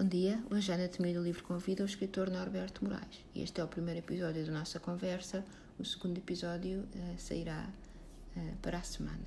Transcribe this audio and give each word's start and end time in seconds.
Bom 0.00 0.08
dia, 0.08 0.42
hoje 0.50 0.72
a 0.72 0.76
Anatomia 0.76 1.12
do 1.12 1.22
Livro 1.22 1.44
convida 1.44 1.82
o 1.82 1.86
escritor 1.86 2.30
Norberto 2.30 2.82
Moraes. 2.82 3.22
Este 3.36 3.60
é 3.60 3.64
o 3.64 3.68
primeiro 3.68 3.98
episódio 3.98 4.46
da 4.46 4.50
nossa 4.50 4.80
conversa, 4.80 5.44
o 5.78 5.84
segundo 5.84 6.16
episódio 6.16 6.88
uh, 6.94 7.18
sairá 7.18 7.68
uh, 8.34 8.56
para 8.62 8.78
a 8.78 8.82
semana. 8.82 9.26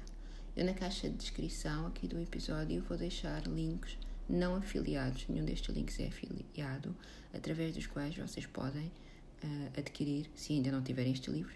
Eu 0.58 0.66
na 0.66 0.74
caixa 0.74 1.08
de 1.08 1.16
descrição 1.16 1.86
aqui 1.86 2.08
do 2.08 2.20
episódio 2.20 2.82
vou 2.90 2.98
deixar 2.98 3.44
links 3.44 4.00
não 4.28 4.56
afiliados, 4.56 5.28
nenhum 5.28 5.46
destes 5.46 5.76
links 5.76 6.00
é 6.00 6.08
afiliado, 6.08 6.98
através 7.32 7.76
dos 7.76 7.86
quais 7.86 8.18
vocês 8.18 8.48
podem 8.48 8.88
uh, 8.88 9.80
adquirir, 9.80 10.28
se 10.34 10.54
ainda 10.54 10.72
não 10.72 10.82
tiverem 10.82 11.14
este 11.14 11.30
livro, 11.30 11.54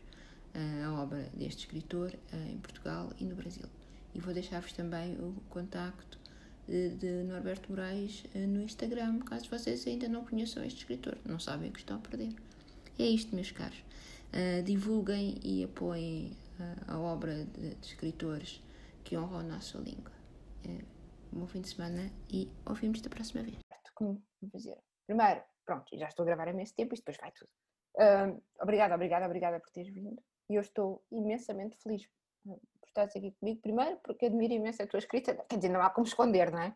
a 0.86 0.94
obra 0.94 1.28
deste 1.34 1.62
escritor 1.62 2.14
em 2.52 2.58
Portugal 2.60 3.12
e 3.20 3.26
no 3.26 3.36
Brasil. 3.36 3.66
E 4.14 4.20
vou 4.20 4.32
deixar-vos 4.32 4.74
também 4.74 5.16
o 5.16 5.34
contacto 5.50 6.20
de, 6.68 7.24
Norberto 7.24 7.72
Moraes 7.72 8.26
eh, 8.36 8.46
no 8.46 8.62
Instagram, 8.62 9.20
caso 9.20 9.50
vocês 9.50 9.88
ainda 9.88 10.08
não 10.08 10.26
conheçam 10.26 10.64
este 10.64 10.80
escritor, 10.80 11.18
não 11.26 11.40
sabem 11.40 11.70
o 11.70 11.74
que 11.74 11.80
estão 11.80 11.98
a 11.98 12.00
perder. 12.00 12.34
É 13.00 13.04
isto, 13.04 13.34
meus 13.34 13.52
caros. 13.52 13.78
Uh, 14.28 14.62
divulguem 14.64 15.36
e 15.42 15.64
apoiem 15.64 16.34
uh, 16.60 16.92
a 16.92 17.00
obra 17.00 17.46
de, 17.46 17.76
de, 17.76 17.88
escritores 17.88 18.62
que 19.04 19.18
honram 19.18 19.40
a 19.40 19.44
nossa 19.44 19.78
língua. 19.78 20.12
Uh, 20.66 20.84
bom 21.32 21.48
fim 21.48 21.62
de 21.62 21.70
semana 21.70 22.12
e 22.30 22.52
ouvimos 22.66 23.02
da 23.02 23.10
próxima 23.10 23.44
vez. 23.44 23.58
Como 23.94 24.22
fazer? 24.52 24.78
Primeiro, 25.06 25.42
pronto, 25.66 25.98
já 25.98 26.08
estou 26.08 26.24
a 26.24 26.26
gravar 26.26 26.48
há 26.50 26.52
imenso 26.52 26.76
tempo 26.76 26.94
e 26.94 26.98
depois 26.98 27.18
vai 27.18 27.32
tudo. 27.32 27.50
Uh, 27.96 28.44
obrigada, 28.62 28.94
obrigada, 28.94 29.26
obrigada 29.26 29.60
por 29.60 29.70
teres 29.72 29.94
vindo. 29.94 30.22
E 30.50 30.56
eu 30.56 30.62
estou 30.62 31.04
imensamente 31.12 31.78
feliz 31.82 32.08
estás 33.02 33.16
aqui 33.16 33.32
comigo, 33.40 33.62
primeiro 33.62 33.98
porque 34.04 34.26
admiro 34.26 34.54
imenso 34.54 34.82
a 34.82 34.88
tua 34.88 35.00
escrita, 35.00 35.36
quer 35.48 35.58
dizer, 35.58 35.70
não 35.70 35.82
há 35.82 35.90
como 35.90 36.08
esconder, 36.08 36.52
não 36.52 36.60
é? 36.60 36.76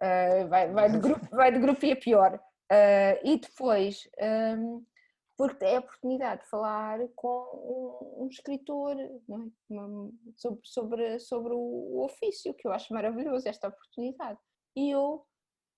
Uh, 0.00 0.48
vai, 0.48 0.72
vai, 0.72 0.90
de 0.90 0.98
grupo, 0.98 1.26
vai 1.34 1.52
de 1.52 1.58
grupo 1.58 1.84
e 1.84 1.92
a 1.92 1.96
pior. 1.96 2.34
Uh, 2.70 3.18
e 3.24 3.38
depois, 3.38 4.08
um, 4.58 4.84
porque 5.36 5.64
é 5.64 5.76
a 5.76 5.80
oportunidade 5.80 6.42
de 6.42 6.48
falar 6.48 6.98
com 7.14 7.28
um, 8.18 8.24
um 8.24 8.28
escritor 8.28 8.98
é? 8.98 9.10
Uma, 9.68 10.10
sobre, 10.36 10.60
sobre, 10.64 11.18
sobre 11.20 11.52
o, 11.52 12.04
ofício, 12.04 12.54
que 12.54 12.66
eu 12.66 12.72
acho 12.72 12.92
maravilhoso 12.92 13.48
esta 13.48 13.68
oportunidade. 13.68 14.38
E 14.76 14.90
eu, 14.90 15.26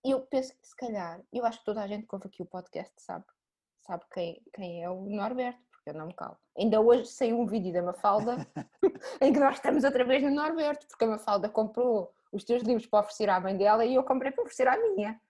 eu 0.05 0.21
penso 0.27 0.53
que 0.59 0.67
se 0.67 0.77
calhar, 0.77 1.23
eu 1.33 1.45
acho 1.45 1.59
que 1.59 1.65
toda 1.65 1.83
a 1.83 1.87
gente 1.87 2.07
que 2.07 2.15
ouve 2.15 2.29
aqui 2.29 2.43
o 2.43 2.47
podcast 2.47 2.93
sabe, 2.99 3.25
sabe 3.83 4.05
quem, 4.13 4.43
quem 4.55 4.83
é 4.83 4.91
o 4.91 5.03
Norberto, 5.09 5.70
eu 5.87 5.95
não 5.95 6.07
me 6.07 6.15
calo. 6.15 6.37
Ainda 6.57 6.81
hoje 6.81 7.07
saiu 7.07 7.39
um 7.39 7.47
vídeo 7.47 7.73
da 7.73 7.83
Mafalda 7.83 8.47
em 9.21 9.33
que 9.33 9.41
nós 9.41 9.57
estamos 9.57 9.85
outra 9.85 10.05
vez 10.05 10.23
no 10.23 10.31
Norberto, 10.31 10.87
porque 10.87 11.05
a 11.05 11.09
Mafalda 11.09 11.49
comprou 11.49 12.13
os 12.33 12.45
teus 12.45 12.63
livros 12.63 12.87
para 12.87 13.01
oferecer 13.01 13.29
à 13.29 13.41
mãe 13.41 13.57
dela 13.57 13.85
e 13.85 13.95
eu 13.95 14.05
comprei 14.05 14.31
para 14.31 14.43
oferecer 14.43 14.69
à 14.69 14.77
minha. 14.79 15.21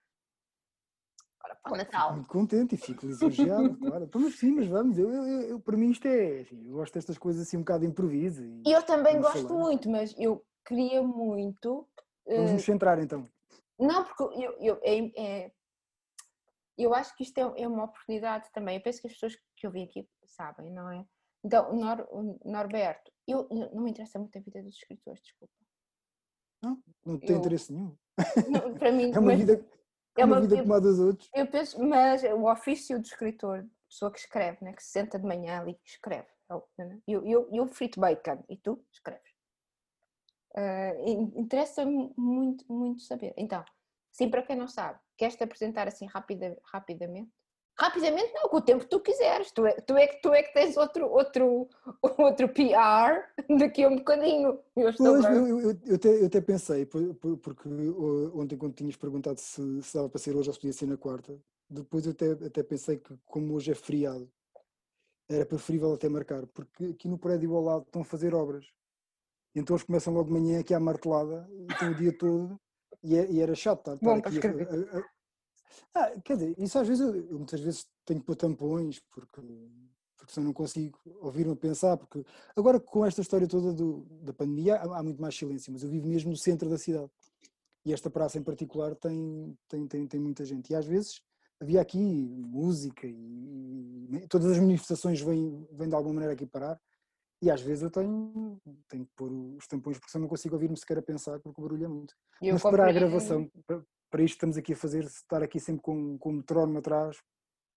Agora 1.39 1.59
para 1.63 1.73
o 1.73 1.77
Natal. 1.77 2.07
Fico 2.07 2.15
muito 2.15 2.29
contente 2.29 2.75
e 2.75 2.77
fico 2.77 3.05
lisonjeado, 3.05 3.77
claro. 3.77 4.09
Mas 4.13 4.35
sim, 4.35 4.51
mas 4.51 4.67
vamos, 4.67 4.97
eu, 4.97 5.09
eu, 5.09 5.41
eu, 5.41 5.59
para 5.59 5.75
mim 5.75 5.89
isto 5.89 6.07
é, 6.07 6.41
assim, 6.41 6.67
eu 6.67 6.73
gosto 6.73 6.93
destas 6.93 7.17
coisas 7.17 7.47
assim 7.47 7.57
um 7.57 7.61
bocado 7.61 7.81
de 7.81 7.87
improviso. 7.87 8.43
E 8.65 8.71
eu 8.71 8.83
também 8.83 9.19
gosto 9.19 9.47
falando. 9.47 9.59
muito, 9.59 9.89
mas 9.89 10.13
eu 10.17 10.45
queria 10.65 11.01
muito... 11.01 11.87
Vamos 12.27 12.51
uh... 12.51 12.53
nos 12.53 12.63
centrar 12.63 12.99
então. 12.99 13.27
Não, 13.79 14.03
porque 14.03 14.23
eu, 14.45 14.55
eu, 14.59 14.79
é, 14.83 15.11
é, 15.17 15.51
eu 16.77 16.93
acho 16.93 17.15
que 17.15 17.23
isto 17.23 17.37
é, 17.37 17.63
é, 17.63 17.67
uma 17.67 17.85
oportunidade 17.85 18.49
também. 18.51 18.77
Eu 18.77 18.83
penso 18.83 19.01
que 19.01 19.07
as 19.07 19.13
pessoas 19.13 19.35
que 19.55 19.67
eu 19.67 19.71
vi 19.71 19.83
aqui 19.83 20.07
sabem, 20.25 20.71
não 20.71 20.89
é? 20.89 21.05
Então, 21.43 21.73
Nor, 21.73 22.07
Norberto, 22.45 23.11
eu, 23.27 23.47
não 23.49 23.83
me 23.83 23.91
interessa 23.91 24.19
muito 24.19 24.37
a 24.37 24.41
vida 24.41 24.61
dos 24.61 24.75
escritores, 24.75 25.21
desculpa. 25.21 25.53
Não, 26.63 26.81
não 27.05 27.19
tem 27.19 27.31
eu, 27.31 27.37
interesse 27.37 27.73
nenhum. 27.73 27.97
Não, 28.49 28.73
para 28.75 28.91
mim, 28.91 29.11
é 29.15 29.19
uma 29.19 29.35
vida, 29.35 29.65
é 30.15 30.25
uma, 30.25 30.41
vida 30.41 30.57
como 30.61 30.73
a 30.73 30.79
dos 30.79 30.99
outros. 30.99 31.29
Eu 31.33 31.47
penso, 31.47 31.83
mas 31.83 32.23
o 32.23 32.51
ofício 32.51 32.99
do 32.99 33.05
escritor, 33.05 33.67
pessoa 33.89 34.11
que 34.11 34.19
escreve, 34.19 34.63
né, 34.63 34.73
que 34.73 34.83
se 34.83 34.91
senta 34.91 35.17
de 35.17 35.25
manhã 35.25 35.59
ali 35.59 35.71
e 35.71 35.79
escreve. 35.83 36.27
Eu, 37.07 37.25
eu, 37.25 37.49
eu 37.51 37.67
frito 37.67 37.99
bacon 37.99 38.43
e 38.49 38.57
tu 38.57 38.83
escreves. 38.91 39.31
Uh, 40.53 41.39
Interessa-me 41.39 42.13
muito, 42.17 42.65
muito 42.71 43.01
saber. 43.03 43.33
Então, 43.37 43.63
sim, 44.11 44.29
para 44.29 44.43
quem 44.43 44.57
não 44.57 44.67
sabe, 44.67 44.99
queres-te 45.21 45.43
apresentar 45.43 45.87
assim 45.87 46.07
rapida, 46.07 46.57
rapidamente? 46.63 47.31
Rapidamente 47.79 48.33
não, 48.33 48.49
com 48.49 48.57
o 48.57 48.61
tempo 48.61 48.83
que 48.83 48.89
tu 48.89 48.99
quiseres. 48.99 49.51
Tu 49.51 49.65
é, 49.67 49.73
tu 49.73 49.95
é, 49.95 50.07
tu 50.07 50.33
é 50.33 50.41
que 50.41 50.51
tens 50.51 50.75
outro, 50.77 51.07
outro, 51.07 51.69
outro 52.17 52.49
PR 52.49 53.21
daqui 53.59 53.83
a 53.83 53.87
um 53.87 53.97
bocadinho. 53.97 54.59
Eu, 54.75 54.91
pois, 54.97 55.25
eu, 55.25 55.59
eu, 55.59 55.79
eu, 55.85 55.95
até, 55.95 56.21
eu 56.21 56.25
até 56.25 56.41
pensei, 56.41 56.87
porque 56.87 57.69
ontem 58.33 58.57
quando 58.57 58.73
tinhas 58.73 58.95
perguntado 58.95 59.39
se, 59.39 59.83
se 59.83 59.93
dava 59.93 60.09
para 60.09 60.19
ser 60.19 60.35
hoje 60.35 60.49
ou 60.49 60.53
se 60.53 60.59
podia 60.59 60.73
ser 60.73 60.87
na 60.87 60.97
quarta, 60.97 61.39
depois 61.69 62.07
eu 62.07 62.13
até, 62.13 62.31
até 62.31 62.63
pensei 62.63 62.97
que 62.97 63.15
como 63.25 63.53
hoje 63.53 63.71
é 63.71 63.75
feriado, 63.75 64.27
era 65.29 65.45
preferível 65.45 65.93
até 65.93 66.09
marcar, 66.09 66.47
porque 66.47 66.85
aqui 66.85 67.07
no 67.07 67.17
prédio 67.17 67.55
ao 67.55 67.63
lado 67.63 67.83
estão 67.83 68.01
a 68.01 68.05
fazer 68.05 68.33
obras. 68.33 68.65
Então 69.53 69.75
eles 69.75 69.85
começam 69.85 70.13
logo 70.13 70.25
de 70.25 70.33
manhã 70.33 70.59
aqui 70.59 70.73
à 70.73 70.79
martelada 70.79 71.47
e 71.51 71.71
estão 71.71 71.91
o 71.91 71.95
dia 71.95 72.11
todo 72.17 72.59
e, 73.03 73.15
é, 73.15 73.31
e 73.31 73.39
era 73.39 73.55
chato 73.55 73.79
estar, 73.79 73.95
Bom, 73.97 74.15
aqui 74.15 74.39
a, 74.39 74.97
a, 74.97 75.03
ah, 75.93 76.11
quer 76.23 76.37
dizer, 76.37 76.55
isso 76.57 76.77
às 76.79 76.87
vezes, 76.87 77.01
eu, 77.01 77.15
eu 77.15 77.37
muitas 77.37 77.59
vezes 77.59 77.87
tenho 78.05 78.19
que 78.19 78.25
pôr 78.25 78.35
tampões, 78.35 78.99
porque, 79.11 79.41
porque 80.17 80.33
senão 80.33 80.47
não 80.47 80.53
consigo 80.53 80.97
ouvir-me 81.19 81.55
pensar, 81.55 81.97
porque 81.97 82.25
agora 82.55 82.79
com 82.79 83.05
esta 83.05 83.21
história 83.21 83.47
toda 83.47 83.73
do, 83.73 84.05
da 84.21 84.33
pandemia 84.33 84.75
há, 84.75 84.99
há, 84.99 85.03
muito 85.03 85.21
mais 85.21 85.35
silêncio, 85.35 85.71
mas 85.71 85.83
eu 85.83 85.89
vivo 85.89 86.07
mesmo 86.07 86.31
no 86.31 86.37
centro 86.37 86.69
da 86.69 86.77
cidade. 86.77 87.09
E 87.83 87.91
esta 87.91 88.09
praça 88.09 88.37
em 88.37 88.43
particular 88.43 88.95
tem, 88.95 89.57
tem, 89.67 89.87
tem, 89.87 90.07
tem 90.07 90.19
muita 90.19 90.45
gente. 90.45 90.71
E 90.71 90.75
às 90.75 90.85
vezes 90.85 91.21
havia 91.59 91.81
aqui 91.81 91.97
música 91.97 93.07
e, 93.07 94.07
e 94.11 94.27
todas 94.27 94.51
as 94.51 94.59
manifestações 94.59 95.19
vêm, 95.19 95.67
vêm 95.71 95.89
de 95.89 95.95
alguma 95.95 96.13
maneira 96.13 96.33
aqui 96.33 96.45
parar. 96.45 96.79
E 97.41 97.49
às 97.49 97.61
vezes 97.61 97.81
eu 97.81 97.89
tenho, 97.89 98.61
tenho 98.87 99.05
que 99.05 99.11
pôr 99.15 99.31
os 99.31 99.67
tampões 99.67 99.97
porque 99.97 100.11
senão 100.11 100.23
não 100.23 100.29
consigo 100.29 100.53
ouvir-me 100.53 100.77
sequer 100.77 100.99
a 100.99 101.01
pensar 101.01 101.39
porque 101.39 101.59
o 101.59 101.63
barulho 101.63 101.85
é 101.85 101.87
muito. 101.87 102.13
Eu 102.39 102.53
Mas 102.53 102.61
para 102.61 102.87
a 102.87 102.91
gravação, 102.91 103.49
para, 103.65 103.81
para 104.11 104.21
isto 104.21 104.35
estamos 104.35 104.57
aqui 104.57 104.73
a 104.73 104.75
fazer, 104.75 105.03
estar 105.03 105.41
aqui 105.41 105.59
sempre 105.59 105.81
com, 105.81 106.17
com 106.19 106.29
o 106.29 106.33
metrónomo 106.33 106.77
atrás. 106.77 107.17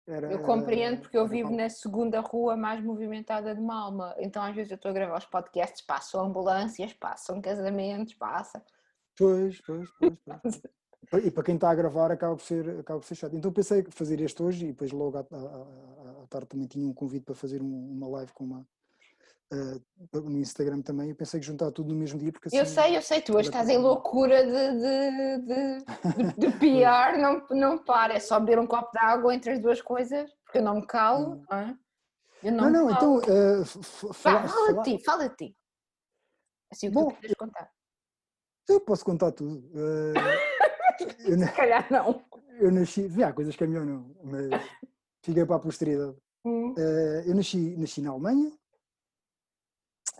Era, 0.07 0.31
eu 0.31 0.43
compreendo 0.43 1.01
porque 1.01 1.17
eu 1.17 1.27
vivo 1.27 1.49
na 1.49 1.67
segunda 1.67 2.19
rua 2.19 2.55
mais 2.55 2.83
movimentada 2.83 3.55
de 3.55 3.61
Malma, 3.61 4.15
então 4.19 4.43
às 4.43 4.53
vezes 4.53 4.69
eu 4.69 4.75
estou 4.75 4.91
a 4.91 4.93
gravar 4.93 5.17
os 5.17 5.25
podcasts, 5.25 5.83
passam 5.83 6.23
ambulâncias, 6.23 6.93
passam 6.93 7.41
casamentos, 7.41 8.13
passa. 8.13 8.63
Pois, 9.17 9.59
pois, 9.61 9.89
pois. 9.99 10.13
pois. 10.43 10.61
e 11.25 11.31
para 11.31 11.43
quem 11.43 11.55
está 11.55 11.71
a 11.71 11.75
gravar 11.75 12.11
acaba 12.11 12.35
por 12.35 12.43
ser, 12.43 12.81
acaba 12.81 12.99
por 12.99 13.07
ser 13.07 13.15
chato. 13.15 13.35
Então 13.35 13.51
pensei 13.51 13.83
fazer 13.89 14.21
este 14.21 14.43
hoje 14.43 14.65
e 14.65 14.67
depois 14.73 14.91
logo 14.91 15.17
à, 15.17 15.21
à, 15.21 16.23
à 16.23 16.27
tarde 16.27 16.49
também 16.49 16.67
tinha 16.67 16.87
um 16.87 16.93
convite 16.93 17.23
para 17.23 17.33
fazer 17.33 17.63
um, 17.63 17.91
uma 17.93 18.07
live 18.07 18.31
com 18.33 18.43
uma, 18.43 18.67
Uh, 19.53 19.79
no 20.11 20.39
Instagram 20.39 20.81
também, 20.81 21.09
eu 21.09 21.15
pensei 21.15 21.39
que 21.39 21.45
juntar 21.45 21.71
tudo 21.71 21.93
no 21.93 21.99
mesmo 21.99 22.17
dia 22.17 22.31
porque 22.31 22.47
assim, 22.47 22.57
Eu 22.57 22.65
sei, 22.65 22.97
eu 22.97 23.01
sei, 23.01 23.21
tu 23.21 23.37
hoje 23.37 23.49
estás 23.49 23.69
em 23.69 23.77
loucura 23.77 24.43
de, 24.43 24.51
de, 24.51 25.37
de, 25.41 25.77
de, 25.85 26.33
de 26.49 26.57
PR, 26.57 27.19
não, 27.19 27.45
não 27.51 27.77
para, 27.77 28.15
é 28.15 28.19
só 28.19 28.39
beber 28.39 28.57
um 28.57 28.65
copo 28.65 28.91
de 28.91 28.97
água 28.97 29.35
entre 29.35 29.51
as 29.51 29.59
duas 29.59 29.79
coisas, 29.81 30.33
porque 30.43 30.57
eu 30.57 30.63
não 30.63 30.75
me 30.75 30.87
calo, 30.87 31.35
hum. 31.35 31.45
não 31.49 31.57
é? 31.57 31.77
Eu 32.43 32.51
não, 32.51 32.69
não, 32.69 32.85
não 32.85 32.91
então 32.91 33.17
uh, 33.17 33.65
fala, 34.13 34.47
fala 34.47 34.73
de 34.73 34.83
ti, 34.83 35.03
fala 35.03 35.29
ti. 35.29 35.55
Assim, 36.71 36.87
o 36.87 36.91
que 36.91 36.95
Bom, 36.95 37.07
tu 37.09 37.15
queres 37.21 37.35
contar? 37.35 37.71
Eu 38.67 38.81
posso 38.81 39.05
contar 39.05 39.31
tudo. 39.31 39.59
Uh, 39.73 40.13
eu, 41.19 41.37
Se 41.37 41.51
calhar 41.53 41.87
não. 41.91 42.23
Eu 42.59 42.71
nasci, 42.71 43.07
há 43.23 43.31
coisas 43.33 43.55
que 43.55 43.63
é 43.63 43.67
melhor 43.67 43.85
não, 43.85 44.15
mas 44.23 44.61
fiquei 45.23 45.45
para 45.45 45.55
a 45.55 45.59
posteridade. 45.59 46.15
Hum. 46.43 46.73
Uh, 46.73 47.21
eu 47.27 47.35
nasci, 47.35 47.75
nasci 47.77 48.01
na 48.01 48.11
Alemanha, 48.11 48.51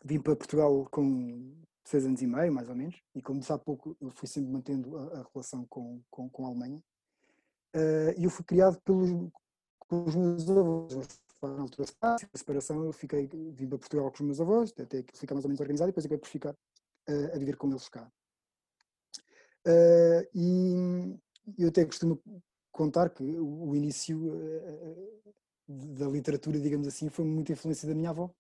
vim 0.05 0.19
para 0.19 0.35
Portugal 0.35 0.87
com 0.91 1.51
seis 1.83 2.05
anos 2.05 2.21
e 2.21 2.27
meio, 2.27 2.53
mais 2.53 2.69
ou 2.69 2.75
menos, 2.75 2.95
e 3.15 3.21
como 3.21 3.39
disse 3.39 3.51
há 3.51 3.57
pouco, 3.57 3.97
eu 3.99 4.11
fui 4.11 4.27
sempre 4.27 4.51
mantendo 4.51 4.97
a, 4.97 5.19
a 5.19 5.27
relação 5.33 5.65
com, 5.65 5.99
com, 6.11 6.29
com, 6.29 6.45
a 6.45 6.49
Alemanha. 6.49 6.81
Uh, 7.75 8.13
e 8.17 8.23
eu 8.23 8.29
fui 8.29 8.45
criado 8.45 8.79
pelos, 8.81 9.09
meus 10.15 10.49
avós. 10.49 11.19
Na 11.41 11.61
altura 11.61 11.87
da 12.01 12.17
separação, 12.33 12.85
eu 12.85 12.91
fiquei, 12.91 13.27
vim 13.27 13.67
para 13.67 13.77
Portugal 13.77 14.09
com 14.09 14.15
os 14.15 14.21
meus 14.21 14.41
avós, 14.41 14.73
até 14.79 15.03
que 15.03 15.17
ficar 15.17 15.35
mais 15.35 15.45
ou 15.45 15.49
menos 15.49 15.59
organizado, 15.59 15.89
e 15.89 15.91
depois 15.91 16.05
acabei 16.05 16.17
por 16.17 16.29
ficar 16.29 16.53
uh, 16.53 17.35
a 17.35 17.37
viver 17.37 17.55
com 17.55 17.69
eles 17.69 17.87
cá. 17.89 18.11
Uh, 19.67 20.25
e 20.33 21.19
eu 21.57 21.69
até 21.69 21.85
costumo 21.85 22.19
contar 22.71 23.09
que 23.09 23.23
o, 23.23 23.69
o 23.69 23.75
início 23.75 24.31
da 25.67 26.07
literatura, 26.07 26.59
digamos 26.59 26.87
assim, 26.87 27.09
foi 27.09 27.25
muita 27.25 27.51
influência 27.51 27.87
da 27.87 27.93
minha 27.93 28.09
avó, 28.09 28.33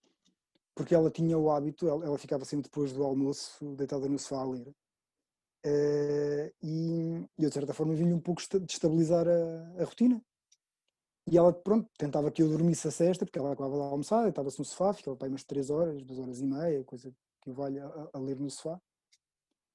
porque 0.75 0.93
ela 0.93 1.09
tinha 1.09 1.37
o 1.37 1.49
hábito, 1.49 1.87
ela, 1.87 2.05
ela, 2.05 2.17
ficava 2.17 2.43
sempre 2.43 2.65
depois 2.69 2.91
do 2.91 3.03
almoço 3.03 3.73
deitada 3.75 4.09
no 4.09 4.19
sofá 4.19 4.41
a 4.41 4.45
ler. 4.45 4.67
Uh, 5.65 6.53
e 6.61 7.25
eu, 7.39 7.49
de 7.49 7.53
certa 7.53 7.73
forma, 7.73 7.95
vinha 7.95 8.13
um 8.13 8.19
pouco 8.19 8.41
destabilizar 8.59 9.25
a, 9.27 9.81
a, 9.81 9.85
rotina. 9.85 10.21
E 11.27 11.37
ela, 11.37 11.51
pronto, 11.51 11.89
tentava 11.97 12.29
que 12.29 12.43
eu 12.43 12.49
dormisse 12.49 12.87
a 12.87 12.91
cesta, 12.91 13.25
porque 13.25 13.39
ela 13.39 13.53
acabava 13.53 13.75
de 13.75 13.81
almoçar, 13.81 14.23
deitava-se 14.23 14.59
no 14.59 14.65
sofá, 14.65 14.93
ficava 14.93 15.17
para 15.17 15.27
aí 15.27 15.31
umas 15.31 15.43
3 15.43 15.69
horas, 15.71 16.03
2 16.03 16.19
horas 16.19 16.39
e 16.39 16.45
meia, 16.45 16.83
coisa 16.83 17.11
que 17.41 17.49
eu 17.49 17.63
a, 17.63 18.09
a, 18.13 18.19
ler 18.19 18.39
no 18.39 18.49
sofá. 18.51 18.79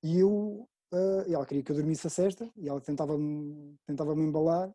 E 0.02 0.18
eu, 0.18 0.68
uh, 0.92 1.28
e 1.28 1.34
ela 1.34 1.46
queria 1.46 1.62
que 1.62 1.72
eu 1.72 1.76
dormisse 1.76 2.06
a 2.06 2.10
cesta, 2.10 2.48
e 2.56 2.68
ela 2.68 2.80
tentava-me 2.80 3.74
tentava 3.86 4.14
-me 4.14 4.22
embalar, 4.22 4.70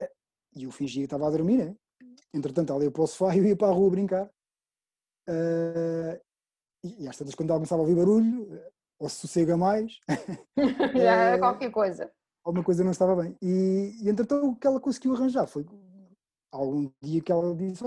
eh, 0.00 0.12
e 0.56 0.64
eu 0.64 0.70
fingia 0.70 1.02
que 1.02 1.06
estava 1.06 1.26
a 1.26 1.30
dormir, 1.30 1.56
né? 1.58 1.76
Entretanto, 2.34 2.72
ela 2.72 2.84
ia 2.84 2.90
para 2.90 3.02
o 3.02 3.06
sofá 3.06 3.34
e 3.34 3.38
eu 3.38 3.46
ia 3.46 3.56
para 3.56 3.68
a 3.68 3.74
rua 3.74 3.90
brincar. 3.90 4.30
Uh, 5.28 6.20
e, 6.84 7.04
e 7.04 7.08
às 7.08 7.16
tantas, 7.16 7.34
quando 7.34 7.50
ela 7.50 7.58
começava 7.58 7.82
a 7.82 7.84
ouvir 7.84 7.96
barulho, 7.96 8.60
ou 8.98 9.08
se 9.08 9.16
sossega 9.16 9.56
mais. 9.56 9.98
Já 10.94 11.14
era 11.14 11.38
qualquer 11.38 11.70
coisa. 11.70 12.12
Alguma 12.44 12.64
coisa 12.64 12.84
não 12.84 12.90
estava 12.90 13.16
bem. 13.16 13.36
E, 13.42 13.96
e 14.02 14.08
entretanto, 14.08 14.46
o 14.46 14.56
que 14.56 14.66
ela 14.66 14.80
conseguiu 14.80 15.14
arranjar 15.14 15.46
foi 15.46 15.66
algum 16.52 16.90
dia 17.02 17.22
que 17.22 17.32
ela 17.32 17.54
disse: 17.54 17.84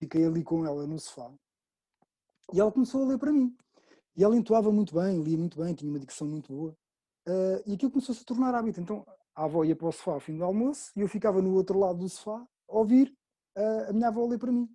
fiquei 0.00 0.24
ali 0.24 0.42
com 0.42 0.64
ela 0.64 0.86
no 0.86 0.98
sofá. 0.98 1.32
E 2.52 2.60
ela 2.60 2.72
começou 2.72 3.02
a 3.02 3.06
ler 3.06 3.18
para 3.18 3.32
mim. 3.32 3.56
E 4.16 4.24
ela 4.24 4.36
entoava 4.36 4.70
muito 4.70 4.94
bem, 4.94 5.22
lia 5.22 5.36
muito 5.36 5.58
bem, 5.58 5.74
tinha 5.74 5.90
uma 5.90 5.98
dicção 5.98 6.26
muito 6.26 6.52
boa. 6.52 6.76
Uh, 7.28 7.60
e 7.66 7.74
aquilo 7.74 7.90
começou 7.90 8.14
-se 8.14 8.18
a 8.18 8.20
se 8.20 8.24
tornar 8.24 8.54
hábito. 8.54 8.80
Então 8.80 9.04
a 9.34 9.44
avó 9.44 9.64
ia 9.64 9.76
para 9.76 9.88
o 9.88 9.92
sofá 9.92 10.12
ao 10.12 10.20
fim 10.20 10.36
do 10.36 10.44
almoço 10.44 10.90
e 10.96 11.00
eu 11.00 11.08
ficava 11.08 11.42
no 11.42 11.54
outro 11.54 11.78
lado 11.78 11.98
do 11.98 12.08
sofá 12.08 12.46
a 12.68 12.76
ouvir 12.78 13.12
uh, 13.58 13.90
a 13.90 13.92
minha 13.92 14.08
avó 14.08 14.24
ler 14.26 14.38
para 14.38 14.52
mim. 14.52 14.68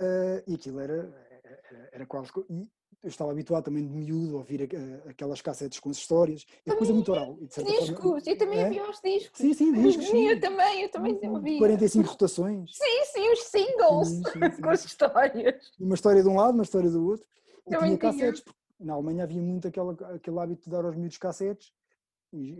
Uh, 0.00 0.42
e 0.46 0.54
aquilo 0.54 0.80
era, 0.80 1.28
era, 1.70 1.88
era 1.92 2.06
quase. 2.06 2.30
E 2.50 2.68
eu 3.02 3.08
estava 3.08 3.30
habituado 3.30 3.64
também 3.64 3.86
de 3.86 3.92
miúdo 3.92 4.34
a 4.34 4.38
ouvir 4.38 4.68
aquelas 5.08 5.40
cassetes 5.40 5.78
com 5.78 5.90
as 5.90 5.96
histórias, 5.96 6.44
é 6.66 6.74
coisa 6.74 6.92
muito 6.92 7.12
oral. 7.12 7.38
discos, 7.40 7.88
forma, 7.90 8.20
eu 8.26 8.38
também 8.38 8.58
é? 8.58 8.66
havia 8.66 8.90
os 8.90 9.00
discos. 9.00 9.38
Sim, 9.38 9.54
sim, 9.54 9.72
discos. 9.72 10.06
Sim. 10.10 10.28
Eu 10.28 10.40
também, 10.40 10.82
eu 10.82 10.88
também 10.90 11.18
ouvi. 11.28 11.58
45 11.58 12.08
rotações. 12.08 12.72
Sim, 12.76 13.04
sim, 13.04 13.30
os 13.30 13.42
singles 13.44 14.08
sim, 14.08 14.22
sim, 14.24 14.50
com 14.62 14.70
as 14.70 14.84
histórias. 14.84 15.72
Uma 15.78 15.94
história 15.94 16.22
de 16.22 16.28
um 16.28 16.36
lado, 16.36 16.54
uma 16.54 16.64
história 16.64 16.90
do 16.90 17.06
outro. 17.06 17.26
Eu 17.66 17.78
tinha 17.78 17.98
cassetes, 17.98 18.44
na 18.78 18.94
Alemanha 18.94 19.24
havia 19.24 19.40
muito 19.40 19.68
aquele, 19.68 19.90
aquele 20.14 20.38
hábito 20.38 20.64
de 20.64 20.70
dar 20.70 20.84
aos 20.84 20.96
miúdos 20.96 21.18
cassetes, 21.18 21.72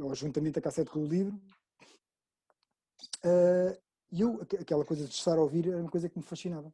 ou 0.00 0.14
juntamente 0.14 0.58
a 0.58 0.62
cassete 0.62 0.90
com 0.90 1.00
o 1.00 1.06
livro. 1.06 1.40
Uh, 3.24 3.76
e 4.12 4.20
eu, 4.20 4.40
aquela 4.60 4.84
coisa 4.84 5.04
de 5.04 5.12
estar 5.12 5.36
a 5.36 5.40
ouvir 5.40 5.68
era 5.68 5.78
uma 5.78 5.90
coisa 5.90 6.08
que 6.08 6.16
me 6.16 6.24
fascinava. 6.24 6.72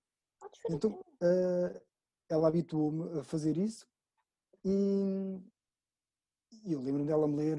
Então, 0.71 0.91
uh, 0.93 1.81
ela 2.29 2.49
habituou-me 2.49 3.19
a 3.19 3.25
fazer 3.25 3.57
isso 3.57 3.87
e, 4.65 5.41
e 6.65 6.73
eu 6.73 6.81
lembro-me 6.81 7.07
dela 7.07 7.27
me 7.27 7.37
ler, 7.37 7.59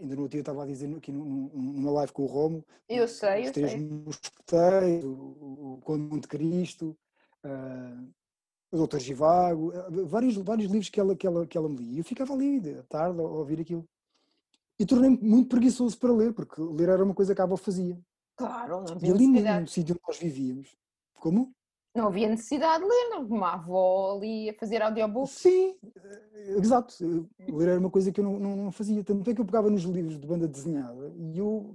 ainda 0.00 0.14
no 0.16 0.22
outro 0.22 0.32
dia 0.32 0.40
estava 0.40 0.64
a 0.64 0.66
dizer 0.66 0.94
aqui 0.96 1.12
numa 1.12 1.90
live 1.92 2.12
com 2.12 2.24
o 2.24 2.26
Romo, 2.26 2.64
eu 2.88 3.06
sei, 3.06 3.42
os 3.42 3.46
eu 3.48 3.52
três 3.52 3.70
sei. 3.70 3.80
mosqueteiros, 3.80 5.04
o, 5.04 5.74
o 5.74 5.80
Conde 5.82 6.02
Monte 6.02 6.26
Cristo, 6.26 6.96
uh, 7.44 8.12
o 8.70 8.76
Doutor 8.76 9.00
Givago, 9.00 9.72
vários, 10.06 10.36
vários 10.36 10.70
livros 10.70 10.90
que 10.90 10.98
ela, 10.98 11.14
que, 11.14 11.26
ela, 11.26 11.46
que 11.46 11.56
ela 11.56 11.68
me 11.68 11.76
lia. 11.76 11.94
E 11.94 11.98
eu 11.98 12.04
ficava 12.04 12.34
ali 12.34 12.58
à 12.78 12.82
tarde 12.82 13.20
a 13.20 13.22
ouvir 13.22 13.60
aquilo. 13.60 13.88
E 14.78 14.84
tornei-me 14.84 15.16
muito 15.18 15.48
preguiçoso 15.48 15.96
para 15.98 16.12
ler, 16.12 16.34
porque 16.34 16.60
ler 16.60 16.88
era 16.88 17.02
uma 17.02 17.14
coisa 17.14 17.34
que 17.34 17.40
a 17.40 17.44
avó 17.44 17.56
fazia. 17.56 17.98
Claro, 18.36 18.82
não 18.82 18.98
E 19.00 19.10
ali 19.10 19.28
mesmo, 19.28 19.60
no 19.60 19.68
sítio 19.68 19.94
onde 19.94 20.02
nós 20.06 20.18
vivíamos. 20.18 20.76
Como? 21.14 21.55
Não 21.96 22.08
havia 22.08 22.28
necessidade 22.28 22.82
de 22.84 22.88
ler, 22.88 23.08
não. 23.10 23.24
Uma 23.24 23.54
avó 23.54 24.16
ali 24.16 24.50
a 24.50 24.54
fazer 24.54 24.82
audiobook. 24.82 25.30
Sim, 25.30 25.74
eh, 25.96 26.58
exato. 26.58 26.94
Ler 27.48 27.68
era 27.68 27.80
uma 27.80 27.90
coisa 27.90 28.12
que 28.12 28.20
eu 28.20 28.24
não, 28.24 28.38
não, 28.38 28.70
fazia. 28.72 29.02
Tanto 29.02 29.30
é 29.30 29.34
que 29.34 29.40
eu 29.40 29.44
pegava 29.46 29.70
nos 29.70 29.82
livros 29.82 30.18
de 30.18 30.26
banda 30.26 30.46
desenhada 30.46 31.12
e 31.16 31.38
eu 31.38 31.74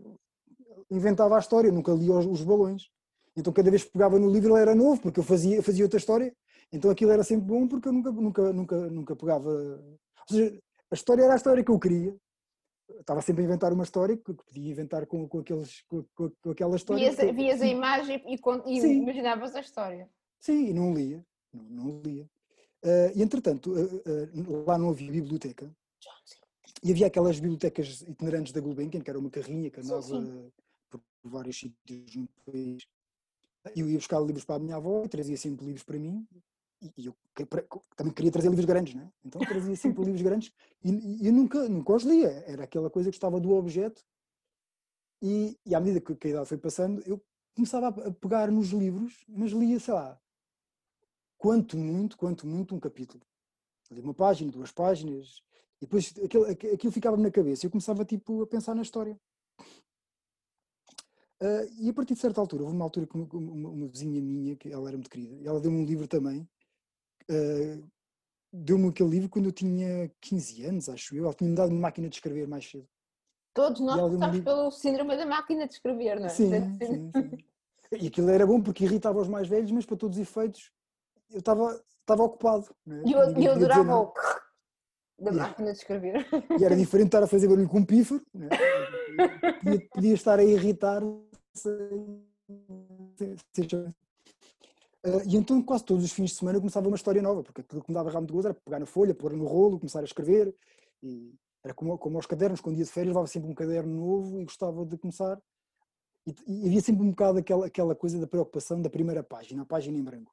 inventava 0.90 1.36
a 1.36 1.40
história, 1.40 1.72
nunca 1.72 1.92
lia 1.92 2.14
os, 2.14 2.26
os 2.26 2.44
balões. 2.44 2.90
Então 3.36 3.52
cada 3.52 3.70
vez 3.70 3.84
que 3.84 3.92
pegava 3.92 4.20
no 4.20 4.30
livro 4.30 4.54
ele 4.54 4.62
era 4.62 4.76
novo, 4.76 5.02
porque 5.02 5.20
eu 5.20 5.24
fazia, 5.24 5.56
eu 5.56 5.64
fazia 5.64 5.86
outra 5.86 5.98
história. 5.98 6.32
Então 6.72 6.92
aquilo 6.92 7.12
era 7.12 7.24
sempre 7.24 7.46
bom 7.46 7.68
porque 7.68 7.88
eu 7.88 7.94
nunca, 7.94 8.12
nunca, 8.12 8.54
nunca, 8.54 8.76
nunca 8.90 9.16
pegava. 9.16 9.50
Ou 9.50 9.98
seja, 10.30 10.60
a 10.92 10.96
história 10.96 11.24
era 11.24 11.34
a 11.34 11.38
história 11.38 11.64
que 11.64 11.72
eu 11.72 11.80
queria. 11.80 12.16
Estava 13.00 13.22
sempre 13.22 13.44
a 13.44 13.46
inventar 13.46 13.74
uma 13.74 13.84
história 13.84 14.16
que 14.18 14.34
podia 14.34 14.72
inventar 14.72 15.06
com, 15.06 15.28
com, 15.28 15.40
aqueles, 15.40 15.82
com, 15.84 16.04
com 16.16 16.52
aquela 16.52 16.76
história. 16.76 17.12
Vias, 17.12 17.36
vias 17.36 17.62
a 17.62 17.68
imagem 17.68 18.24
e, 18.26 18.40
e 18.68 18.94
imaginavas 18.94 19.56
a 19.56 19.62
história. 19.62 20.10
Sim, 20.40 20.68
e 20.68 20.74
não 20.74 20.94
lia. 20.94 21.26
Não, 21.54 21.64
não 21.64 22.02
lia. 22.02 22.24
Uh, 22.84 23.12
e 23.16 23.22
entretanto, 23.22 23.72
uh, 23.72 23.96
uh, 23.96 24.66
lá 24.66 24.78
não 24.78 24.90
havia 24.90 25.12
biblioteca. 25.12 25.72
E 26.84 26.92
havia 26.92 27.08
aquelas 27.08 27.40
bibliotecas 27.40 28.02
itinerantes 28.02 28.52
da 28.52 28.60
Gulbenkian, 28.60 29.02
que 29.02 29.10
era 29.10 29.20
uma 29.20 29.30
carrinha 29.30 29.70
que 29.70 29.80
andava 29.80 30.02
sim, 30.02 30.26
sim. 30.26 30.52
por 30.90 31.02
vários 31.24 31.60
sítios 31.60 32.16
no 32.16 32.28
país. 32.46 32.88
E 33.76 33.82
eu 33.82 33.90
ia 33.90 33.98
buscar 33.98 34.20
livros 34.20 34.44
para 34.44 34.56
a 34.56 34.60
minha 34.60 34.76
avó 34.76 35.04
e 35.06 35.08
trazia 35.08 35.38
sempre 35.38 35.66
livros 35.66 35.84
para 35.84 36.00
mim 36.00 36.28
e 36.98 37.06
eu 37.06 37.16
também 37.96 38.14
queria 38.14 38.32
trazer 38.32 38.50
livros 38.50 38.66
grandes, 38.66 38.96
né? 38.96 39.12
então 39.24 39.40
trazia 39.42 39.76
sempre 39.76 40.04
livros 40.06 40.22
grandes 40.22 40.52
e, 40.84 41.28
eu 41.28 41.32
nunca, 41.32 41.70
nunca 41.70 41.94
os 41.94 42.04
lia, 42.04 42.30
era 42.48 42.64
aquela 42.64 42.90
coisa 42.90 43.10
que 43.10 43.16
estava 43.16 43.40
do 43.40 43.52
objeto 43.52 44.04
e, 45.22 45.58
e 45.66 45.76
à 45.76 45.80
medida 45.80 46.02
que, 46.02 46.16
que, 46.16 46.28
a 46.28 46.32
idade 46.32 46.50
foi 46.50 46.58
passando, 46.58 47.02
eu 47.06 47.22
começava 47.54 47.88
a 47.88 48.12
pegar 48.12 48.50
nos 48.50 48.70
livros, 48.70 49.24
mas 49.28 49.52
lia, 49.52 49.80
sei 49.80 49.94
lá, 49.94 50.20
quanto 51.38 51.78
muito, 51.78 52.18
quanto 52.18 52.48
muito 52.48 52.74
um 52.74 52.80
capítulo. 52.80 53.24
Li 53.92 54.02
uma 54.02 54.14
página, 54.14 54.52
duas 54.52 54.72
páginas, 54.72 55.44
e 55.78 55.86
depois 55.86 56.14
aquilo, 56.24 56.46
aquilo 56.46 56.92
ficava-me 56.92 57.24
na 57.24 57.32
cabeça 57.32 57.66
e 57.66 57.68
eu 57.68 57.72
começava 57.72 58.06
tipo 58.06 58.42
a 58.42 58.48
pensar 58.48 58.74
na 58.74 58.82
história. 58.82 59.20
Uh, 61.42 61.66
e 61.80 61.90
a 61.90 61.94
partir 61.94 62.14
de 62.14 62.20
certa 62.20 62.40
altura, 62.40 62.64
houve 62.64 62.76
uma 62.76 62.86
altura 62.86 63.08
que 63.08 63.16
uma, 63.16 63.28
uma, 63.34 63.70
uma 63.70 63.88
vizinha 63.88 64.22
minha, 64.22 64.56
que 64.56 64.72
ela 64.72 64.88
era 64.88 64.98
muito 64.98 65.10
querida, 65.10 65.36
e 65.36 65.48
ela 65.48 65.60
deu-me 65.60 65.78
um 65.78 65.86
livro 65.86 66.08
também, 66.08 66.48
uh, 67.32 67.92
deu-me 68.52 68.90
aquele 68.90 69.10
livro 69.10 69.30
quando 69.30 69.46
eu 69.46 69.52
tinha 69.52 70.12
15 70.22 70.66
anos, 70.66 70.90
acho 70.90 71.16
eu. 71.16 71.26
Ela 71.26 71.34
tinha-me 71.34 71.56
dado 71.56 71.72
uma 71.72 71.82
máquina 71.82 72.10
de 72.10 72.16
escrever 72.16 72.48
mais 72.48 72.70
cedo. 72.70 72.88
Todos 73.54 73.82
nós 73.82 74.00
passamos 74.00 74.22
um 74.22 74.32
livro... 74.32 74.44
pelo 74.44 74.72
síndrome 74.72 75.18
da 75.18 75.26
máquina 75.26 75.68
de 75.68 75.74
escrever, 75.74 76.20
não 76.20 76.28
é? 76.28 76.30
Sim, 76.30 76.52
sim, 76.78 77.12
sim. 77.14 77.38
E 78.00 78.08
aquilo 78.08 78.30
era 78.30 78.48
bom 78.48 78.62
porque 78.62 78.86
irritava 78.86 79.20
os 79.20 79.28
mais 79.28 79.48
velhos, 79.48 79.72
mas 79.72 79.86
para 79.86 79.98
todos 79.98 80.18
os 80.18 80.22
efeitos 80.22 80.72
eu 81.30 81.40
estava, 81.40 81.82
estava 82.00 82.24
ocupado. 82.24 82.74
É? 82.90 83.02
E 83.06 83.12
eu, 83.12 83.20
eu 83.38 83.52
adorava 83.52 84.00
o 84.00 84.14
da 85.20 85.32
máquina 85.32 85.72
de 85.72 85.78
escrever. 85.78 86.26
E 86.60 86.64
era 86.64 86.76
diferente 86.76 87.08
estar 87.08 87.24
a 87.24 87.28
fazer 87.28 87.48
barulho 87.48 87.70
com 87.70 87.80
um 87.80 87.86
pífaro. 87.86 88.22
É? 88.36 88.82
Podia, 89.62 89.88
podia, 89.92 90.14
estar 90.14 90.40
a 90.40 90.44
irritar 90.44 91.02
sem, 91.54 92.26
sem, 93.18 93.36
sem, 93.54 93.68
Uh, 95.04 95.28
e 95.28 95.36
então 95.36 95.62
quase 95.64 95.84
todos 95.84 96.04
os 96.04 96.12
fins 96.12 96.30
de 96.30 96.36
semana 96.36 96.58
eu 96.58 96.62
começava 96.62 96.88
uma 96.88 96.96
história 96.96 97.22
nova, 97.22 97.42
porque 97.42 97.62
aquilo 97.62 97.82
que 97.82 97.90
me 97.90 97.96
dava 97.96 98.10
realmente 98.10 98.32
gozo 98.32 98.48
era 98.48 98.54
pegar 98.54 98.80
na 98.80 98.86
folha, 98.86 99.16
pôr 99.16 99.34
no 99.34 99.46
rolo, 99.46 99.80
começar 99.80 100.02
a 100.02 100.04
escrever. 100.04 100.56
E 101.02 101.34
era 101.64 101.74
como, 101.74 101.98
como 101.98 102.18
aos 102.18 102.28
cadernos, 102.28 102.62
quando 102.62 102.78
ia 102.78 102.86
de 102.86 102.92
férias 102.92 103.10
levava 103.10 103.28
sempre 103.28 103.50
um 103.50 103.56
caderno 103.56 103.94
novo 103.94 104.40
e 104.40 104.44
gostava 104.44 104.86
de 104.86 104.98
começar. 104.98 105.42
E, 106.28 106.36
e 106.48 106.68
havia 106.68 106.82
sempre 106.82 107.04
um 107.04 107.10
bocado 107.10 107.40
aquela, 107.40 107.66
aquela 107.66 107.96
coisa 107.96 108.20
da 108.20 108.28
preocupação 108.28 108.80
da 108.80 108.90
primeira 108.90 109.24
página, 109.24 109.64
a 109.64 109.66
página 109.66 109.98
em 109.98 110.04
branco. 110.04 110.32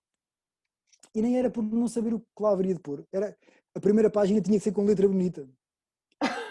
E 1.14 1.22
nem 1.22 1.38
era 1.38 1.50
por 1.50 1.62
não 1.62 1.88
saber 1.88 2.12
o 2.12 2.20
que 2.20 2.26
lá 2.42 2.52
haveria 2.52 2.74
de 2.74 2.80
pôr. 2.80 3.06
Era, 3.10 3.34
a 3.74 3.80
primeira 3.80 4.10
página 4.10 4.40
tinha 4.42 4.58
que 4.58 4.64
ser 4.64 4.72
com 4.72 4.84
letra 4.84 5.08
bonita. 5.08 5.48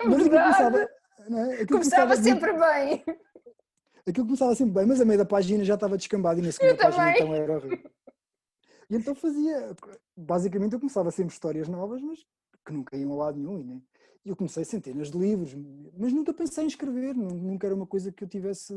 É 0.00 0.06
Mas 0.06 0.22
começava, 0.22 0.82
é? 0.82 1.66
começava 1.66 2.16
sempre 2.16 2.52
bem 2.52 3.02
aquilo 4.06 4.26
começava 4.26 4.54
sempre 4.54 4.74
bem, 4.74 4.86
mas 4.86 5.00
a 5.00 5.04
meio 5.04 5.18
da 5.18 5.24
página 5.24 5.64
já 5.64 5.74
estava 5.74 5.96
descambado 5.96 6.40
e 6.40 6.42
na 6.42 6.52
segunda 6.52 6.76
página 6.76 7.12
então 7.12 7.34
era 7.34 7.56
horrível. 7.56 7.90
E 8.90 8.96
então 8.96 9.14
fazia, 9.14 9.74
basicamente 10.16 10.74
eu 10.74 10.80
começava 10.80 11.10
sempre 11.10 11.32
histórias 11.32 11.68
novas, 11.68 12.02
mas 12.02 12.20
que 12.64 12.72
nunca 12.72 12.96
iam 12.96 13.12
a 13.12 13.16
lado 13.26 13.38
nenhum. 13.38 13.62
Né? 13.64 13.80
E 14.24 14.30
eu 14.30 14.36
comecei 14.36 14.64
centenas 14.64 15.10
de 15.10 15.18
livros, 15.18 15.54
mas 15.98 16.12
nunca 16.12 16.32
pensei 16.32 16.64
em 16.64 16.66
escrever, 16.66 17.14
nunca 17.14 17.66
era 17.66 17.74
uma 17.74 17.86
coisa 17.86 18.10
que 18.10 18.24
eu 18.24 18.28
tivesse. 18.28 18.72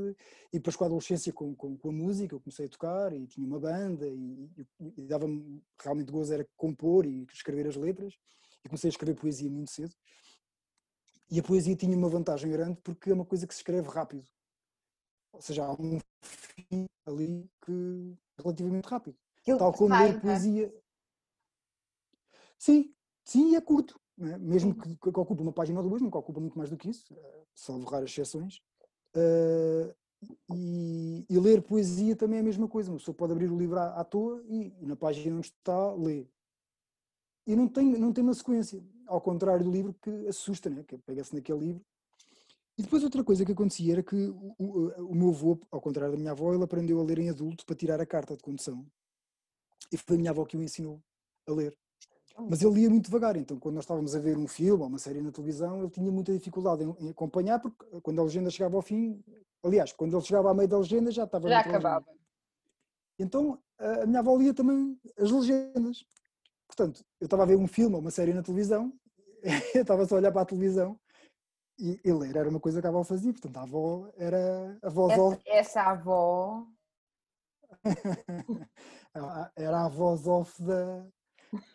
E 0.52 0.58
depois 0.60 0.76
com 0.76 0.84
a 0.84 0.88
adolescência, 0.88 1.32
com, 1.32 1.56
com, 1.56 1.78
com 1.78 1.90
a 1.90 1.92
música, 1.92 2.36
eu 2.36 2.40
comecei 2.40 2.66
a 2.66 2.70
tocar 2.70 3.14
e 3.14 3.26
tinha 3.28 3.48
uma 3.48 3.60
banda 3.60 4.06
e, 4.08 4.50
e, 4.58 4.94
e 4.98 5.08
dava-me 5.08 5.64
realmente 5.82 6.12
gozo 6.12 6.34
era 6.34 6.46
compor 6.58 7.06
e 7.06 7.26
escrever 7.34 7.68
as 7.68 7.78
letras. 7.78 8.14
E 8.64 8.68
comecei 8.68 8.90
a 8.90 8.92
escrever 8.92 9.16
poesia 9.16 9.50
muito 9.50 9.72
cedo. 9.72 9.94
E 11.32 11.40
a 11.40 11.44
poesia 11.44 11.76
tinha 11.76 11.96
uma 11.96 12.10
vantagem 12.10 12.52
grande 12.52 12.80
porque 12.84 13.10
é 13.10 13.14
uma 13.14 13.26
coisa 13.26 13.48
que 13.48 13.54
se 13.54 13.60
escreve 13.60 13.88
rápido. 13.88 14.26
Ou 15.32 15.42
seja, 15.42 15.66
há 15.66 15.74
um 15.74 16.00
fim 16.22 16.86
ali 17.06 17.50
que 17.66 18.16
relativamente 18.38 18.86
rápido. 18.86 19.18
Aquilo 19.40 19.58
Tal 19.58 19.74
como 19.74 19.96
ler 19.96 20.16
é? 20.16 20.20
poesia. 20.20 20.74
Sim, 22.58 22.94
sim, 23.24 23.56
é 23.56 23.62
curto. 23.62 24.00
É? 24.20 24.38
Mesmo 24.38 24.74
que, 24.74 24.96
que, 24.96 25.10
ocupe 25.10 25.42
uma 25.42 25.54
página 25.54 25.80
ou 25.80 25.88
duas, 25.88 26.02
nunca 26.02 26.18
ocupa 26.18 26.40
muito 26.40 26.58
mais 26.58 26.70
do 26.70 26.78
que 26.78 26.90
isso, 26.90 27.14
eh, 27.14 27.44
salvo 27.54 27.88
raras 27.88 28.10
exceções. 28.10 28.62
Uh, 29.16 29.94
e, 30.52 31.26
e, 31.30 31.40
ler 31.40 31.62
poesia 31.62 32.16
também 32.16 32.38
é 32.38 32.42
a 32.42 32.44
mesma 32.46 32.68
coisa. 32.68 32.90
Uma 32.90 32.98
pessoa 32.98 33.16
pode 33.16 33.34
abrir 33.34 33.52
o 33.52 33.58
livro 33.58 33.78
à, 33.78 34.00
à 34.00 34.04
toa 34.04 34.44
e, 34.48 34.74
e, 34.80 34.86
na 34.86 34.96
página 34.96 35.36
onde 35.36 35.48
está, 35.48 35.94
lê. 35.94 36.28
E 37.46 37.56
não 37.56 37.68
tem, 37.68 37.98
não 37.98 38.12
tem 38.12 38.24
uma 38.24 38.34
sequência. 38.34 38.84
Ao 39.06 39.22
contrário 39.22 39.64
do 39.64 39.72
livro 39.72 39.94
que 40.02 40.28
assusta, 40.28 40.70
né? 40.70 40.84
que 40.84 40.98
pega-se 40.98 41.34
naquele 41.34 41.60
livro 41.60 41.86
e 42.78 42.84
depois 42.84 43.04
outra 43.04 43.24
coisa 43.24 43.44
que 43.44 43.52
acontecia 43.52 43.94
era 43.94 44.04
que 44.04 44.16
o, 44.16 44.56
o, 44.60 45.12
o, 45.12 45.16
meu 45.16 45.30
avô, 45.30 45.60
ao 45.72 45.82
contrário 45.82 46.14
da 46.14 46.20
minha 46.20 46.32
avó, 46.32 46.54
ele 46.54 46.64
aprendeu 46.64 47.00
a 47.00 47.04
ler 47.04 47.18
em 47.18 47.30
adulto 47.30 47.66
para 47.66 47.76
tirar 47.76 48.00
a 48.00 48.06
carta 48.06 48.38
de 48.38 48.44
condução. 48.44 48.86
E 49.92 49.98
foi 49.98 50.16
a 50.16 50.20
minha 50.20 50.32
avó 50.32 50.46
que 50.46 50.56
o 50.56 50.62
ensinou 50.62 51.02
a 51.48 51.54
ler. 51.54 51.76
Mas 52.48 52.62
ele 52.62 52.76
lia 52.76 52.90
muito 52.90 53.06
devagar, 53.06 53.36
então 53.36 53.58
quando 53.58 53.76
nós 53.76 53.84
estávamos 53.84 54.16
a 54.16 54.20
ver 54.20 54.38
um 54.38 54.48
filme 54.48 54.84
ou 54.84 54.88
uma 54.88 55.00
série 55.00 55.22
na 55.22 55.32
televisão, 55.32 55.80
ele 55.80 55.90
tinha 55.90 56.12
muita 56.12 56.32
dificuldade 56.34 56.84
em, 56.84 57.10
acompanhar, 57.10 57.60
porque 57.60 57.84
quando 58.02 58.22
a 58.22 58.24
legenda 58.24 58.52
chegava 58.52 58.76
ao 58.76 58.82
fim, 58.84 59.24
aliás, 59.64 59.92
quando 59.92 60.16
ele 60.16 60.24
chegava 60.24 60.52
à 60.52 60.54
meio 60.54 60.70
da 60.70 60.78
legenda 60.78 61.10
já 61.10 61.24
estava. 61.24 61.50
Já 61.50 61.56
noutra 61.56 61.72
legenda. 61.72 61.90
acabava. 61.90 62.18
Então 63.18 63.60
a 63.80 64.04
a 64.04 64.06
minha 64.06 64.20
avó 64.20 64.38
lia 64.38 64.54
também 64.54 65.00
as 65.18 65.32
legendas. 65.32 66.06
Portanto, 66.68 67.04
eu 67.20 67.26
estava 67.26 67.42
a 67.42 67.46
ver 67.48 67.56
um 67.56 67.68
filme 67.68 67.96
ou 67.96 68.02
uma 68.02 68.12
série 68.12 68.34
na 68.34 68.44
televisão, 68.44 68.94
eu 69.74 69.82
estava 69.82 70.06
só 70.06 70.16
a 70.16 70.18
olhar 70.20 70.32
para 70.32 70.42
a 70.42 70.46
televisão 70.46 71.00
e, 71.78 72.00
e 72.04 72.14
ler 72.14 72.36
era 72.36 72.50
uma 72.50 72.60
coisa 72.60 72.82
que 72.82 72.88
a 72.88 72.90
avó 72.90 73.04
fazia. 73.04 73.32
Portanto, 73.32 73.58
a 73.58 73.62
avó 73.64 74.10
era 74.18 74.78
a 74.82 74.90
voz 74.90 75.14
Essa, 75.14 75.22
off, 75.22 75.42
essa 75.46 75.82
avó. 75.82 76.68
era 79.56 79.86
a 79.86 79.90
voz 79.90 80.28
off 80.28 80.62
da, 80.64 81.08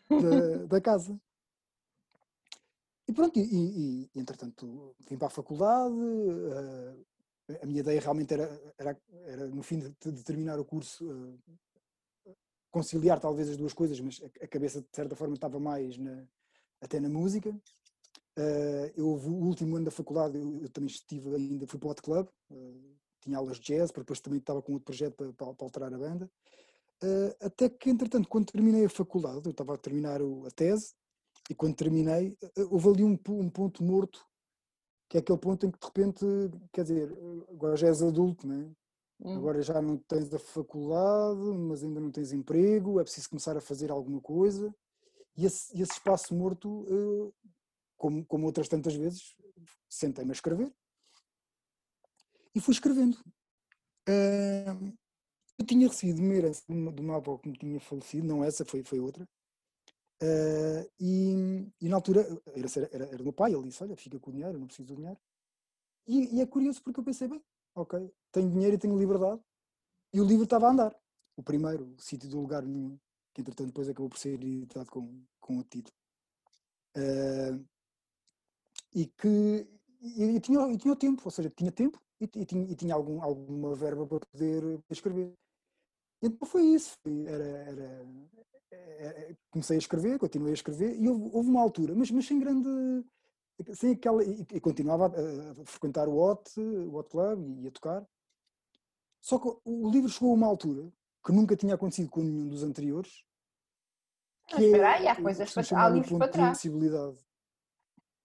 da, 0.09 0.67
da 0.67 0.81
casa. 0.81 1.19
E 3.07 3.13
pronto, 3.13 3.39
e, 3.39 3.43
e- 3.43 4.11
e, 4.15 4.21
entretanto 4.21 4.95
vim 5.09 5.17
para 5.19 5.27
a 5.27 5.31
faculdade. 5.31 5.95
eh, 7.49 7.59
a 7.61 7.67
minha 7.67 7.81
ideia 7.81 8.01
realmente 8.01 8.33
era, 8.33 8.75
era, 8.79 8.97
era 9.27 9.47
no 9.49 9.63
fim 9.63 9.79
de, 9.79 9.91
de 10.13 10.23
terminar 10.25 10.59
o 10.59 10.65
curso, 10.65 11.05
eh, 12.25 12.33
conciliar 12.71 13.21
talvez 13.21 13.49
as 13.49 13.57
duas 13.57 13.75
coisas, 13.75 13.99
mas 14.01 14.23
a, 14.23 14.45
a 14.45 14.49
cabeça 14.49 14.81
de 14.81 14.89
certa 14.93 15.17
forma 15.17 15.35
estava 15.35 15.59
mais 15.61 15.99
na, 15.99 16.25
até 16.81 17.01
na 17.01 17.09
música. 17.09 17.55
Eh, 18.37 18.93
eu, 18.97 19.07
o 19.07 19.45
último 19.45 19.77
ano 19.77 19.85
da 19.85 19.91
faculdade, 19.91 20.39
eu, 20.39 20.63
eu 20.63 20.69
também 20.71 20.89
estive 20.89 21.35
ainda, 21.35 21.67
fui 21.67 21.79
para 21.79 21.89
o 21.89 21.91
Hot 21.91 22.03
Club, 22.03 22.29
eh, 22.51 22.75
tinha 23.21 23.37
aulas 23.37 23.59
de 23.59 23.75
jazz, 23.75 23.91
depois 23.91 24.21
também 24.21 24.39
estava 24.39 24.63
com 24.63 24.73
outro 24.73 24.87
projeto 24.87 25.15
para, 25.15 25.33
para, 25.33 25.55
para 25.55 25.67
alterar 25.67 25.93
a 25.95 25.99
banda. 25.99 26.31
Eh, 27.03 27.37
até 27.41 27.69
que, 27.69 27.91
entretanto, 27.91 28.29
quando 28.29 28.51
terminei 28.51 28.87
a 28.87 28.91
faculdade, 28.91 29.43
eu 29.45 29.51
estava 29.51 29.75
a 29.75 29.79
terminar 29.79 30.21
a 30.23 30.51
tese, 30.51 30.95
e 31.51 31.55
quando 31.55 31.77
terminei, 31.77 32.37
houve 32.71 32.89
ali 32.89 33.05
um, 33.05 33.19
um 33.29 33.51
ponto 33.51 33.83
morto, 33.83 34.25
que 35.09 35.19
é 35.19 35.21
aquele 35.21 35.39
ponto 35.39 35.67
em 35.67 35.71
que 35.71 35.79
de 35.79 35.87
repente, 35.87 36.25
quer 36.73 36.83
dizer, 36.83 37.13
agora 37.51 37.77
já 37.77 37.89
és 37.89 38.03
adulto, 38.03 38.51
é? 38.51 38.71
Hum. 39.25 39.37
Agora 39.37 39.61
já 39.61 39.81
não 39.83 39.99
tens 39.99 40.33
a 40.33 40.39
faculdade, 40.39 41.41
mas 41.41 41.85
ainda 41.85 42.01
não 42.01 42.11
tens 42.11 42.33
emprego, 42.33 42.99
é 42.99 43.05
preciso 43.05 43.29
começar 43.29 43.57
a 43.57 43.61
fazer 43.61 43.91
alguma 43.91 44.21
coisa. 44.21 44.75
E 45.37 45.45
esse, 45.45 45.73
esse 45.81 45.93
espaço 45.93 46.35
morto, 46.35 46.87
como, 48.03 48.27
como 48.27 48.47
outras 48.47 48.67
tantas 48.67 48.97
vezes, 48.97 49.37
sentei-me 49.89 50.33
a 50.33 50.35
escrever. 50.35 50.75
E 52.53 52.61
fui 52.61 52.75
escrevendo. 52.75 53.17
Ah, 54.09 54.77
eu 55.57 55.65
tinha 55.65 55.87
recebido 55.87 56.21
uma 56.21 56.35
herança 56.35 56.65
de 56.69 57.01
uma, 57.01 57.17
avó 57.17 57.39
que 57.39 57.49
me 57.49 57.57
tinha 57.57 57.79
falecido, 57.79 58.27
não 58.27 58.43
essa, 58.43 58.65
foi, 58.65 58.83
foi 58.83 58.99
outra. 58.99 59.25
Ah, 60.21 60.85
e, 60.99 61.65
e 61.81 61.89
na 61.89 61.95
altura, 61.95 62.23
era, 62.47 62.67
era, 62.91 63.05
era 63.07 63.23
do 63.23 63.33
pai, 63.33 63.55
ele 63.55 63.69
disse: 63.69 63.85
Olha, 63.85 63.97
fica 63.97 64.19
com 64.19 64.31
o 64.31 64.33
dinheiro, 64.33 64.59
não 64.59 64.67
preciso 64.67 64.89
do 64.89 64.97
dinheiro. 64.97 65.21
E, 66.09 66.39
e 66.39 66.41
é 66.41 66.47
curioso 66.47 66.83
porque 66.83 66.99
eu 66.99 67.05
pensei: 67.05 67.29
bem, 67.29 67.41
ok, 67.77 68.13
tenho 68.33 68.51
dinheiro 68.51 68.75
e 68.75 68.79
tenho 68.79 68.99
liberdade. 68.99 69.41
E 70.13 70.21
o 70.21 70.25
livro 70.25 70.43
estava 70.43 70.67
a 70.67 70.73
andar. 70.73 70.97
O 71.37 71.43
primeiro, 71.43 71.95
o 71.97 72.01
sítio 72.01 72.29
do 72.29 72.41
lugar 72.41 72.65
nenhum, 72.65 72.99
que 73.33 73.43
entretanto 73.43 73.69
depois 73.69 73.89
acabou 73.89 74.11
por 74.11 74.19
ser 74.19 74.35
editado 74.35 74.91
com, 74.91 75.25
com 75.41 75.59
o 75.59 75.63
título. 75.63 75.97
Ah, 76.97 77.72
e 78.95 79.07
que 79.07 79.67
e, 80.01 80.23
e 80.37 80.41
tinha, 80.41 80.61
e 80.73 80.77
tinha 80.77 80.93
o 80.93 80.97
tempo, 80.97 81.23
ou 81.25 81.31
seja, 81.31 81.49
tinha 81.51 81.71
tempo 81.73 82.01
e, 82.21 82.25
e 82.25 82.45
tinha, 82.45 82.65
e 82.71 82.75
tinha 82.75 82.95
algum, 82.95 83.23
alguma 83.23 83.75
verba 83.75 84.07
para 84.07 84.21
poder 84.27 84.81
escrever. 84.91 85.33
Então 86.21 86.47
foi 86.47 86.63
isso. 86.67 86.97
Era, 87.27 87.45
era, 87.45 88.07
era- 88.71 89.37
comecei 89.51 89.77
a 89.77 89.79
escrever, 89.79 90.19
continuei 90.19 90.53
a 90.53 90.55
escrever 90.55 90.99
e 90.99 91.09
houve, 91.09 91.31
houve 91.37 91.49
uma 91.49 91.61
altura, 91.61 91.95
mas, 91.95 92.11
mas 92.11 92.27
sem 92.27 92.39
grande. 92.39 92.69
Sem 93.75 93.93
aquela, 93.93 94.25
e, 94.25 94.41
e 94.53 94.61
continuava 94.61 95.07
a, 95.07 95.63
a 95.63 95.65
frequentar 95.67 96.09
o 96.09 96.17
Hot, 96.17 96.59
o 96.61 96.97
Hot 96.97 97.09
Club 97.11 97.61
e 97.63 97.69
a 97.69 97.71
tocar. 97.71 98.05
Só 99.21 99.39
que 99.39 99.49
o 99.65 99.89
livro 99.91 100.09
chegou 100.09 100.31
a 100.33 100.35
uma 100.35 100.47
altura 100.49 100.93
que 101.25 101.33
nunca 101.33 101.57
tinha 101.57 101.75
acontecido 101.75 102.11
com 102.11 102.23
nenhum 102.23 102.49
dos 102.49 102.65
anteriores. 102.65 103.25
Mas 104.51 104.61
espera 104.67 104.89
aí, 104.95 105.07
há 105.09 105.15
coisas 105.23 105.49
para- 105.55 105.63
há 105.79 105.89
livros 105.95 106.09
para 106.19 106.33
trás. 106.33 106.59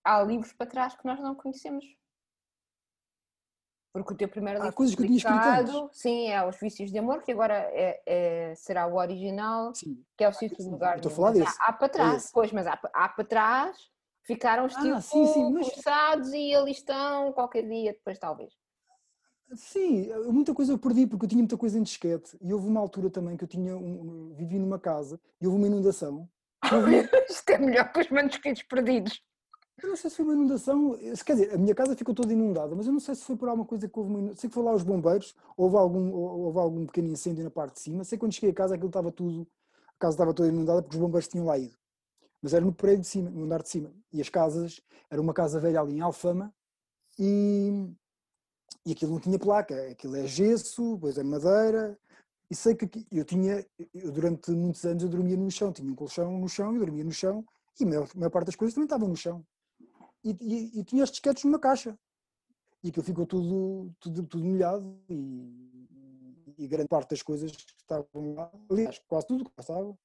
Há 0.08 0.24
livros 0.24 0.54
para 0.54 0.66
trás 0.68 0.96
que 0.96 1.04
nós 1.06 1.20
não 1.20 1.36
conhecemos. 1.36 1.84
Porque 3.92 4.14
o 4.14 4.16
teu 4.16 4.30
primeiro 4.30 4.60
Há 4.60 4.64
livro 4.64 4.78
coisas 4.78 4.96
que 4.96 5.02
eu 5.02 5.06
tinha 5.06 5.18
escrito 5.18 5.90
sim, 5.92 6.30
é 6.30 6.48
Os 6.48 6.58
Vícios 6.58 6.92
de 6.94 6.98
Amor, 6.98 7.24
que 7.24 7.32
agora 7.34 7.56
é, 7.56 8.02
é- 8.06 8.56
será 8.56 8.88
o 8.88 8.96
original, 8.96 9.76
Sim. 9.76 10.02
que 10.16 10.24
é 10.24 10.30
o 10.30 10.34
sítio 10.34 10.64
do 10.64 10.72
lugar. 10.72 10.96
estou 10.96 11.12
a 11.12 11.16
falar 11.16 11.32
desse, 11.32 11.58
Há, 11.60 11.68
há 11.68 11.74
para 11.74 11.90
trás, 11.90 12.24
esse. 12.24 12.32
pois, 12.32 12.54
mas 12.54 12.66
há, 12.68 12.80
há 12.94 13.10
para 13.10 13.26
trás, 13.26 13.78
ficaram 14.24 14.66
os 14.66 14.78
Ah, 14.78 14.82
tipo 14.82 15.02
sim, 15.02 15.26
sim, 15.28 15.52
mas- 15.52 15.68
forçados 15.74 16.32
e 16.32 16.56
ali 16.56 16.72
estão 16.72 17.34
qualquer 17.34 17.68
dia, 17.68 17.92
depois 17.92 18.18
talvez. 18.18 18.54
Sim, 19.56 20.08
muita 20.32 20.54
coisa 20.54 20.72
eu 20.72 20.80
perdi 20.80 21.06
porque 21.06 21.26
eu 21.26 21.30
tinha 21.30 21.40
muita 21.40 21.58
coisa 21.58 21.78
em 21.78 21.84
disquete 21.84 22.38
e 22.40 22.54
houve 22.54 22.68
uma 22.68 22.80
altura 22.80 23.10
também 23.10 23.36
que 23.36 23.44
eu 23.44 23.48
tinha 23.48 23.76
um, 23.76 24.34
vivi 24.36 24.58
numa 24.58 24.80
casa 24.80 25.20
e 25.42 25.46
houve 25.48 25.58
uma 25.60 25.68
inundação. 25.68 26.30
Isto 27.30 27.50
é 27.50 27.58
melhor 27.58 27.92
que 27.92 28.00
os 28.00 28.10
manuscritos 28.10 28.64
perdidos. 28.64 29.22
Eu 29.82 29.90
não 29.90 29.96
sei 29.96 30.10
se 30.10 30.16
foi 30.16 30.26
uma 30.26 30.34
inundação, 30.34 30.98
quer 31.24 31.34
dizer, 31.34 31.54
a 31.54 31.58
minha 31.58 31.76
casa 31.76 31.96
ficou 31.96 32.14
toda 32.16 32.34
inundada, 32.34 32.76
mas 32.76 32.88
eu 32.88 32.94
não 32.94 33.00
sei 33.00 33.14
se 33.14 33.24
foi 33.24 33.36
por 33.38 33.48
alguma 33.48 33.66
coisa 33.66 33.88
que 33.88 33.98
houve 34.00 34.10
uma 34.10 34.20
inundação. 34.20 34.42
Sei 34.42 34.50
que 34.50 34.54
foi 34.54 34.64
lá 34.64 34.74
os 34.74 34.82
bombeiros, 34.84 35.36
houve 35.56 35.78
algum, 35.78 36.12
ou- 36.14 36.40
houve 36.46 36.60
algum 36.60 36.86
pequeno 36.88 37.10
incêndio 37.10 37.44
na 37.44 37.52
parte 37.52 37.76
de 37.76 37.82
cima. 37.82 38.04
Sei 38.04 38.18
que 38.18 38.22
quando 38.22 38.34
cheguei 38.34 38.50
a 38.50 38.54
casa 38.54 38.74
aquilo 38.76 38.90
estava 38.90 39.12
tudo, 39.12 39.48
a 39.90 40.00
casa 40.00 40.16
estava 40.16 40.34
toda 40.34 40.50
inundada 40.50 40.82
porque 40.82 40.96
os 40.96 41.02
bombeiros 41.02 41.28
tinham 41.28 41.46
lá 41.46 41.58
ido. 41.60 41.76
Mas 42.42 42.54
era 42.54 42.66
no 42.66 42.74
prédio 42.74 43.02
de 43.02 43.08
cima, 43.08 43.30
no 43.32 43.46
andar 43.46 43.64
de 43.64 43.70
cima. 43.70 43.94
E 44.14 44.22
as 44.22 44.30
casas, 44.30 44.82
era 45.12 45.22
uma 45.22 45.34
casa 45.34 45.60
velha 45.60 45.82
ali 45.82 45.96
em 45.98 46.02
Alfama 46.02 46.54
e, 47.20 47.92
e 48.86 48.92
aquilo 48.94 49.12
não 49.14 49.20
tinha 49.20 49.38
placa, 49.40 49.76
aquilo 49.92 50.16
é 50.16 50.26
gesso, 50.28 50.96
depois 50.96 51.18
é 51.18 51.24
madeira. 51.24 51.98
E 52.50 52.56
sei 52.56 52.76
que 52.76 52.90
eu 53.12 53.26
tinha, 53.26 53.66
eu 53.94 54.12
durante 54.12 54.52
muitos 54.52 54.86
anos 54.86 55.04
eu 55.04 55.10
dormia 55.10 55.38
no 55.38 55.52
chão, 55.52 55.72
tinha 55.74 55.92
um 55.92 55.96
colchão 55.96 56.40
no 56.40 56.48
chão, 56.50 56.74
eu 56.74 56.80
dormia 56.80 57.04
no 57.04 57.12
chão 57.12 57.46
e 57.80 57.84
a 57.84 57.88
maior, 57.88 58.10
a 58.16 58.20
maior 58.20 58.32
parte 58.32 58.48
das 58.48 58.56
coisas 58.56 58.74
também 58.74 58.86
estavam 58.86 59.08
no 59.10 59.16
chão. 59.16 59.46
E, 60.30 60.38
e, 60.42 60.80
e 60.80 60.84
tinha 60.84 61.04
os 61.04 61.12
disquetes 61.12 61.44
numa 61.44 61.60
caixa. 61.60 61.98
E 62.84 62.90
aquilo 62.90 63.06
ficou 63.06 63.26
tudo, 63.26 63.92
tudo, 64.00 64.24
tudo 64.24 64.44
molhado 64.46 65.00
e, 65.10 65.88
e 66.58 66.68
grande 66.68 66.88
parte 66.88 67.10
das 67.12 67.22
coisas 67.22 67.52
que 67.52 67.74
estavam 67.82 68.34
lá, 68.36 68.52
aliás, 68.70 69.00
quase 69.08 69.28
tudo 69.28 69.46
que 69.46 69.52
lá 69.58 69.62
estava, 69.62 69.98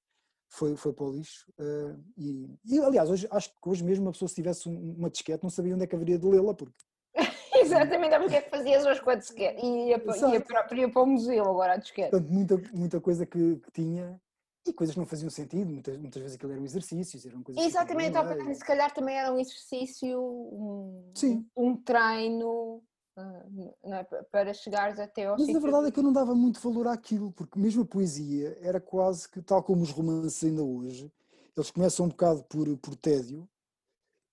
foi, 0.49 0.77
foi 0.77 0.93
para 0.93 1.05
o 1.05 1.13
lixo. 1.13 1.53
eh, 1.59 1.97
e, 2.17 2.49
e, 2.65 2.79
aliás, 2.81 3.11
hoje, 3.11 3.27
acho 3.31 3.51
que 3.51 3.69
hoje 3.69 3.85
mesmo 3.85 4.07
uma 4.07 4.13
pessoa 4.13 4.29
se 4.29 4.35
tivesse 4.35 4.69
um- 4.69 4.95
uma 4.99 5.11
disquete 5.11 5.43
não 5.43 5.51
sabia 5.51 5.75
onde 5.75 5.85
é 5.85 5.87
que 5.87 5.95
haveria 5.95 6.19
de 6.19 6.27
lê-la, 6.27 6.55
porque 6.55 6.75
Exatamente, 7.55 8.15
é 8.15 8.19
porque 8.19 8.37
é 8.37 8.43
que 8.43 8.51
fazias 8.51 8.85
hoje 8.87 9.03
quando 9.03 9.21
se 9.23 9.35
quer. 9.35 9.57
E 9.63 9.89
ia, 9.89 9.97
ia 9.97 10.41
para, 10.41 10.77
ia 10.77 10.91
para 10.91 11.03
o 11.03 11.07
museu 11.07 11.45
agora 11.45 11.75
a 11.75 11.77
disquete. 11.77 12.11
portanto, 12.11 12.31
muita, 12.33 12.57
muita 12.73 13.01
coisa 13.01 13.27
que, 13.27 13.57
que 13.57 13.71
tinha 13.73 14.21
e 14.67 14.73
coisas 14.73 14.95
não 14.97 15.05
faziam 15.07 15.29
sentido, 15.31 15.71
muitas, 15.71 15.97
muitas 15.99 16.23
vezes 16.23 16.37
aquilo 16.37 16.53
eram 16.53 16.65
exercícios, 16.65 17.27
eram 17.27 17.43
coisas 17.43 17.65
Exatamente, 17.65 18.09
ficavam 18.09 18.31
estava 18.31 18.33
a 18.33 18.45
no 18.45 18.51
pensar, 18.51 18.59
se 18.61 18.65
calhar 18.67 18.95
também 18.95 19.17
era 19.17 19.33
um 19.33 19.39
exercício, 19.39 20.21
um, 20.21 21.13
Sim. 21.15 21.47
um 21.57 21.77
treino 21.77 22.83
ah, 23.17 23.45
é, 23.85 24.05
pa- 24.05 24.23
para 24.31 24.55
chegares 24.55 24.99
até 25.01 25.27
ao 25.27 25.37
Mas 25.37 25.49
a 25.55 25.59
verdade 25.59 25.89
é 25.89 25.91
que 25.91 25.99
eu 25.99 26.03
não 26.05 26.13
dava 26.13 26.35
muito 26.35 26.61
valor 26.61 26.87
àquilo, 26.87 27.33
porque 27.33 27.59
mesmo 27.59 27.83
a 27.83 27.87
poesia 27.87 28.57
era 28.61 28.81
quase 28.81 29.29
que, 29.29 29.43
tal 29.43 29.63
como 29.63 29.83
os 29.83 29.91
romances 29.91 30.43
ainda 30.45 30.63
hoje, 30.63 31.13
eles 31.57 31.71
começam 31.71 32.07
um 32.07 32.09
bocado 32.09 32.45
por, 32.45 32.77
por 32.79 32.95
tédio 32.97 33.49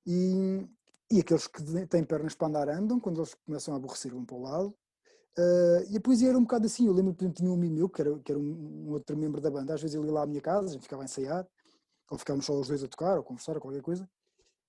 e, 0.06 0.68
e 1.12 1.20
aqueles 1.20 1.48
que 1.48 1.62
têm 1.88 2.04
pernas 2.04 2.36
para 2.36 2.48
andar 2.48 2.70
andam, 2.70 3.00
quando 3.00 3.20
eles 3.20 3.34
começam 3.34 3.74
a 3.74 3.78
aborrecer 3.78 4.14
vão 4.14 4.24
para 4.24 4.36
o 4.38 4.42
lado. 4.42 4.78
Ah, 5.40 5.84
e 5.90 5.96
a 5.98 6.02
poesia 6.02 6.28
era 6.30 6.38
um 6.38 6.42
bocado 6.42 6.66
assim, 6.66 6.86
eu 6.88 6.92
lembro 6.94 7.14
que 7.16 7.30
tinha 7.30 7.50
um 7.50 7.54
amigo 7.54 7.74
meu, 7.74 7.90
que 7.90 8.02
era, 8.02 8.20
que 8.20 8.32
era 8.32 8.40
um, 8.40 8.88
um 8.88 8.92
outro 8.92 9.16
membro 9.16 9.40
da 9.40 9.50
banda, 9.50 9.74
às 9.74 9.82
vezes 9.82 9.96
ele 9.96 10.08
ia 10.08 10.12
lá 10.12 10.24
à 10.24 10.28
minha 10.28 10.42
casa, 10.42 10.68
a 10.68 10.72
gente 10.74 10.84
ficava 10.84 11.02
a 11.02 11.06
ensaiar, 11.06 11.48
ou 12.12 12.18
ficávamos 12.18 12.46
só 12.46 12.60
os 12.60 12.68
dois 12.68 12.84
a 12.84 12.88
tocar, 12.90 13.16
ou 13.16 13.22
a 13.22 13.24
conversar, 13.24 13.56
ou 13.56 13.62
qualquer 13.62 13.82
coisa, 13.82 14.10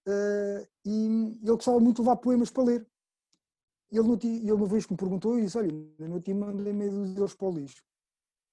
Ah, 0.09 0.67
e 0.85 1.07
ele 1.43 1.53
gostava 1.57 1.81
muito 1.81 1.97
de 1.97 2.03
levar 2.03 2.17
poemas 2.17 2.50
para 2.50 2.65
ler. 2.65 2.87
Ele, 3.93 4.00
ele 4.43 4.53
uma 4.53 4.67
vez 4.67 4.87
que 4.87 4.93
me 4.93 4.97
perguntou 4.97 5.39
e 5.39 5.43
disse: 5.43 5.59
Olha, 5.59 5.71
no 5.99 6.21
ti 6.21 6.33
mandei 6.33 6.73
meio 6.73 6.93
dos 6.93 7.12
deles 7.15 7.35
para 7.35 7.49
o 7.49 7.53
lixo. 7.53 7.83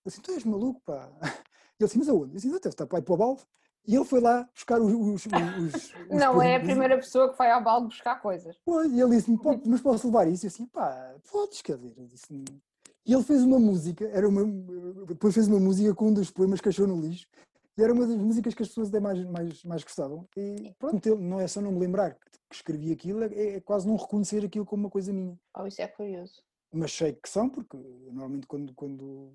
Eu 0.06 0.10
disse: 0.10 0.22
Tu 0.22 0.32
és 0.32 0.44
maluco, 0.46 0.82
pá. 0.86 1.12
E 1.22 1.22
ele 1.84 1.88
disse: 1.88 1.98
Mas 1.98 2.10
aonde? 2.10 2.32
Eu 2.32 2.36
disse: 2.36 2.50
Deve 2.50 2.70
estar 2.70 2.88
para 2.88 3.00
ir 3.00 3.04
para 3.04 3.14
o 3.14 3.18
balde. 3.18 3.44
E 3.88 3.96
ele 3.96 4.04
foi 4.06 4.20
lá 4.20 4.44
buscar 4.54 4.82
os. 4.82 4.92
os, 4.94 5.26
os- 5.26 5.96
os 5.96 5.96
Não 6.12 6.42
é 6.42 6.56
a 6.58 6.60
primeira 6.60 6.98
pessoa 6.98 7.32
que 7.32 7.38
vai 7.38 7.50
ao 7.52 7.64
balde 7.64 7.88
buscar 7.88 8.22
coisas. 8.22 8.58
Pois, 8.66 8.92
E 8.92 9.00
ele 9.00 9.16
disse-me: 9.16 9.38
"Pô, 9.38 9.58
Mas 9.66 9.82
posso 9.82 10.08
levar 10.08 10.28
isso? 10.28 10.46
Eu 10.46 10.50
disse: 10.50 10.68
Pá, 10.68 11.16
podes, 11.32 11.62
quer 11.62 11.78
dizer. 11.78 11.96
E 13.06 13.14
ele 13.14 13.24
fez 13.24 13.42
uma 13.42 13.58
música, 13.58 14.04
era 14.10 14.28
uma, 14.28 14.44
depois 15.06 15.34
fez 15.34 15.48
uma 15.48 15.60
música 15.62 15.96
com 15.96 16.08
um 16.10 16.14
dos 16.14 16.30
poemas 16.30 16.60
que 16.60 16.68
achou 16.68 16.86
no 16.86 17.00
lixo. 17.00 17.26
E 17.78 17.82
era 17.84 17.94
uma 17.94 18.06
das 18.06 18.18
músicas 18.18 18.54
que 18.54 18.64
as 18.64 18.68
pessoas 18.68 18.90
até 18.90 19.00
mais, 19.00 19.24
mais, 19.24 19.64
mais 19.64 19.84
gostavam. 19.84 20.28
E 20.36 20.74
pronto, 20.78 21.16
não 21.16 21.40
é 21.40 21.48
só 21.48 21.62
não 21.62 21.72
me 21.72 21.80
lembrar 21.80 22.16
que 22.16 22.28
que 22.50 22.56
escrevi 22.56 22.94
aquilo, 22.94 23.24
é, 23.24 23.56
é 23.58 23.60
quase 23.62 23.86
não 23.86 23.98
reconhecer 23.98 24.44
aquilo 24.46 24.66
como 24.66 24.84
uma 24.86 24.90
coisa 24.90 25.12
minha. 25.12 25.38
Oh, 25.58 25.68
isso 25.68 25.82
é 25.82 25.88
curioso. 25.88 26.42
mas 26.72 26.94
sei 26.94 27.12
que 27.14 27.28
são, 27.30 27.50
porque 27.50 27.76
normalmente 28.06 28.48
quando, 28.48 28.74
quando 28.74 29.34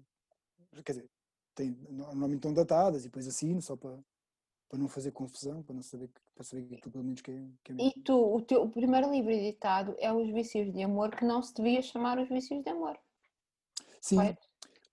quer 0.83 0.93
dizer, 0.93 1.11
tem, 1.55 1.77
normalmente 1.91 2.39
estão 2.39 2.55
datadas 2.55 3.03
e 3.03 3.09
depois 3.09 3.29
assino 3.29 3.61
só 3.61 3.77
para, 3.77 3.99
para 4.73 4.81
não 4.81 4.89
fazer 4.89 5.11
confusão, 5.13 5.63
para 5.63 5.75
não 5.75 5.83
saber, 5.83 6.11
para 6.35 6.45
saber 6.45 6.65
que 6.81 6.89
pelo 6.89 7.05
menos 7.05 7.21
que 7.21 7.31
é, 7.31 7.45
que 7.63 7.73
é 7.73 7.77
E 7.79 8.01
tu, 8.01 8.15
o 8.37 8.41
teu 8.41 8.63
o 8.63 8.71
primeiro 8.71 9.11
livro 9.13 9.31
editado 9.31 9.95
é 9.99 10.11
Os 10.11 10.33
Vícios 10.33 10.73
de 10.73 10.83
Amor, 10.83 11.15
que 11.15 11.27
não 11.27 11.43
se 11.43 11.53
devia 11.53 11.83
chamar 11.83 12.19
Os 12.19 12.27
Vícios 12.27 12.65
de 12.65 12.71
Amor. 12.71 12.99
Sim, 14.01 14.17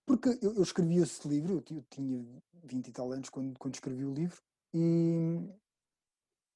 porque 0.05 0.37
eu, 0.41 0.53
eu 0.55 0.63
escrevi 0.63 0.97
esse 0.97 1.25
livro, 1.25 1.53
eu, 1.53 1.61
ti- 1.61 1.75
eu 1.75 1.85
tinha 1.89 2.25
20 2.61 2.89
e 2.89 2.91
tal 2.91 3.09
anos 3.13 3.29
quando, 3.29 3.57
quando 3.57 3.75
escrevi 3.75 4.03
o 4.03 4.13
livro, 4.13 4.41
e, 4.73 5.39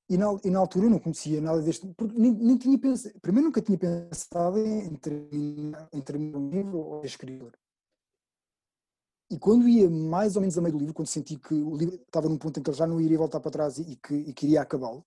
e, 0.10 0.18
na, 0.18 0.26
e 0.44 0.50
na 0.50 0.60
altura 0.60 0.88
eu 0.88 0.90
não 0.90 1.00
conhecia 1.00 1.40
nada 1.40 1.62
deste, 1.62 1.88
porque 1.96 2.20
nem, 2.20 2.34
nem 2.34 2.58
tinha 2.58 2.78
pensado, 2.78 3.18
primeiro 3.22 3.46
nunca 3.48 3.62
tinha 3.62 3.78
pensado 3.78 4.60
em, 4.60 4.80
em 4.88 4.96
terminar, 4.98 5.88
em 5.94 6.02
terminar 6.02 6.38
um 6.40 6.50
livro 6.50 6.78
ou 6.78 7.06
escritor. 7.06 7.54
E 9.32 9.38
quando 9.40 9.68
ia 9.68 9.90
mais 9.90 10.36
ou 10.36 10.42
menos 10.42 10.58
a 10.58 10.62
meio 10.62 10.74
do 10.74 10.80
livro, 10.80 10.94
quando 10.94 11.08
senti 11.08 11.38
que 11.38 11.54
o 11.54 11.76
livro 11.76 11.96
estava 11.96 12.30
num 12.30 12.38
ponto 12.38 12.60
em 12.60 12.64
que 12.64 12.70
ele 12.70 12.78
já 12.78 12.86
não 12.86 13.00
iria 13.02 13.18
voltar 13.18 13.40
para 13.40 13.52
trás 13.52 13.78
e, 13.80 13.96
que 13.96 14.14
e 14.14 14.34
queria 14.34 14.62
acabá-lo, 14.62 15.06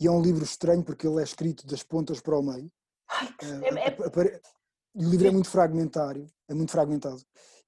e 0.00 0.06
é 0.06 0.10
um 0.10 0.20
livro 0.20 0.42
estranho 0.44 0.82
porque 0.82 1.06
ele 1.06 1.20
é 1.20 1.24
escrito 1.24 1.66
das 1.66 1.82
pontas 1.82 2.20
para 2.20 2.38
o 2.38 2.42
meio, 2.42 2.70
Ai, 3.08 3.28
eh, 3.42 3.68
é- 3.74 4.26
é- 4.34 4.40
o 4.94 5.04
livro 5.08 5.28
é 5.28 5.30
muito 5.30 5.48
fragmentário, 5.48 6.26
é 6.48 6.54
muito 6.54 6.72
fragmentado. 6.72 7.22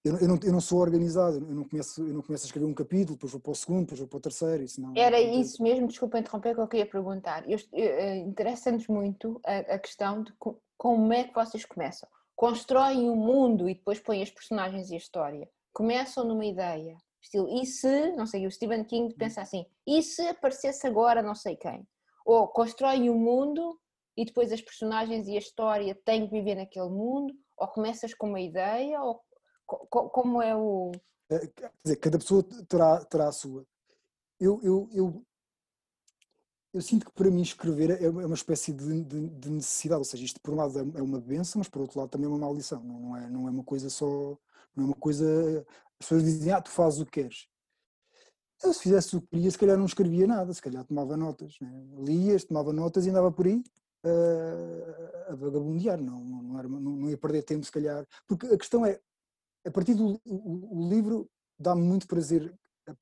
Eu, 0.04 0.12
não- 0.12 0.20
eu, 0.20 0.28
não, 0.28 0.38
eu 0.42 0.52
não 0.52 0.60
sou 0.60 0.78
organizado, 0.80 1.36
eu 1.36 1.54
não, 1.54 1.64
começo, 1.64 2.00
eu 2.00 2.14
não 2.14 2.22
começo 2.22 2.44
a 2.44 2.46
escrever 2.46 2.66
um 2.66 2.74
capítulo, 2.74 3.14
depois 3.16 3.32
vou 3.32 3.40
para 3.40 3.52
o 3.52 3.54
segundo, 3.54 3.80
depois 3.82 3.98
vou 4.00 4.08
para 4.08 4.16
o 4.16 4.20
terceiro, 4.20 4.62
isso 4.62 4.80
não. 4.80 4.96
Era 4.96 5.20
não 5.20 5.40
isso 5.40 5.62
mesmo, 5.62 5.86
desculpa 5.88 6.18
interromper, 6.18 6.54
que 6.54 6.60
eu 6.60 6.68
queria 6.68 6.86
perguntar. 6.86 7.48
Eu- 7.48 7.58
eh, 7.72 8.16
Interessa-nos 8.18 8.86
muito 8.88 9.40
a, 9.44 9.58
a 9.74 9.78
questão 9.78 10.22
de 10.22 10.32
co- 10.38 10.60
como 10.76 11.12
é 11.12 11.24
que 11.24 11.34
vocês 11.34 11.64
começam. 11.64 12.08
Constroem 12.34 13.10
o 13.10 13.16
mundo 13.16 13.68
e 13.68 13.74
depois 13.74 13.98
põem 13.98 14.22
as 14.22 14.30
personagens 14.30 14.90
e 14.90 14.94
a 14.94 14.98
história. 14.98 15.48
Começam 15.82 16.24
numa 16.24 16.44
ideia, 16.44 16.96
estilo, 17.22 17.48
e 17.48 17.64
se, 17.64 18.10
não 18.16 18.26
sei, 18.26 18.44
o 18.44 18.50
Stephen 18.50 18.82
King 18.82 19.14
pensa 19.14 19.42
assim, 19.42 19.64
e 19.86 20.02
se 20.02 20.22
aparecesse 20.26 20.84
agora 20.88 21.22
não 21.22 21.36
sei 21.36 21.54
quem? 21.56 21.86
Ou 22.26 22.48
constroem 22.48 23.08
o 23.08 23.14
mundo 23.14 23.78
e 24.16 24.24
depois 24.24 24.50
as 24.50 24.60
personagens 24.60 25.28
e 25.28 25.36
a 25.36 25.38
história 25.38 25.94
têm 26.04 26.26
que 26.26 26.32
viver 26.32 26.56
naquele 26.56 26.88
mundo? 26.88 27.32
Ou 27.56 27.68
começas 27.68 28.12
com 28.12 28.26
uma 28.30 28.40
ideia? 28.40 29.00
Ou 29.00 29.20
co- 29.64 29.86
co- 29.88 30.10
como 30.10 30.42
é 30.42 30.52
o... 30.56 30.90
Eh, 31.30 31.46
Quer 31.54 31.70
dizer, 31.84 31.96
cada 31.98 32.18
pessoa 32.18 32.42
terá, 32.68 33.04
terá 33.04 33.28
a 33.28 33.32
sua. 33.32 33.64
Eu, 34.40 34.58
eu, 34.64 34.88
eu, 34.92 35.24
eu 36.78 36.82
sinto 36.82 37.06
que 37.06 37.12
para 37.12 37.30
mim 37.30 37.42
escrever 37.42 37.90
é 38.02 38.08
uma 38.08 38.22
é 38.22 38.26
uma 38.26 38.34
espécie 38.34 38.72
de, 38.72 39.02
de- 39.04 39.28
de 39.30 39.50
necessidade, 39.50 39.98
ou 40.00 40.04
seja, 40.04 40.24
isto 40.24 40.40
por 40.40 40.54
um 40.54 40.56
lado 40.56 40.78
é 40.78 40.82
é 40.98 41.02
uma 41.02 41.20
benção, 41.20 41.58
mas 41.60 41.68
por 41.68 41.82
outro 41.82 41.98
lado 42.00 42.10
também 42.10 42.26
é 42.26 42.28
uma 42.30 42.38
maldição, 42.38 42.82
não 42.82 43.16
é, 43.16 43.28
não 43.30 43.48
é 43.48 43.50
uma 43.50 43.64
coisa 43.64 43.90
só, 43.90 44.06
não 44.76 44.84
é 44.84 44.86
uma 44.88 44.94
coisa, 44.96 45.26
as 46.00 46.06
pessoas 46.06 46.24
dizem, 46.24 46.52
ah, 46.52 46.60
tu 46.62 46.70
fazes 46.70 47.00
o 47.00 47.04
que 47.06 47.12
queres. 47.22 47.48
Eu 48.62 48.72
se 48.72 48.82
fizesse 48.82 49.16
o 49.16 49.20
que 49.20 49.28
queria, 49.28 49.50
se 49.50 49.58
calhar 49.58 49.76
não 49.78 49.86
escrevia 49.86 50.26
nada, 50.26 50.52
se 50.52 50.60
calhar 50.60 50.84
tomava 50.84 51.16
notas, 51.16 51.54
né? 51.60 51.70
lias, 51.98 52.44
tomava 52.44 52.72
notas 52.72 53.06
e 53.06 53.10
andava 53.10 53.30
por 53.30 53.46
aí 53.46 53.62
eh, 54.04 55.26
a 55.28 55.34
vagabundear, 55.36 56.00
não, 56.00 56.24
não, 56.24 56.58
era- 56.58 56.68
não- 56.68 56.80
não 56.80 57.10
ia 57.10 57.16
perder 57.18 57.42
tempo 57.44 57.64
se 57.64 57.70
calhar, 57.72 58.04
porque 58.26 58.46
a 58.46 58.58
questão 58.58 58.84
é, 58.84 59.00
a 59.66 59.70
partir 59.70 59.94
do 59.94 60.20
o, 60.24 60.86
o 60.86 60.88
livro 60.88 61.28
dá-me 61.58 61.82
muito 61.82 62.06
prazer 62.08 62.54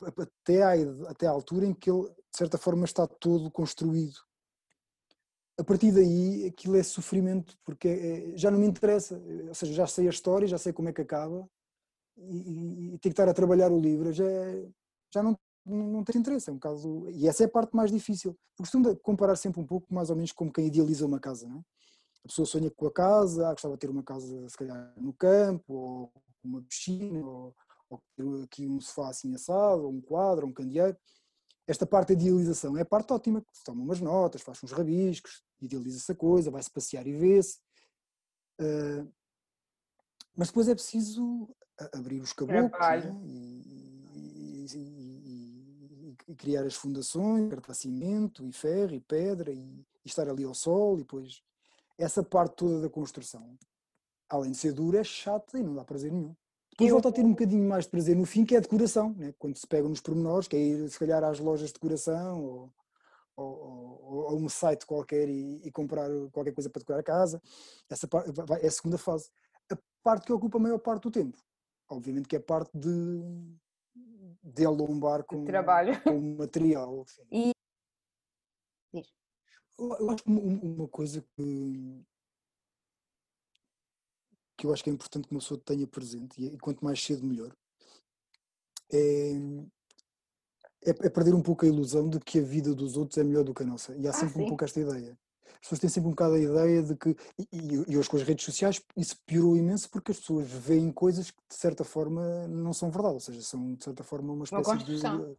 até 0.06 0.62
à, 0.62 0.72
até 1.10 1.26
à 1.26 1.30
altura 1.30 1.66
em 1.66 1.74
que 1.74 1.90
ele, 1.90 2.08
de 2.36 2.38
certa 2.38 2.58
forma, 2.58 2.84
está 2.84 3.06
todo 3.06 3.50
construído. 3.50 4.18
A 5.58 5.64
partir 5.64 5.90
daí, 5.90 6.44
aquilo 6.44 6.76
é 6.76 6.82
sofrimento, 6.82 7.56
porque 7.64 7.88
é- 7.88 8.34
é- 8.34 8.36
já 8.36 8.50
não 8.50 8.58
me 8.58 8.66
interessa, 8.66 9.18
ou 9.48 9.54
seja, 9.54 9.72
já 9.72 9.86
sei 9.86 10.06
a 10.06 10.10
história, 10.10 10.46
já 10.46 10.58
sei 10.58 10.70
como 10.70 10.90
é 10.90 10.92
que 10.92 11.00
acaba, 11.00 11.48
e, 12.18 12.36
e, 12.36 12.94
e 12.94 12.98
ter 12.98 13.08
que 13.08 13.14
estar 13.14 13.26
a 13.26 13.32
trabalhar 13.32 13.72
o 13.72 13.80
livro 13.80 14.12
já, 14.12 14.26
já 15.14 15.22
não, 15.22 15.34
não, 15.64 16.04
tem 16.04 16.20
interesse, 16.20 16.50
é 16.50 16.52
um 16.52 16.58
caso, 16.58 17.08
e 17.08 17.26
essa 17.26 17.42
é 17.42 17.46
a 17.46 17.48
parte 17.48 17.74
mais 17.74 17.90
difícil. 17.90 18.36
Costumo 18.58 18.94
comparar 18.96 19.36
sempre 19.36 19.58
um 19.62 19.66
pouco, 19.66 19.86
mais 19.94 20.10
ou 20.10 20.16
menos, 20.16 20.32
como 20.32 20.52
quem 20.52 20.66
idealiza 20.66 21.06
uma 21.06 21.18
casa, 21.18 21.48
não 21.48 21.56
é? 21.56 21.60
A 22.22 22.28
pessoa 22.28 22.44
sonha 22.44 22.70
com 22.70 22.86
a 22.86 22.92
casa, 22.92 23.48
ah, 23.48 23.52
gostava 23.52 23.74
de 23.76 23.80
ter 23.80 23.88
uma 23.88 24.02
casa, 24.02 24.46
se 24.46 24.58
calhar, 24.58 24.92
no 24.98 25.14
campo, 25.14 25.72
ou 25.72 26.12
uma 26.44 26.60
piscina, 26.60 27.26
ou, 27.26 27.54
ou 27.88 28.42
aqui 28.42 28.68
um 28.68 28.78
sofá 28.78 29.08
assim 29.08 29.34
assado, 29.34 29.84
ou 29.84 29.90
um 29.90 30.02
quadro, 30.02 30.44
ou 30.44 30.50
um 30.50 30.54
candeeiro. 30.54 30.98
Esta 31.66 31.84
parte 31.86 32.14
da 32.14 32.22
idealização 32.22 32.76
é 32.76 32.82
a 32.82 32.86
parte 32.86 33.12
ótima, 33.12 33.40
que 33.40 33.56
se 33.58 33.64
toma 33.64 33.82
umas 33.82 34.00
notas, 34.00 34.40
faz 34.42 34.62
uns 34.62 34.70
rabiscos, 34.72 35.42
idealiza-se 35.60 36.12
a 36.12 36.14
coisa, 36.14 36.50
vai-se 36.50 36.70
passear 36.70 37.06
e 37.06 37.12
vê-se. 37.12 37.58
Ah, 38.60 39.04
mas 40.36 40.48
depois 40.48 40.68
é 40.68 40.74
preciso 40.74 41.48
abrir 41.92 42.20
os 42.20 42.32
caboclos 42.32 42.70
Trabalho. 42.70 43.14
né? 43.14 43.20
e, 43.24 43.36
e- 44.14 44.66
e- 44.74 46.16
e- 46.28 46.34
criar 46.36 46.64
as 46.64 46.74
fundações, 46.74 47.48
cartar 47.50 47.74
cimento 47.74 48.44
e 48.46 48.52
ferro 48.52 48.94
e 48.94 49.00
pedra 49.00 49.50
e, 49.52 49.58
e 49.58 49.86
estar 50.04 50.28
ali 50.28 50.44
ao 50.44 50.54
sol 50.54 50.94
e 50.96 51.02
depois 51.02 51.42
essa 51.98 52.22
parte 52.22 52.56
toda 52.56 52.80
da 52.82 52.90
construção, 52.90 53.56
além 54.28 54.50
de 54.52 54.56
ser 54.58 54.72
dura, 54.72 55.00
é 55.00 55.04
chata 55.04 55.58
e 55.58 55.62
não 55.62 55.74
dá 55.74 55.84
prazer 55.84 56.12
nenhum. 56.12 56.34
Depois 56.78 56.90
Eu- 56.90 56.94
volta 56.96 57.08
a 57.08 57.12
ter 57.12 57.24
um 57.24 57.30
bocadinho 57.30 57.66
mais 57.66 57.84
de 57.84 57.90
prazer 57.90 58.14
no 58.14 58.26
fim, 58.26 58.44
que 58.44 58.54
é 58.54 58.58
a 58.58 58.60
decoração, 58.60 59.14
né? 59.14 59.32
quando 59.38 59.56
se 59.56 59.66
pega 59.66 59.88
nos 59.88 60.00
pormenores, 60.02 60.46
que 60.46 60.56
é 60.56 60.58
ir 60.60 60.90
se 60.90 60.98
calhar 60.98 61.24
às 61.24 61.38
lojas 61.38 61.68
de 61.68 61.74
decoração 61.74 62.44
ou, 62.44 62.74
ou, 63.34 64.28
a 64.28 64.34
um 64.34 64.46
site 64.48 64.84
qualquer 64.84 65.26
e, 65.28 65.62
e 65.64 65.70
comprar 65.72 66.08
qualquer 66.32 66.52
coisa 66.52 66.68
para 66.68 66.80
decorar 66.80 67.00
a 67.00 67.02
casa. 67.02 67.40
Essa 67.88 68.06
vai- 68.06 68.60
é 68.62 68.66
a 68.66 68.70
segunda 68.70 68.98
fase. 68.98 69.30
A 69.72 69.78
parte 70.02 70.26
que 70.26 70.32
ocupa 70.34 70.58
a 70.58 70.60
maior 70.60 70.78
parte 70.78 71.04
do 71.04 71.10
tempo, 71.10 71.38
obviamente 71.88 72.28
que 72.28 72.36
é 72.36 72.38
a 72.38 72.42
parte 72.42 72.70
de, 72.76 73.56
de 74.44 74.64
alombar 74.66 75.24
com, 75.24 75.44
trabalho. 75.46 75.98
com 76.02 76.18
o 76.18 76.36
material. 76.36 77.06
sim. 77.08 77.22
E- 77.32 77.52
uma 79.78 80.88
coisa 80.88 81.22
que, 81.36 82.02
que 84.56 84.66
eu 84.66 84.72
acho 84.72 84.82
que 84.82 84.90
é 84.90 84.92
importante 84.92 85.28
que 85.28 85.34
uma 85.34 85.40
pessoa 85.40 85.60
tenha 85.64 85.86
presente, 85.86 86.40
e 86.40 86.46
e 86.54 86.58
quanto 86.58 86.84
mais 86.84 87.02
cedo 87.02 87.24
melhor, 87.26 87.54
é, 88.92 89.32
é, 90.84 90.90
é 90.90 91.10
perder 91.10 91.34
um 91.34 91.42
pouco 91.42 91.64
a 91.64 91.68
ilusão 91.68 92.08
de 92.08 92.18
que 92.20 92.38
a 92.38 92.42
vida 92.42 92.74
dos 92.74 92.96
outros 92.96 93.18
é 93.18 93.24
melhor 93.24 93.44
do 93.44 93.52
que 93.54 93.62
a 93.62 93.66
nossa. 93.66 93.94
E 93.96 94.06
há 94.06 94.10
Ah, 94.10 94.12
sempre 94.12 94.38
um 94.38 94.42
sim. 94.44 94.48
pouco 94.48 94.64
esta 94.64 94.80
ideia. 94.80 95.18
As 95.54 95.60
pessoas 95.60 95.80
têm 95.80 95.90
sempre 95.90 96.08
um 96.08 96.10
bocado 96.12 96.34
a 96.34 96.38
ideia 96.38 96.82
de 96.82 96.94
que, 96.96 97.16
e, 97.38 97.48
e, 97.88 97.96
hoje 97.96 98.08
com 98.08 98.16
as 98.16 98.22
redes 98.22 98.44
sociais, 98.44 98.80
isso 98.96 99.16
piorou 99.26 99.56
imenso 99.56 99.88
porque 99.90 100.12
as 100.12 100.18
pessoas 100.18 100.48
veem 100.48 100.92
coisas 100.92 101.30
que 101.30 101.40
de 101.48 101.54
certa 101.56 101.82
forma 101.84 102.46
não 102.48 102.72
são 102.72 102.90
verdade, 102.90 103.14
ou 103.14 103.20
seja, 103.20 103.42
são 103.42 103.74
de 103.74 103.82
certa 103.82 104.04
forma 104.04 104.32
uma 104.32 104.44
espécie 104.44 104.64
construção. 104.70 105.18
de. 105.18 105.36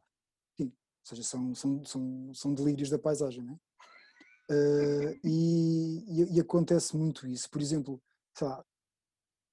Sim, 0.58 0.66
ou 0.66 1.06
seja, 1.06 1.24
são, 1.24 1.56
são, 1.56 1.84
são, 1.86 2.34
são 2.34 2.54
delírios 2.54 2.90
da 2.90 3.00
paisagem, 3.00 3.44
não 3.44 3.54
é? 3.54 3.58
Eh, 4.50 5.20
e, 5.26 6.06
e- 6.08 6.36
e 6.38 6.40
acontece 6.40 6.96
muito 6.96 7.28
isso. 7.28 7.50
Por 7.50 7.62
exemplo, 7.62 8.02
sei 8.34 8.48
lá, 8.48 8.60
um- 8.60 8.64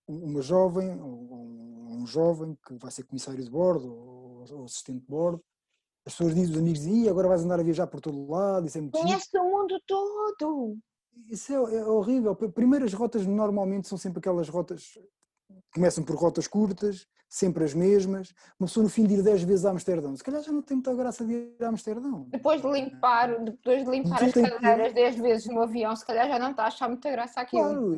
uma 0.06 0.42
jovem 0.42 1.00
ou 1.00 1.08
um, 1.08 1.98
um 2.02 2.06
jovem 2.06 2.56
que 2.66 2.74
vai 2.74 2.90
ser 2.90 3.04
comissário 3.04 3.42
de 3.42 3.50
bordo 3.50 3.92
ou, 3.92 4.44
ou 4.58 4.64
assistente 4.64 5.00
de 5.00 5.06
bordo, 5.06 5.42
as 6.06 6.12
pessoas 6.12 6.34
dizem, 6.34 6.52
os 6.52 6.58
amigos 6.58 6.80
dizem, 6.80 7.04
"Ih, 7.04 7.08
agora 7.08 7.28
vais 7.28 7.42
andar 7.44 7.58
a 7.60 7.62
viajar 7.62 7.86
por 7.86 8.00
todo 8.00 8.30
lado, 8.30 8.66
isso 8.66 8.76
é 8.76 8.80
muito 8.82 8.96
giro." 8.98 9.08
Conhece 9.08 9.38
o 9.38 9.44
mundo 9.44 9.80
todo! 9.86 10.76
Isso 11.30 11.52
é, 11.52 11.76
é 11.76 11.84
horrível. 11.86 12.34
P- 12.34 12.48
Primeiro, 12.48 12.84
as 12.84 12.92
rotas 12.92 13.24
normalmente 13.26 13.88
são 13.88 13.96
sempre 13.96 14.18
aquelas 14.18 14.48
rotas. 14.48 14.98
Começam 15.72 16.02
por 16.04 16.16
rotas 16.16 16.46
curtas, 16.48 17.06
sempre 17.28 17.64
as 17.64 17.72
mesmas. 17.72 18.34
Uma 18.58 18.66
pessoa 18.66 18.82
no 18.84 18.90
fim 18.90 19.06
de 19.06 19.14
ir 19.14 19.22
10 19.22 19.42
vezes 19.44 19.64
a 19.64 19.70
Amsterdão, 19.70 20.14
se 20.16 20.22
calhar 20.24 20.42
já 20.42 20.50
não 20.52 20.60
tem 20.60 20.76
muita 20.76 20.92
graça 20.94 21.24
de 21.24 21.32
ir 21.32 21.56
a 21.62 21.68
Amsterdão. 21.68 22.26
Depois 22.30 22.60
de 22.60 22.68
limpar, 22.68 23.42
depois 23.44 23.84
de 23.84 23.90
limpar 23.90 24.24
as 24.24 24.32
cadeiras 24.32 24.92
10 24.92 25.16
vezes 25.16 25.46
no 25.46 25.62
avião, 25.62 25.94
se 25.96 26.04
calhar 26.04 26.28
já 26.28 26.38
não 26.38 26.50
está 26.50 26.64
a 26.64 26.66
achar 26.66 26.88
muita 26.88 27.10
graça 27.10 27.40
aquilo. 27.40 27.62
Claro, 27.62 27.96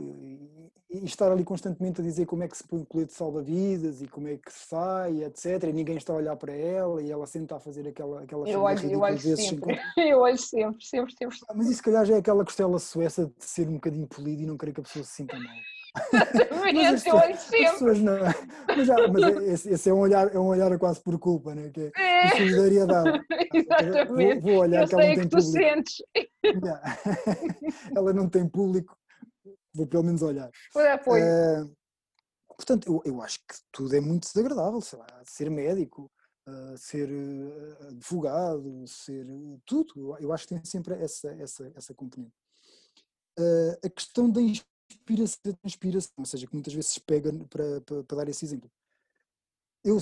e, 1.02 1.04
estar 1.04 1.30
ali 1.30 1.44
constantemente 1.44 2.00
a 2.00 2.04
dizer 2.04 2.26
como 2.26 2.42
é 2.42 2.48
que 2.48 2.56
se 2.56 2.64
põe 2.64 2.80
o 2.80 2.86
colete 2.86 3.10
de 3.12 3.16
salva-vidas 3.16 4.02
e 4.02 4.06
como 4.08 4.28
é 4.28 4.36
que 4.36 4.52
se 4.52 4.66
sai, 4.68 5.22
etc. 5.24 5.64
E 5.64 5.72
ninguém 5.72 5.96
está 5.96 6.12
a 6.12 6.16
olhar 6.16 6.36
para 6.36 6.52
ela 6.54 7.02
e 7.02 7.10
ela 7.10 7.26
sempre 7.26 7.44
está 7.46 7.56
a 7.56 7.60
fazer 7.60 7.86
aquela, 7.88 8.22
aquela 8.22 8.48
Eu 8.48 8.62
olho, 8.62 8.90
eu 8.90 9.00
olho 9.00 9.18
sempre, 9.18 9.78
eu 9.98 10.18
olho 10.20 10.38
sempre, 10.38 10.84
sempre, 10.84 11.14
sempre. 11.16 11.38
Ah, 11.48 11.54
Mas 11.54 11.66
isso, 11.68 11.76
se 11.76 11.82
calhar, 11.82 12.04
já 12.04 12.14
é 12.14 12.18
aquela 12.18 12.44
costela 12.44 12.78
sueça 12.78 13.26
de 13.26 13.44
ser 13.44 13.68
um 13.68 13.74
bocadinho 13.74 14.06
polida 14.06 14.42
e 14.42 14.46
não 14.46 14.56
querer 14.56 14.72
que 14.72 14.80
a 14.80 14.82
pessoa 14.84 15.04
se 15.04 15.12
sinta 15.12 15.36
mal. 15.38 15.56
Exatamente, 16.12 17.08
eu 17.08 17.16
olho 17.16 17.36
sempre. 17.38 17.98
não. 18.00 18.18
Mas, 18.68 18.86
já, 18.86 19.08
mas 19.08 19.22
é- 19.24 19.52
esse, 19.52 19.70
esse 19.70 19.88
é, 19.88 19.94
um 19.94 19.98
olhar, 20.00 20.34
é 20.34 20.38
um 20.38 20.46
olhar 20.46 20.78
quase 20.78 21.00
por 21.00 21.18
culpa, 21.18 21.54
né? 21.54 21.70
que 21.72 21.80
é 21.80 21.92
É, 21.96 22.26
de 22.26 22.36
solidariedade. 22.36 23.20
exatamente. 23.54 24.06
Vou, 24.12 24.40
vou 24.40 24.60
olhar 24.60 24.82
Eu 24.82 24.88
que 24.88 24.94
ela 24.94 25.04
não 25.06 25.14
que 25.14 25.20
tem 25.20 25.28
tu 25.28 25.36
público. 25.38 25.52
sentes. 25.52 25.94
Ela 27.96 28.12
não 28.12 28.28
tem 28.28 28.46
público, 28.48 28.96
vou 29.76 29.86
pelo 29.86 30.02
menos 30.02 30.22
olhar. 30.22 30.50
Por 30.72 30.86
apoio. 30.86 31.24
Eh, 31.24 31.64
portanto, 32.48 32.88
eu, 32.88 33.12
eu 33.12 33.22
acho 33.22 33.38
que 33.40 33.54
tudo 33.70 33.94
é 33.94 34.00
muito 34.00 34.26
desagradável, 34.26 34.80
sei 34.80 34.98
lá, 34.98 35.06
ser 35.24 35.50
médico, 35.50 36.10
eh, 36.48 36.74
ser 36.76 37.10
eh, 37.10 37.88
advogado, 37.88 38.86
ser 38.86 39.26
tudo. 39.66 40.16
Eu, 40.18 40.32
acho 40.32 40.48
que 40.48 40.54
tem 40.54 40.64
sempre 40.64 40.94
essa, 40.94 41.30
essa, 41.34 41.72
essa 41.74 41.94
componente. 41.94 42.34
A 43.84 43.90
questão 43.90 44.30
da 44.30 44.40
inspiração, 44.40 45.40
da 45.44 45.58
inspiração, 45.64 46.12
ou 46.16 46.24
seja, 46.24 46.46
que 46.46 46.54
muitas 46.54 46.72
vezes 46.72 46.90
se 46.90 47.00
pega 47.00 47.30
para, 47.50 47.80
para, 47.82 48.02
para 48.04 48.16
dar 48.16 48.28
esse 48.28 48.44
exemplo. 48.46 48.70
Eu, 49.84 49.98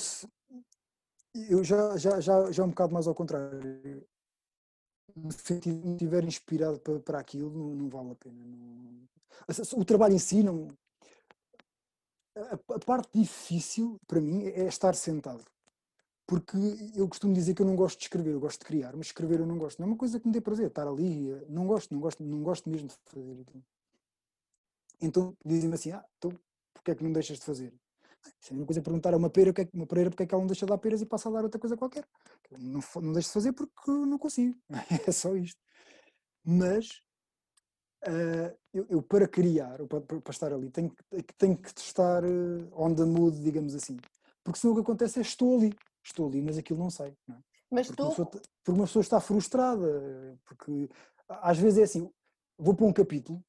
Eu 1.34 1.64
já, 1.64 1.96
já, 1.96 2.20
já, 2.20 2.52
já 2.52 2.64
um 2.64 2.68
bocado 2.68 2.94
mais 2.94 3.08
ao 3.08 3.14
contrário. 3.14 4.06
De 5.16 5.68
não 5.68 5.92
estiver 5.92 6.24
inspirado 6.24 6.80
para, 6.80 6.98
para 7.00 7.18
aquilo, 7.20 7.50
não, 7.50 7.74
não 7.74 7.88
vale 7.88 8.12
a 8.12 8.14
pena. 8.16 8.44
Não... 8.44 9.08
O 9.76 9.84
trabalho 9.84 10.14
em 10.14 10.18
si, 10.18 10.42
não... 10.42 10.68
a, 12.36 12.54
a 12.74 12.78
parte 12.78 13.18
difícil 13.18 14.00
para 14.06 14.20
mim 14.20 14.44
é 14.44 14.66
estar 14.66 14.94
sentado 14.94 15.44
porque 16.26 16.56
eu 16.94 17.08
costumo 17.08 17.34
dizer 17.34 17.54
que 17.54 17.62
eu 17.62 17.66
não 17.66 17.76
gosto 17.76 17.98
de 17.98 18.04
escrever, 18.04 18.32
eu 18.32 18.40
gosto 18.40 18.60
de 18.60 18.66
criar, 18.66 18.96
mas 18.96 19.06
escrever 19.06 19.40
eu 19.40 19.46
não 19.46 19.58
gosto. 19.58 19.78
Não 19.78 19.86
é 19.86 19.90
uma 19.90 19.96
coisa 19.96 20.18
que 20.18 20.26
me 20.26 20.32
dê 20.32 20.40
prazer, 20.40 20.68
estar 20.68 20.86
ali, 20.86 21.30
não 21.48 21.66
gosto, 21.66 21.92
não 21.92 22.00
gosto, 22.00 22.22
não 22.22 22.42
gosto 22.42 22.68
mesmo 22.70 22.88
de 22.88 22.94
fazer 23.04 23.40
aquilo. 23.40 23.64
Então 25.00 25.36
dizem-me 25.44 25.74
assim, 25.74 25.90
ah, 25.92 26.04
então 26.16 26.32
porquê 26.72 26.92
é 26.92 26.94
que 26.94 27.04
não 27.04 27.12
deixas 27.12 27.38
de 27.38 27.44
fazer? 27.44 27.72
É 28.26 28.50
a 28.50 28.52
mesma 28.52 28.66
coisa 28.66 28.82
perguntar 28.82 29.14
a 29.14 29.16
uma 29.16 29.30
pera, 29.30 29.52
que 29.52 29.62
é, 29.62 29.68
uma 29.72 29.86
pereira 29.86 30.10
porque 30.10 30.22
é 30.22 30.26
que 30.26 30.34
ela 30.34 30.42
não 30.42 30.48
deixa 30.48 30.66
de 30.66 30.70
dar 30.70 30.78
peras 30.78 31.00
e 31.00 31.06
passa 31.06 31.28
a 31.28 31.32
dar 31.32 31.44
outra 31.44 31.60
coisa 31.60 31.76
qualquer. 31.76 32.06
Não, 32.50 32.80
não 33.02 33.12
deixo 33.12 33.28
de 33.28 33.34
fazer 33.34 33.52
porque 33.52 33.90
não 33.90 34.18
consigo. 34.18 34.56
É 35.08 35.12
só 35.12 35.34
isto. 35.36 35.60
Mas 36.44 37.02
uh, 38.06 38.56
eu, 38.72 38.86
eu, 38.88 39.02
para 39.02 39.26
criar, 39.26 39.80
ou 39.80 39.86
para, 39.86 40.00
para, 40.00 40.30
estar 40.30 40.52
ali, 40.52 40.70
tenho, 40.70 40.94
tenho 41.38 41.56
que 41.56 41.68
estar 41.78 42.24
uh, 42.24 42.70
on 42.72 42.94
the 42.94 43.04
mood, 43.04 43.40
digamos 43.40 43.74
assim. 43.74 43.96
Porque 44.42 44.58
senão 44.58 44.72
o 44.72 44.76
que 44.76 44.82
acontece 44.82 45.18
é 45.18 45.22
estou 45.22 45.56
ali 45.56 45.74
estou 46.06 46.28
ali, 46.28 46.42
mas 46.42 46.58
aquilo 46.58 46.78
não 46.78 46.90
sei. 46.90 47.16
Não 47.26 47.36
é? 47.36 47.40
Mas 47.70 47.86
porque 47.86 48.02
tu. 48.02 48.04
Uma 48.04 48.10
pessoa, 48.10 48.30
porque 48.30 48.78
uma 48.78 48.86
pessoa 48.86 49.00
está 49.00 49.20
frustrada, 49.20 50.38
porque 50.44 50.88
às 51.28 51.58
vezes 51.58 51.78
é 51.78 51.82
assim: 51.82 52.10
vou 52.58 52.74
para 52.74 52.86
um 52.86 52.92
capítulo 52.92 53.42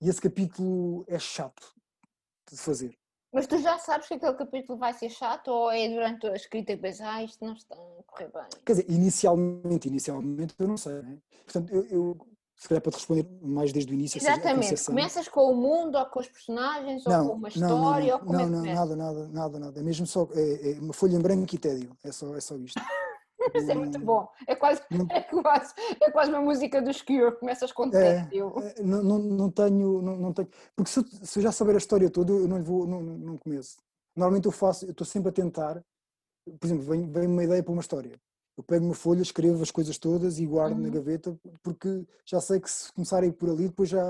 e 0.00 0.08
esse 0.08 0.20
capítulo 0.20 1.04
é 1.08 1.18
chato 1.18 1.74
de 2.50 2.56
fazer. 2.56 2.96
Mas 3.34 3.48
tu 3.48 3.58
já 3.58 3.76
sabes 3.78 4.06
que 4.06 4.14
aquele 4.14 4.34
capítulo 4.34 4.78
vai 4.78 4.94
ser 4.94 5.10
chato 5.10 5.48
ou 5.48 5.68
é 5.68 5.88
durante 5.88 6.24
a 6.28 6.36
escrita 6.36 6.72
que 6.74 6.80
pensas, 6.80 7.04
ah, 7.04 7.20
isto 7.20 7.44
não 7.44 7.52
está 7.52 7.74
a 7.74 8.02
correr 8.06 8.30
bem? 8.32 8.44
Quer 8.64 8.72
dizer, 8.74 8.86
inicialmente, 8.88 9.88
inicialmente 9.88 10.54
eu 10.56 10.68
não 10.68 10.76
sei, 10.76 11.02
né? 11.02 11.18
Portanto, 11.44 11.74
eu, 11.74 11.84
eu 11.86 12.16
se 12.56 12.68
calhar 12.68 12.80
para 12.80 12.92
te 12.92 12.94
responder 12.94 13.26
mais 13.42 13.72
desde 13.72 13.92
o 13.92 13.94
início. 13.94 14.18
Exatamente, 14.18 14.84
começas 14.84 15.26
com 15.26 15.50
o 15.50 15.56
mundo 15.56 15.98
ou 15.98 16.06
com 16.06 16.20
os 16.20 16.28
personagens 16.28 17.04
não, 17.04 17.22
ou 17.22 17.30
com 17.30 17.36
uma 17.36 17.48
história 17.48 18.06
não, 18.06 18.14
ou 18.14 18.18
como 18.20 18.40
é 18.40 18.46
não, 18.46 18.62
não, 18.62 18.74
nada, 18.74 18.96
nada, 18.96 19.28
nada, 19.28 19.58
nada. 19.58 19.80
É 19.80 19.82
mesmo 19.82 20.06
só 20.06 20.28
é, 20.32 20.70
é 20.70 20.80
uma 20.80 20.94
folha 20.94 21.16
em 21.16 21.20
branco 21.20 21.52
e 21.52 21.58
tédio. 21.58 21.90
É 22.04 22.12
só, 22.12 22.36
é 22.36 22.40
só 22.40 22.56
isto. 22.56 22.80
Isso 23.54 23.70
é 23.70 23.74
muito 23.74 23.98
bom. 23.98 24.28
É 24.46 24.54
quase, 24.54 24.80
é, 25.10 25.20
quase, 25.22 25.74
é 26.00 26.10
quase 26.10 26.30
uma 26.30 26.40
música 26.40 26.80
dos 26.80 27.02
Cure, 27.02 27.36
começas 27.36 27.72
com 27.72 27.86
é, 27.86 27.90
tédio. 27.90 28.54
É, 28.58 28.82
não, 28.82 29.02
não, 29.02 29.18
não, 29.18 29.50
tenho, 29.50 30.02
não, 30.02 30.16
não 30.16 30.32
tenho. 30.32 30.48
Porque 30.74 30.90
se 30.90 31.00
eu, 31.00 31.04
se 31.04 31.38
eu 31.38 31.42
já 31.42 31.52
saber 31.52 31.74
a 31.74 31.78
história 31.78 32.10
toda, 32.10 32.32
eu 32.32 32.48
não 32.48 32.62
vou, 32.62 32.86
não, 32.86 33.02
não 33.02 33.36
começo. 33.38 33.76
Normalmente 34.16 34.46
eu 34.46 34.52
faço, 34.52 34.86
eu 34.86 34.92
estou 34.92 35.06
sempre 35.06 35.28
a 35.30 35.32
tentar, 35.32 35.82
por 36.58 36.66
exemplo, 36.66 36.84
vem, 36.84 37.10
vem 37.10 37.26
uma 37.26 37.44
ideia 37.44 37.62
para 37.62 37.72
uma 37.72 37.80
história 37.80 38.18
eu 38.56 38.62
pego 38.62 38.84
uma 38.84 38.94
folha, 38.94 39.20
escrevo 39.20 39.62
as 39.62 39.70
coisas 39.70 39.98
todas 39.98 40.38
e 40.38 40.46
guardo 40.46 40.76
uhum. 40.76 40.82
na 40.82 40.88
gaveta, 40.88 41.36
porque 41.62 42.06
já 42.24 42.40
sei 42.40 42.60
que 42.60 42.70
se 42.70 42.92
começarem 42.92 43.32
por 43.32 43.50
ali, 43.50 43.68
depois 43.68 43.88
já, 43.88 44.02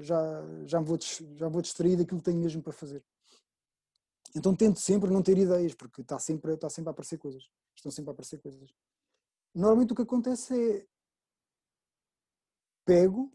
já, 0.00 0.44
já, 0.66 0.80
me 0.80 0.86
vou, 0.86 0.98
já 1.36 1.48
vou 1.48 1.62
distrair 1.62 1.96
daquilo 1.96 2.20
que 2.20 2.24
tenho 2.24 2.38
mesmo 2.38 2.62
para 2.62 2.72
fazer. 2.72 3.02
Então 4.34 4.54
tento 4.54 4.80
sempre 4.80 5.10
não 5.10 5.22
ter 5.22 5.38
ideias, 5.38 5.74
porque 5.74 6.02
está 6.02 6.18
sempre, 6.18 6.54
está 6.54 6.68
sempre 6.68 6.90
a 6.90 6.92
aparecer 6.92 7.18
coisas. 7.18 7.48
Estão 7.74 7.90
sempre 7.90 8.10
a 8.10 8.12
aparecer 8.12 8.38
coisas. 8.40 8.70
Normalmente 9.54 9.92
o 9.92 9.96
que 9.96 10.02
acontece 10.02 10.54
é 10.54 10.86
pego, 12.84 13.32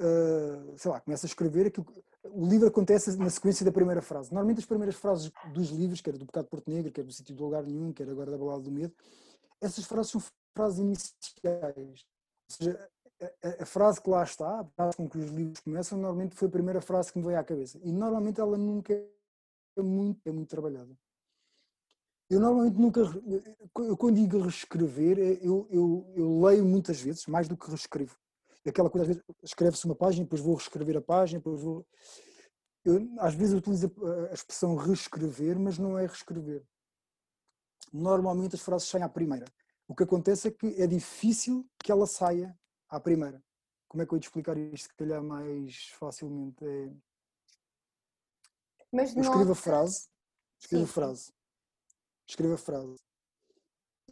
uh, 0.00 0.78
sei 0.78 0.90
lá, 0.90 1.00
começo 1.00 1.26
a 1.26 1.28
escrever 1.28 1.66
aquilo. 1.66 1.86
O 2.24 2.46
livro 2.46 2.68
acontece 2.68 3.16
na 3.16 3.30
sequência 3.30 3.64
da 3.64 3.72
primeira 3.72 4.02
frase. 4.02 4.30
Normalmente 4.30 4.58
as 4.58 4.66
primeiras 4.66 4.96
frases 4.96 5.30
dos 5.52 5.68
livros, 5.70 6.00
quer 6.00 6.16
do 6.16 6.26
Pecado 6.26 6.48
Porto 6.48 6.70
Negro, 6.70 6.92
quer 6.92 7.04
do 7.04 7.12
Sítio 7.12 7.34
do 7.34 7.44
Lugar 7.44 7.64
Nenhum, 7.64 7.92
quer 7.92 8.08
agora 8.08 8.30
da 8.30 8.38
Balada 8.38 8.62
do 8.62 8.70
Medo, 8.70 8.94
essas 9.60 9.84
frases 9.84 10.12
são 10.12 10.22
frases 10.56 10.78
iniciais. 10.78 11.76
Ou 11.76 12.56
seja, 12.56 12.90
a, 13.42 13.62
a, 13.62 13.66
frase 13.66 14.00
que 14.00 14.10
lá 14.10 14.22
está, 14.22 14.60
a 14.60 14.64
frase 14.64 14.96
com 14.96 15.08
que 15.08 15.18
os 15.18 15.30
livros 15.30 15.60
começam, 15.60 15.98
normalmente 15.98 16.34
foi 16.34 16.48
a 16.48 16.50
primeira 16.50 16.80
frase 16.80 17.12
que 17.12 17.18
me 17.18 17.24
veio 17.24 17.38
à 17.38 17.44
cabeça. 17.44 17.78
E 17.82 17.92
normalmente 17.92 18.40
ela 18.40 18.56
nunca 18.56 18.94
muito, 19.82 20.26
é 20.26 20.32
muito 20.32 20.48
trabalhada. 20.48 20.96
Eu 22.30 22.40
normalmente 22.40 22.78
nunca, 22.78 23.00
eu, 23.00 23.96
quando 23.96 24.16
digo 24.16 24.40
reescrever, 24.40 25.18
é, 25.18 25.38
eu, 25.40 25.66
eu, 25.70 26.12
eu 26.14 26.40
leio 26.40 26.64
muitas 26.64 27.00
vezes, 27.00 27.26
mais 27.26 27.48
do 27.48 27.56
que 27.56 27.68
reescrevo. 27.68 28.16
Aquela 28.66 28.90
coisa, 28.90 29.04
às 29.04 29.08
vezes, 29.08 29.22
escreve-se 29.42 29.86
uma 29.86 29.94
página, 29.94 30.24
depois 30.24 30.42
vou 30.42 30.54
reescrever 30.54 30.98
a 30.98 31.00
página, 31.00 31.38
depois 31.38 31.62
vou. 31.62 31.86
Eu, 32.84 33.08
às 33.18 33.34
vezes 33.34 33.54
utilizo 33.54 33.90
a 34.30 34.34
expressão 34.34 34.76
reescrever, 34.76 35.58
mas 35.58 35.78
não 35.78 35.98
é 35.98 36.06
reescrever 36.06 36.62
normalmente 37.92 38.54
as 38.54 38.60
frases 38.60 38.88
saem 38.88 39.04
à 39.04 39.08
primeira. 39.08 39.46
O 39.86 39.94
que 39.94 40.02
acontece 40.02 40.48
é 40.48 40.50
que 40.50 40.66
é 40.80 40.86
difícil 40.86 41.68
que 41.82 41.90
ela 41.90 42.06
saia 42.06 42.56
à 42.88 43.00
primeira. 43.00 43.42
Como 43.88 44.02
é 44.02 44.06
que 44.06 44.12
eu 44.12 44.16
ia 44.16 44.20
te 44.20 44.26
explicar 44.26 44.56
isto, 44.56 44.88
se 44.88 44.96
calhar, 44.96 45.22
mais 45.22 45.88
facilmente? 45.98 46.64
É... 46.64 46.90
Mas 48.92 49.14
eu 49.14 49.22
escrevo 49.22 49.52
a 49.52 49.54
frase, 49.54 50.08
escrevo 50.60 50.84
a 50.84 50.88
frase, 50.88 51.32
escrevo 52.26 52.54
a 52.54 52.58
frase. 52.58 52.96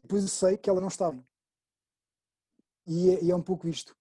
Depois 0.02 0.22
eu 0.22 0.28
sei 0.28 0.56
que 0.56 0.68
ela 0.68 0.80
não 0.80 0.88
está 0.88 1.10
bem. 1.10 1.26
E 2.86 3.10
é, 3.10 3.24
e 3.24 3.30
é 3.30 3.36
um 3.36 3.42
pouco 3.42 3.66
isto. 3.66 3.96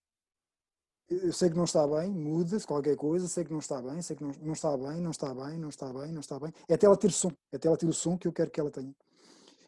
Eu 1.07 1.31
sei 1.33 1.49
que 1.49 1.55
não 1.55 1.65
está 1.65 1.87
bem, 1.87 2.11
muda-se 2.11 2.65
qualquer 2.65 2.95
coisa, 2.95 3.27
sei 3.27 3.45
que 3.45 3.51
não 3.51 3.59
está 3.59 3.81
bem, 3.81 4.01
sei 4.01 4.15
que 4.15 4.23
não, 4.23 4.31
não 4.41 4.53
está 4.53 4.75
bem, 4.75 4.99
não 4.99 5.11
está 5.11 5.33
bem, 5.33 5.57
não 5.57 5.69
está 5.69 5.93
bem, 5.93 6.11
não 6.11 6.19
está 6.19 6.39
bem. 6.39 6.51
É 6.67 6.73
até 6.73 6.87
ela 6.87 6.97
ter 6.97 7.11
som, 7.11 7.31
é 7.51 7.57
até 7.57 7.67
ela 7.67 7.77
ter 7.77 7.87
o 7.87 7.93
som 7.93 8.17
que 8.17 8.27
eu 8.27 8.33
quero 8.33 8.49
que 8.49 8.59
ela 8.59 8.71
tenha. 8.71 8.93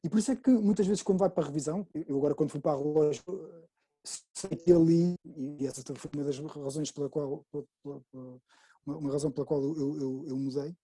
E 0.03 0.09
por 0.09 0.19
isso 0.19 0.31
é 0.31 0.35
que 0.35 0.49
muitas 0.49 0.87
vezes 0.87 1.03
quando 1.03 1.19
vai 1.19 1.29
para 1.29 1.43
a 1.43 1.47
revisão, 1.47 1.87
eu 1.93 2.17
agora 2.17 2.35
quando 2.35 2.51
fui 2.51 2.59
para 2.59 2.73
a 2.73 2.77
relógio, 2.77 3.23
sei 4.33 4.57
que 4.57 4.71
ali, 4.71 5.15
e 5.25 5.65
essa 5.65 5.83
foi 5.95 6.11
uma 6.15 6.23
das 6.23 6.39
razões 6.39 6.91
pela 6.91 7.09
qual, 7.09 7.45
uma 8.85 9.11
razão 9.11 9.31
pela 9.31 9.45
qual 9.45 9.61
eu, 9.61 9.99
eu, 9.99 10.25
eu 10.27 10.37
mudei, 10.37 10.75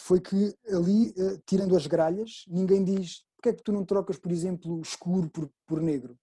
foi 0.00 0.20
que 0.20 0.54
ali, 0.68 1.14
eh, 1.16 1.40
tirando 1.46 1.76
as 1.76 1.86
gralhas, 1.86 2.44
ninguém 2.48 2.84
diz 2.84 3.24
porque 3.36 3.50
é 3.50 3.52
que 3.52 3.62
tu 3.62 3.72
não 3.72 3.84
trocas, 3.84 4.18
por 4.18 4.32
exemplo, 4.32 4.80
escuro 4.80 5.30
por, 5.30 5.48
por 5.64 5.80
negro? 5.80 6.18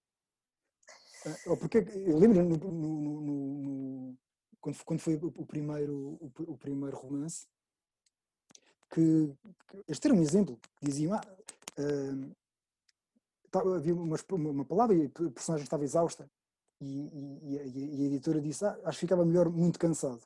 Eh, 1.25 1.49
ou 1.49 1.57
porque 1.57 1.77
é 1.77 2.11
eu 2.11 2.17
lembro 2.17 2.43
no, 2.43 2.57
no, 2.57 3.21
no, 3.21 4.17
quando, 4.59 4.83
quando 4.83 4.99
foi 4.99 5.15
o 5.15 5.45
primeiro, 5.45 5.95
o, 5.95 6.31
o 6.47 6.57
primeiro 6.57 6.97
romance, 6.97 7.47
que, 8.89 9.33
que, 9.67 9.83
este 9.87 10.07
era 10.07 10.15
um 10.15 10.21
exemplo, 10.21 10.59
diziam, 10.81 11.13
ah, 11.13 11.21
uh, 11.79 12.35
havia 13.75 13.95
uma, 13.95 14.17
uma, 14.31 14.65
palavra 14.65 14.95
e 14.95 15.05
a 15.05 15.09
personagem 15.31 15.63
estava 15.63 15.85
exausta 15.85 16.29
e, 16.81 16.99
e, 17.43 17.55
e, 17.55 18.03
a 18.03 18.07
editora 18.07 18.41
disse, 18.41 18.65
ah, 18.65 18.77
acho 18.83 18.99
que 18.99 19.05
ficava 19.05 19.25
melhor 19.25 19.49
muito 19.49 19.79
cansado. 19.79 20.21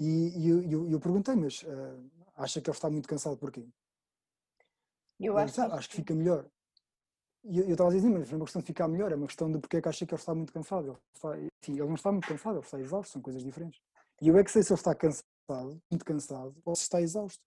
E, 0.00 0.48
eu, 0.48 0.62
eu, 0.62 0.90
eu, 0.90 1.00
perguntei, 1.00 1.34
mas 1.34 1.62
uh, 1.62 2.10
acha 2.36 2.60
que 2.60 2.70
ele 2.70 2.76
está 2.76 2.90
muito 2.90 3.08
cansado 3.08 3.36
porquê? 3.36 3.66
Eu 5.18 5.36
acho, 5.38 5.60
ah, 5.62 5.74
acho 5.74 5.88
que 5.88 5.96
fica 5.96 6.14
melhor. 6.14 6.46
E 7.44 7.58
eu, 7.58 7.64
eu 7.64 7.72
estava 7.72 7.90
a 7.90 7.92
dizer, 7.92 8.08
mas 8.10 8.28
não 8.28 8.34
é 8.34 8.36
uma 8.36 8.44
questão 8.44 8.60
de 8.60 8.66
ficar 8.66 8.88
melhor, 8.88 9.12
é 9.12 9.16
uma 9.16 9.26
questão 9.26 9.50
de 9.50 9.58
porque 9.58 9.78
é 9.78 9.82
que 9.82 9.88
acha 9.88 10.04
que 10.04 10.12
ele 10.12 10.20
está 10.20 10.34
muito 10.34 10.52
cansado. 10.52 10.88
Ele, 10.88 10.98
está, 11.14 11.34
sim, 11.64 11.72
ele 11.72 11.86
não 11.86 11.94
está 11.94 12.12
muito 12.12 12.28
cansado, 12.28 12.56
ele 12.56 12.64
está 12.64 12.80
exausto, 12.80 13.12
são 13.12 13.22
coisas 13.22 13.42
diferentes. 13.42 13.80
E 14.20 14.28
eu 14.28 14.36
é 14.36 14.44
que 14.44 14.50
sei 14.50 14.62
se 14.62 14.72
ele 14.72 14.78
está 14.78 14.94
cansado, 14.94 15.80
muito 15.90 16.04
cansado, 16.04 16.54
ou 16.64 16.74
se 16.74 16.82
está 16.82 17.00
exausto. 17.00 17.42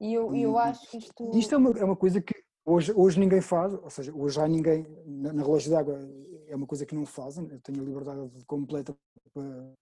E 0.00 0.14
eu, 0.14 0.34
eu 0.34 0.58
acho 0.58 0.88
que 0.90 0.98
isto. 0.98 1.30
Isto 1.34 1.54
é 1.54 1.58
uma, 1.58 1.78
é 1.78 1.84
uma 1.84 1.96
coisa 1.96 2.20
que 2.20 2.34
hoje, 2.64 2.92
hoje 2.94 3.18
ninguém 3.18 3.40
faz, 3.40 3.74
ou 3.74 3.90
seja, 3.90 4.14
hoje 4.14 4.36
já 4.36 4.46
ninguém, 4.46 4.86
na, 5.04 5.32
na 5.32 5.42
relógio 5.42 5.70
d'água 5.70 5.98
é 6.46 6.56
uma 6.56 6.66
coisa 6.66 6.86
que 6.86 6.94
não 6.94 7.04
fazem, 7.04 7.48
eu 7.50 7.60
tenho 7.60 7.82
a 7.82 7.84
liberdade 7.84 8.44
completa 8.46 8.96
para, 9.32 9.72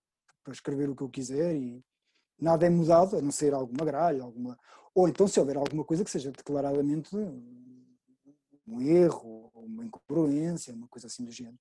para 0.43 0.53
escrever 0.53 0.89
o 0.89 0.97
que 0.97 1.03
eu 1.03 1.09
quiser 1.09 1.55
e 1.55 1.85
nada 2.39 2.67
é 2.67 2.71
mudado, 2.71 3.17
a 3.17 3.23
não 3.23 3.31
ser 3.31 3.55
alguma 3.55 3.85
gralha, 3.85 4.23
alguma. 4.23 4.59
Ou 4.95 5.09
então 5.09 5.29
se 5.29 5.39
houver 5.39 5.57
alguma 5.57 5.85
coisa 5.85 6.05
que 6.05 6.11
seja 6.11 6.31
declaradamente 6.31 7.15
um 8.67 8.81
erro, 8.81 9.51
uma 9.55 9.85
incongruência, 9.85 10.75
uma 10.75 10.89
coisa 10.89 11.07
assim 11.07 11.25
do 11.25 11.31
género. 11.31 11.59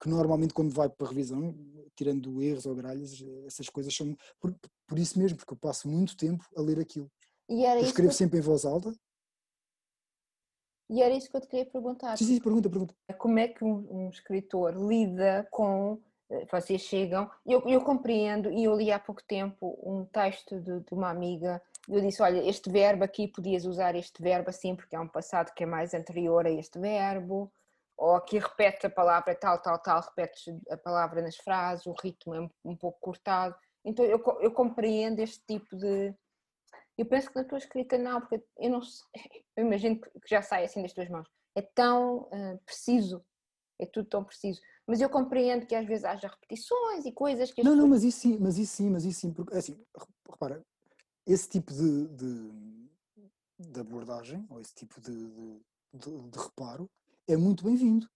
Que 0.00 0.08
normalmente 0.08 0.52
quando 0.52 0.72
vai 0.72 0.88
para 0.88 1.06
a 1.06 1.10
revisão, 1.10 1.54
tirando 1.94 2.42
erros 2.42 2.66
ou 2.66 2.74
gralhas, 2.74 3.22
essas 3.46 3.68
coisas 3.68 3.94
são. 3.94 4.14
Por, 4.40 4.54
por 4.86 4.98
isso 4.98 5.18
mesmo, 5.18 5.38
porque 5.38 5.54
eu 5.54 5.58
passo 5.58 5.88
muito 5.88 6.16
tempo 6.16 6.44
a 6.56 6.60
ler 6.60 6.78
aquilo. 6.78 7.10
E 7.48 7.64
era 7.64 7.80
eu 7.80 7.84
escrevo 7.84 8.10
que... 8.10 8.16
sempre 8.16 8.38
em 8.38 8.42
voz 8.42 8.64
alta. 8.64 8.92
E 10.88 11.02
era 11.02 11.14
isso 11.14 11.28
que 11.30 11.36
eu 11.36 11.40
te 11.40 11.48
queria 11.48 11.66
perguntar. 11.66 12.16
Sim, 12.16 12.26
sim, 12.26 12.40
pergunta, 12.40 12.70
pergunta. 12.70 12.94
Como 13.18 13.38
é 13.38 13.48
que 13.48 13.64
um, 13.64 13.86
um 13.90 14.08
escritor 14.10 14.74
lida 14.76 15.46
com. 15.50 16.00
Eh, 16.30 16.46
vocês 16.50 16.82
chegam. 16.82 17.30
Eu, 17.44 17.62
eu 17.68 17.80
compreendo, 17.82 18.50
e 18.50 18.64
eu 18.64 18.76
li 18.76 18.90
há 18.92 18.98
pouco 18.98 19.22
tempo 19.22 19.78
um 19.82 20.04
texto 20.04 20.60
de, 20.60 20.80
de 20.80 20.94
uma 20.94 21.10
amiga 21.10 21.62
eu 21.88 22.00
disse, 22.00 22.20
olha, 22.20 22.38
este 22.48 22.68
verbo 22.68 23.04
aqui 23.04 23.28
podias 23.28 23.64
usar 23.64 23.94
este 23.94 24.20
verbo 24.20 24.50
assim 24.50 24.74
porque 24.74 24.96
é 24.96 25.00
um 25.00 25.06
passado 25.06 25.54
que 25.54 25.62
é 25.62 25.66
mais 25.66 25.94
anterior 25.94 26.44
a 26.44 26.50
este 26.50 26.78
verbo, 26.80 27.52
ou 27.96 28.16
aqui 28.16 28.38
repete 28.38 28.86
a 28.86 28.90
palavra 28.90 29.34
tal, 29.34 29.60
tal, 29.62 29.78
tal, 29.78 30.00
repetes 30.00 30.52
a 30.68 30.76
palavra 30.76 31.22
nas 31.22 31.36
frases, 31.36 31.86
o 31.86 31.92
ritmo 31.92 32.34
é 32.34 32.40
um, 32.40 32.50
um 32.64 32.76
pouco 32.76 32.98
cortado. 33.00 33.54
Então 33.84 34.04
eu, 34.04 34.20
eu 34.40 34.50
compreendo 34.52 35.20
este 35.20 35.44
tipo 35.46 35.76
de, 35.76 36.12
Eu 36.98 37.06
penso 37.06 37.30
que 37.30 37.36
na 37.36 37.44
tua 37.44 37.58
escrita 37.58 37.96
não, 37.96 38.20
porque 38.20 38.44
eu 38.58 38.70
não 38.70 38.82
sei, 38.82 39.04
eu 39.56 39.64
imagino 39.64 40.00
que 40.00 40.28
já 40.28 40.42
sai 40.42 40.64
assim 40.64 40.82
das 40.82 40.92
tuas 40.92 41.08
mãos. 41.08 41.28
É 41.54 41.62
tão 41.62 42.22
uh, 42.32 42.58
preciso, 42.66 43.24
é 43.78 43.86
tudo 43.86 44.08
tão 44.08 44.24
preciso. 44.24 44.60
Mas 44.86 45.00
eu 45.00 45.10
compreendo 45.10 45.66
que 45.66 45.74
às 45.74 45.86
vezes 45.86 46.04
haja 46.04 46.28
repetições 46.28 47.04
e 47.04 47.12
coisas 47.12 47.50
que. 47.50 47.62
Não, 47.62 47.72
pessoas... 47.72 47.78
não, 47.82 47.88
mas 47.88 48.04
isso 48.04 48.20
sim, 48.20 48.38
mas 48.38 48.56
isso 48.56 48.76
sim, 48.76 48.90
mas 48.90 49.04
isso 49.04 49.20
sim, 49.20 49.32
porque 49.32 49.54
é 49.54 49.58
assim, 49.58 49.76
repara, 50.30 50.64
esse 51.26 51.48
tipo 51.48 51.72
de, 51.72 52.06
de, 52.08 52.50
de 53.58 53.80
abordagem, 53.80 54.46
ou 54.48 54.60
esse 54.60 54.74
tipo 54.74 55.00
de, 55.00 55.12
de, 55.92 56.30
de 56.30 56.38
reparo, 56.38 56.88
é 57.26 57.36
muito 57.36 57.64
bem-vindo. 57.64 58.08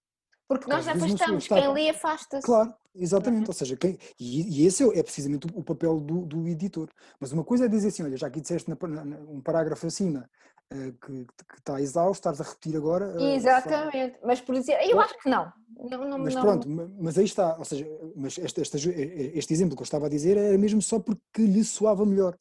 Porque 0.47 0.69
nós 0.69 0.85
já 0.85 0.93
afastamos, 0.93 1.45
está... 1.45 1.61
quem 1.61 1.73
lê 1.73 1.91
afasta-se. 1.91 2.45
Claro, 2.45 2.75
exatamente, 2.93 3.43
uhum. 3.43 3.51
ou 3.51 3.55
seja, 3.55 3.77
quem... 3.77 3.97
e, 4.19 4.63
e, 4.63 4.67
esse 4.67 4.83
é, 4.83 4.99
é 4.99 5.03
precisamente 5.03 5.47
o, 5.47 5.61
o 5.61 5.63
papel 5.63 6.01
do, 6.01 6.27
do, 6.27 6.49
editor. 6.49 6.89
Mas 7.21 7.31
uma 7.31 7.45
coisa 7.45 7.67
é 7.67 7.69
dizer 7.69 7.89
assim, 7.89 8.03
olha, 8.03 8.17
já 8.17 8.27
aqui 8.27 8.41
disseste 8.41 8.69
na, 8.69 9.05
na, 9.05 9.17
um 9.31 9.41
parágrafo 9.41 9.87
acima 9.87 10.29
que, 10.71 11.25
que, 11.25 11.59
está 11.59 11.81
exausto, 11.81 12.29
estás 12.29 12.41
a 12.41 12.45
repetir 12.45 12.77
agora. 12.77 13.09
Uh, 13.19 13.35
exatamente, 13.35 14.19
só... 14.21 14.27
mas 14.27 14.41
por 14.41 14.55
dizer, 14.55 14.79
eu 14.89 15.01
acho 15.01 15.19
que 15.19 15.29
não. 15.29 15.53
não, 15.91 16.09
não 16.09 16.19
mas 16.19 16.35
não... 16.35 16.43
pronto, 16.43 16.69
mas 16.99 17.19
aí 17.19 17.25
está, 17.25 17.57
ou 17.57 17.65
seja, 17.65 17.87
mas 18.15 18.39
este, 18.39 18.61
este, 18.61 18.89
este 19.35 19.53
exemplo 19.53 19.75
que 19.75 19.83
eu 19.83 19.85
estava 19.85 20.07
a 20.07 20.11
dizer 20.11 20.37
era 20.37 20.57
mesmo 20.57 20.81
só 20.81 21.01
porque 21.01 21.43
lhe 21.43 21.65
soava 21.65 22.07
melhor 22.07 22.37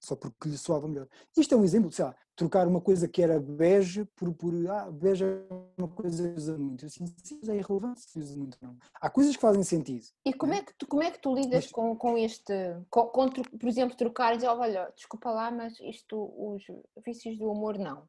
só 0.00 0.16
porque 0.16 0.48
lhe 0.48 0.56
soava 0.56 0.88
melhor. 0.88 1.06
Isto 1.36 1.54
é 1.54 1.58
um 1.58 1.64
exemplo, 1.64 1.92
sei 1.92 2.06
lá, 2.06 2.16
trocar 2.34 2.66
uma 2.66 2.80
coisa 2.80 3.06
que 3.06 3.22
era 3.22 3.38
bege 3.38 4.06
por, 4.16 4.32
por 4.32 4.52
ah, 4.70 4.90
bege 4.90 5.24
é 5.24 5.46
uma 5.76 5.88
coisa 5.88 6.26
que 6.28 6.38
usa 6.38 6.56
muito. 6.56 6.86
Assim, 6.86 7.06
sim, 7.22 7.38
é 7.46 7.56
irrelevante 7.56 8.00
se 8.00 8.18
usa 8.18 8.36
muito, 8.36 8.56
não. 8.62 8.76
Há 8.94 9.10
coisas 9.10 9.36
que 9.36 9.42
fazem 9.42 9.62
sentido. 9.62 10.06
E 10.24 10.32
como, 10.32 10.54
é? 10.54 10.62
que, 10.62 10.72
tu, 10.74 10.86
como 10.86 11.02
é 11.02 11.10
que 11.10 11.20
tu 11.20 11.34
lidas 11.34 11.64
mas, 11.64 11.70
com, 11.70 11.94
com 11.94 12.16
este, 12.16 12.54
com, 12.88 13.06
com, 13.08 13.28
por 13.30 13.68
exemplo, 13.68 13.96
trocar 13.96 14.32
e 14.32 14.36
dizer, 14.36 14.48
olha, 14.48 14.90
desculpa 14.96 15.30
lá, 15.30 15.50
mas 15.50 15.78
isto, 15.80 16.16
os 16.16 16.64
vícios 17.04 17.38
do 17.38 17.50
humor, 17.50 17.78
não. 17.78 18.08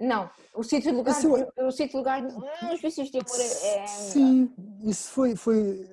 Não, 0.00 0.30
o 0.54 0.62
sítio 0.62 0.92
de 0.92 0.96
lugar, 0.96 1.16
o 1.58 1.72
sítio 1.72 1.90
de 1.90 1.96
lugar, 1.96 2.24
os 2.72 2.80
vícios 2.80 3.10
de 3.10 3.18
humor 3.18 3.40
é... 3.40 3.78
é 3.78 3.86
sim, 3.88 4.54
isso 4.84 5.10
foi, 5.10 5.34
foi 5.34 5.84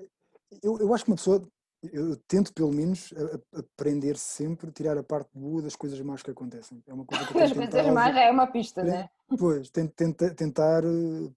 eu, 0.61 0.77
eu 0.79 0.93
acho 0.93 1.03
que 1.03 1.09
uma 1.09 1.17
pessoa 1.17 1.47
eu 1.91 2.15
tento 2.27 2.53
pelo 2.53 2.71
menos 2.71 3.13
aprender 3.53 4.17
sempre, 4.17 4.71
tirar 4.71 4.97
a 4.97 5.03
parte 5.03 5.29
boa 5.33 5.61
das 5.61 5.75
coisas 5.75 5.99
más 6.01 6.21
que 6.21 6.31
acontecem. 6.31 6.83
É 6.87 6.93
uma 6.93 7.05
coisa 7.05 7.25
que 7.25 7.37
As 7.39 7.53
coisas 7.53 7.87
más 7.87 8.15
é 8.15 8.31
uma 8.31 8.47
pista, 8.47 8.83
não 8.83 8.93
é? 8.93 9.09
Pois, 9.37 9.69
tento, 9.69 9.93
tento, 9.93 10.35
tentar 10.35 10.83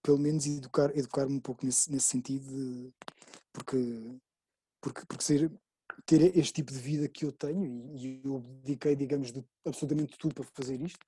pelo 0.02 0.18
menos 0.18 0.46
educar, 0.46 0.96
educar-me 0.96 1.36
um 1.36 1.40
pouco 1.40 1.64
nesse, 1.64 1.90
nesse 1.90 2.08
sentido, 2.08 2.46
de, 2.46 2.92
porque, 3.52 3.76
porque, 4.80 5.06
porque 5.06 5.24
ser, 5.24 5.50
ter 6.04 6.36
este 6.36 6.54
tipo 6.54 6.72
de 6.72 6.78
vida 6.78 7.08
que 7.08 7.24
eu 7.24 7.32
tenho 7.32 7.64
e, 7.96 8.20
eu 8.24 8.40
dediquei, 8.62 8.94
digamos, 8.94 9.32
de 9.32 9.44
absolutamente 9.66 10.16
tudo 10.18 10.34
para 10.34 10.44
fazer 10.44 10.80
isto. 10.80 11.04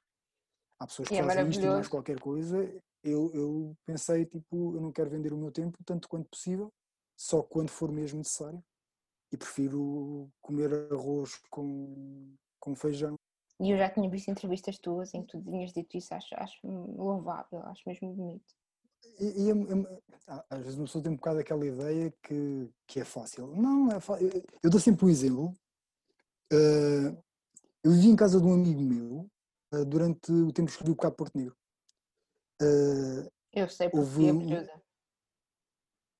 Há 0.78 0.86
pessoas 0.86 1.08
que 1.08 1.14
e 1.14 1.18
é 1.18 1.22
fazem 1.22 1.44
é 1.44 1.48
isto 1.48 1.62
e 1.62 1.66
mais 1.66 1.88
qualquer 1.88 2.18
coisa. 2.18 2.56
Eu, 3.02 3.30
eu 3.34 3.76
pensei, 3.84 4.24
tipo, 4.26 4.74
eu 4.74 4.80
não 4.80 4.92
quero 4.92 5.10
vender 5.10 5.32
o 5.32 5.36
meu 5.36 5.52
tempo 5.52 5.78
tanto 5.84 6.08
quanto 6.08 6.28
possível, 6.28 6.72
só 7.16 7.42
quando 7.42 7.70
for 7.70 7.92
mesmo 7.92 8.18
necessário 8.18 8.62
e 9.32 9.36
prefiro 9.36 10.30
comer 10.40 10.92
arroz 10.92 11.40
com, 11.50 12.34
com 12.58 12.74
feijão. 12.74 13.14
E 13.60 13.70
eu 13.70 13.78
já 13.78 13.90
tinha 13.90 14.08
visto 14.08 14.30
entrevistas 14.30 14.78
tuas 14.78 15.12
em 15.14 15.22
que 15.22 15.28
tu 15.28 15.42
tinhas 15.42 15.72
dito 15.72 15.96
isso, 15.96 16.14
acho, 16.14 16.34
acho 16.34 16.66
louvável, 16.66 17.60
acho 17.66 17.82
mesmo 17.86 18.14
bonito. 18.14 18.54
E, 19.18 19.48
e, 19.48 19.50
às 20.48 20.62
vezes 20.62 20.76
uma 20.76 20.86
pessoa 20.86 21.02
tem 21.02 21.12
um 21.12 21.16
bocado 21.16 21.40
aquela 21.40 21.66
ideia 21.66 22.12
que, 22.22 22.70
que 22.86 23.00
é 23.00 23.04
fácil. 23.04 23.48
Não, 23.48 23.90
é 23.92 24.00
fácil. 24.00 24.28
Eu, 24.28 24.42
eu 24.62 24.70
dou 24.70 24.80
sempre 24.80 25.04
um 25.04 25.10
exemplo. 25.10 25.56
Uh, 26.52 27.16
eu 27.84 27.92
vivi 27.92 28.08
em 28.08 28.16
casa 28.16 28.40
de 28.40 28.46
um 28.46 28.54
amigo 28.54 28.80
meu 28.80 29.30
uh, 29.74 29.84
durante 29.84 30.32
o 30.32 30.52
tempo 30.52 30.66
que 30.66 30.72
escrevi 30.72 30.92
o 30.92 30.96
Cabo 30.96 31.16
Porto 31.16 31.36
Negro. 31.36 31.56
Uh, 32.62 33.30
eu 33.52 33.68
sei 33.68 33.88
porque 33.88 34.00
houve, 34.00 34.54
é 34.54 34.80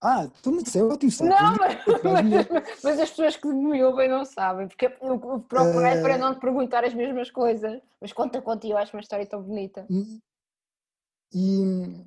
Ah, 0.02 0.26
tu 0.42 0.50
me 0.50 0.62
disseste, 0.62 0.88
ótimo 0.88 1.12
sabe. 1.12 1.30
Não, 1.30 1.56
mas, 1.56 2.48
mas, 2.48 2.82
mas, 2.82 3.00
as 3.00 3.10
pessoas 3.10 3.36
que 3.36 3.46
me 3.48 3.84
ouvem 3.84 4.08
não 4.08 4.24
sabem, 4.24 4.66
porque 4.66 4.86
eu 4.86 5.18
procurei 5.46 5.98
uh... 5.98 6.02
para 6.02 6.16
não 6.16 6.34
te 6.34 6.40
perguntar 6.40 6.84
as 6.84 6.94
mesmas 6.94 7.30
coisas. 7.30 7.82
Mas 8.00 8.12
conta, 8.12 8.40
conta, 8.40 8.66
eu 8.66 8.78
acho 8.78 8.96
uma 8.96 9.02
história 9.02 9.26
tão 9.26 9.42
bonita. 9.42 9.86
E, 11.32 12.06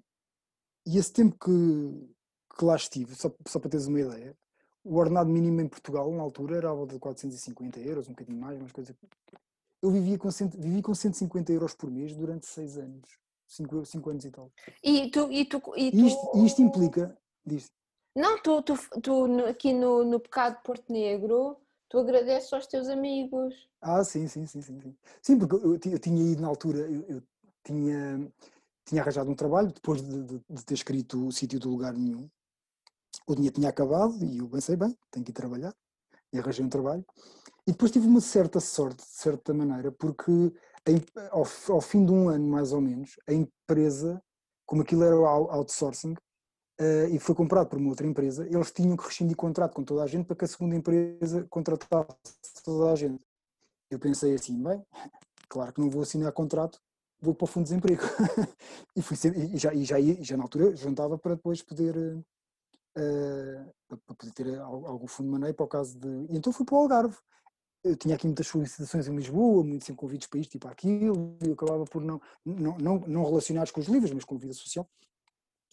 e 0.87 0.97
esse 0.97 1.13
tempo 1.13 1.37
que, 1.37 2.15
que 2.57 2.65
lá 2.65 2.75
estive, 2.75 3.13
só, 3.13 3.31
só 3.47 3.59
para 3.59 3.69
teres 3.69 3.85
uma 3.85 3.99
ideia, 3.99 4.35
o 4.83 4.97
ordenado 4.97 5.29
mínimo 5.29 5.61
em 5.61 5.67
Portugal, 5.67 6.11
na 6.11 6.23
altura, 6.23 6.57
era 6.57 6.71
a 6.71 6.73
volta 6.73 6.95
de 6.95 6.99
450 6.99 7.79
euros, 7.79 8.07
um 8.07 8.11
bocadinho 8.11 8.39
mais, 8.39 8.59
umas 8.59 8.71
coisas. 8.71 8.95
Eu 9.81 9.91
vivia 9.91 10.17
com, 10.17 10.31
cento, 10.31 10.59
vivi 10.59 10.81
com 10.81 10.95
150 10.95 11.51
euros 11.53 11.75
por 11.75 11.91
mês 11.91 12.15
durante 12.15 12.47
6 12.47 12.77
anos. 12.77 13.09
5, 13.47 13.85
5 13.85 14.09
anos 14.09 14.25
e 14.25 14.31
tal. 14.31 14.51
E 14.83 15.11
tu. 15.11 15.31
E, 15.31 15.45
tu, 15.45 15.57
e, 15.77 15.91
tu... 15.91 15.97
e 15.97 16.07
isto, 16.07 16.45
isto 16.45 16.61
implica. 16.61 17.15
Diz, 17.45 17.69
não, 18.15 18.41
tu, 18.41 18.61
tu, 18.61 18.77
tu 19.01 19.45
aqui 19.45 19.73
no, 19.73 20.03
no 20.03 20.19
Pecado 20.19 20.61
Porto 20.63 20.91
Negro, 20.91 21.57
tu 21.89 21.97
agradeces 21.97 22.51
aos 22.53 22.67
teus 22.67 22.87
amigos. 22.87 23.67
Ah, 23.81 24.03
sim, 24.03 24.27
sim, 24.27 24.45
sim, 24.45 24.61
sim. 24.61 24.79
Sim, 24.79 24.95
sim 25.21 25.39
porque 25.39 25.55
eu, 25.55 25.73
eu 25.73 25.99
tinha 25.99 26.31
ido 26.31 26.41
na 26.41 26.47
altura, 26.47 26.79
eu, 26.79 27.03
eu, 27.07 27.23
tinha, 27.63 28.31
tinha 28.85 29.01
arranjado 29.01 29.29
um 29.29 29.35
trabalho 29.35 29.71
depois 29.71 30.01
de, 30.01 30.23
de, 30.23 30.41
de 30.49 30.65
ter 30.65 30.73
escrito 30.73 31.27
o 31.27 31.31
sítio 31.31 31.59
do 31.59 31.69
lugar 31.69 31.93
nenhum. 31.93 32.29
O 33.27 33.35
dinheiro 33.35 33.55
tinha 33.55 33.69
acabado 33.69 34.23
e 34.23 34.39
eu 34.39 34.49
pensei, 34.49 34.75
bem, 34.75 34.97
tenho 35.09 35.25
que 35.25 35.31
ir 35.31 35.33
trabalhar. 35.33 35.73
E 36.31 36.39
arranjei 36.39 36.65
um 36.65 36.69
trabalho. 36.69 37.05
E 37.65 37.71
depois 37.71 37.91
tive 37.91 38.07
uma 38.07 38.21
certa 38.21 38.59
sorte, 38.59 38.97
de 38.97 39.11
certa 39.11 39.53
maneira, 39.53 39.91
porque 39.91 40.31
ao, 41.31 41.45
ao 41.69 41.81
fim 41.81 42.05
de 42.05 42.11
um 42.11 42.27
ano, 42.27 42.45
mais 42.47 42.73
ou 42.73 42.81
menos, 42.81 43.17
a 43.27 43.33
empresa, 43.33 44.21
como 44.65 44.81
aquilo 44.81 45.03
era 45.03 45.15
outsourcing, 45.15 46.15
uh, 46.79 47.07
e 47.13 47.19
foi 47.19 47.35
comprado 47.35 47.67
por 47.67 47.77
uma 47.77 47.89
outra 47.89 48.07
empresa, 48.07 48.45
eles 48.45 48.71
tinham 48.71 48.97
que 48.97 49.05
rescindir 49.05 49.35
contrato 49.35 49.73
com 49.73 49.83
toda 49.83 50.03
a 50.03 50.07
gente 50.07 50.25
para 50.25 50.35
que 50.35 50.45
a 50.45 50.47
segunda 50.47 50.75
empresa 50.75 51.45
contratasse 51.49 52.15
toda 52.63 52.91
a 52.91 52.95
gente. 52.95 53.23
Eu 53.89 53.99
pensei 53.99 54.33
assim, 54.33 54.61
bem, 54.61 54.83
claro 55.47 55.73
que 55.73 55.81
não 55.81 55.89
vou 55.89 56.01
assinar 56.01 56.31
contrato, 56.31 56.79
vou 57.21 57.33
para 57.33 57.45
o 57.45 57.47
fundo 57.47 57.65
de 57.65 57.69
desemprego. 57.69 58.01
e, 58.95 59.01
fui 59.01 59.15
sempre, 59.15 59.41
e, 59.41 59.57
já, 59.57 59.73
e, 59.73 59.85
já, 59.85 59.97
já 60.19 60.37
na 60.37 60.43
altura 60.43 60.75
juntava 60.75 61.17
para 61.17 61.35
depois 61.35 61.61
poder, 61.61 61.95
uh, 61.97 63.73
para 63.87 64.15
poder 64.15 64.31
ter 64.33 64.59
algum 64.59 65.07
fundo 65.07 65.27
de 65.27 65.31
maneio 65.31 65.53
para 65.53 65.65
o 65.65 65.69
caso 65.69 65.97
de... 65.97 66.07
E 66.29 66.37
então 66.37 66.51
fui 66.51 66.65
para 66.65 66.75
o 66.75 66.79
Algarve. 66.79 67.15
Eu 67.83 67.97
tinha 67.97 68.15
aqui 68.15 68.25
muitas 68.25 68.47
solicitações 68.47 69.07
em 69.09 69.15
Lisboa, 69.15 69.61
muitos 69.61 69.89
convites 69.93 70.27
para 70.27 70.39
isto 70.39 70.55
e 70.55 70.59
para 70.59 70.71
aquilo, 70.71 71.35
e 71.43 71.47
eu 71.49 71.53
acabava 71.53 71.83
por 71.83 72.01
não, 72.01 72.21
não, 72.45 72.77
não, 72.77 72.99
não 72.99 73.25
relacionados 73.25 73.71
com 73.71 73.81
os 73.81 73.87
livros, 73.87 74.13
mas 74.13 74.23
com 74.23 74.35
a 74.35 74.37
vida 74.37 74.53
social. 74.53 74.87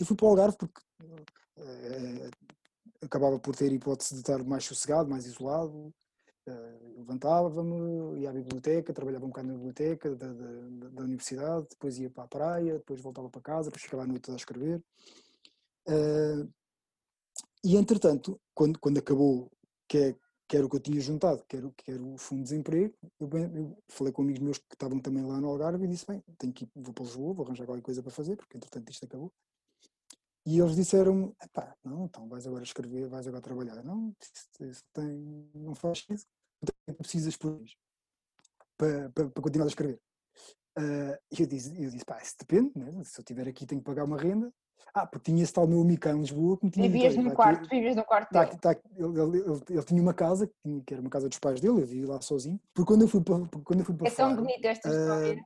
E 0.00 0.04
fui 0.04 0.16
para 0.16 0.26
o 0.26 0.28
Algarve 0.30 0.56
porque 0.56 0.80
uh, 1.58 2.30
acabava 3.02 3.38
por 3.38 3.54
ter 3.54 3.70
hipótese 3.70 4.14
de 4.14 4.20
estar 4.20 4.42
mais 4.42 4.64
sossegado, 4.64 5.10
mais 5.10 5.26
isolado. 5.26 5.92
Uh, 6.48 6.98
Levantava-me, 7.00 8.20
ia 8.20 8.30
à 8.30 8.32
biblioteca, 8.32 8.94
trabalhava 8.94 9.26
um 9.26 9.28
bocado 9.28 9.48
na 9.48 9.54
biblioteca 9.54 10.14
da, 10.16 10.32
da, 10.32 10.88
da, 10.88 11.02
universidade, 11.02 11.66
depois 11.70 11.98
ia 11.98 12.10
para 12.10 12.24
a 12.24 12.28
praia, 12.28 12.74
depois 12.74 13.00
voltava 13.00 13.28
para 13.28 13.42
casa, 13.42 13.70
depois 13.70 13.82
ficava 13.82 14.04
à 14.04 14.06
noite 14.06 14.30
a 14.30 14.36
escrever. 14.36 14.82
Uh, 15.86 16.50
e 17.62 17.76
entretanto, 17.76 18.40
quando, 18.54 18.78
quando 18.78 18.98
acabou, 18.98 19.50
que, 19.86 19.98
é, 19.98 20.16
que 20.48 20.56
era 20.56 20.64
o 20.64 20.70
que 20.70 20.76
eu 20.76 20.80
tinha 20.80 21.00
juntado, 21.00 21.44
que 21.46 21.56
era, 21.56 21.70
que 21.76 21.92
o 21.92 22.16
fundo 22.16 22.38
de 22.38 22.44
desemprego, 22.44 22.94
eu, 23.18 23.28
eu, 23.54 23.78
falei 23.88 24.12
com 24.12 24.22
amigos 24.22 24.42
meus 24.42 24.58
que 24.58 24.74
estavam 24.74 24.98
também 24.98 25.24
lá 25.24 25.40
no 25.40 25.48
Algarve 25.48 25.84
e 25.84 25.88
disse: 25.88 26.06
Bem, 26.06 26.22
tenho 26.38 26.52
que 26.52 26.64
ir, 26.64 26.70
vou 26.74 26.94
para 26.94 27.04
Lisboa, 27.04 27.34
vou 27.34 27.44
arranjar 27.44 27.66
qualquer 27.66 27.82
coisa 27.82 28.02
para 28.02 28.10
fazer, 28.10 28.36
porque 28.36 28.56
entretanto 28.56 28.90
isto 28.90 29.04
acabou. 29.04 29.32
E 30.46 30.58
eles 30.58 30.74
disseram: 30.74 31.34
pá, 31.52 31.74
não, 31.84 32.06
então 32.06 32.28
vais 32.28 32.46
agora 32.46 32.64
escrever, 32.64 33.08
vais 33.08 33.26
agora 33.26 33.42
trabalhar. 33.42 33.82
Não, 33.82 34.14
isso, 34.20 34.64
isso 34.64 34.84
tem, 34.92 35.50
não 35.54 35.74
faz 35.74 36.04
isso. 36.10 36.26
Que 36.86 36.92
precisas 36.92 37.36
por 37.36 37.58
mês 37.58 37.76
para, 38.76 39.10
para, 39.10 39.30
para, 39.30 39.42
continuar 39.42 39.66
a 39.66 39.68
escrever? 39.68 40.00
Uh, 40.78 41.16
e 41.30 41.40
eu 41.40 41.46
disse, 41.46 41.70
eu 41.82 41.90
disse: 41.90 42.04
pá, 42.04 42.20
isso 42.22 42.36
depende, 42.38 42.72
né? 42.74 42.90
se 43.04 43.18
eu 43.18 43.22
estiver 43.22 43.46
aqui 43.46 43.66
tenho 43.66 43.80
que 43.80 43.86
pagar 43.86 44.04
uma 44.04 44.16
renda. 44.16 44.52
Ah, 44.94 45.06
porque 45.06 45.30
tinha 45.30 45.42
esse 45.42 45.52
tal 45.52 45.66
meu 45.66 45.82
amigo 45.82 46.00
cá 46.00 46.10
em 46.10 46.20
Lisboa 46.20 46.56
que 46.56 46.64
me 46.64 46.70
tinha 46.70 46.88
Vivias 46.88 47.14
num 47.14 47.30
quarto, 47.30 47.68
vivias 47.68 47.94
no 47.94 48.02
quarto 48.02 48.30
tá, 48.32 48.46
tá, 48.46 48.76
ele, 48.96 49.20
ele, 49.20 49.38
ele, 49.38 49.62
ele, 49.68 49.82
tinha 49.84 50.02
uma 50.02 50.14
casa, 50.14 50.48
que, 50.48 50.82
era 50.92 51.00
uma 51.00 51.10
casa 51.10 51.28
dos 51.28 51.38
pais 51.38 51.60
dele, 51.60 51.82
eu 51.82 51.86
vivia 51.86 52.08
lá 52.08 52.20
sozinho. 52.20 52.58
Porque 52.74 52.88
quando 52.88 53.02
eu 53.02 53.08
fui 53.08 53.22
para, 53.22 53.46
quando 53.62 53.80
eu 53.80 53.84
fui 53.84 53.94
para 53.94 54.08
É 54.08 54.10
tão 54.10 54.34
bonita 54.34 54.68
esta 54.68 54.88
história. 54.88 55.34
Uh, 55.34 55.44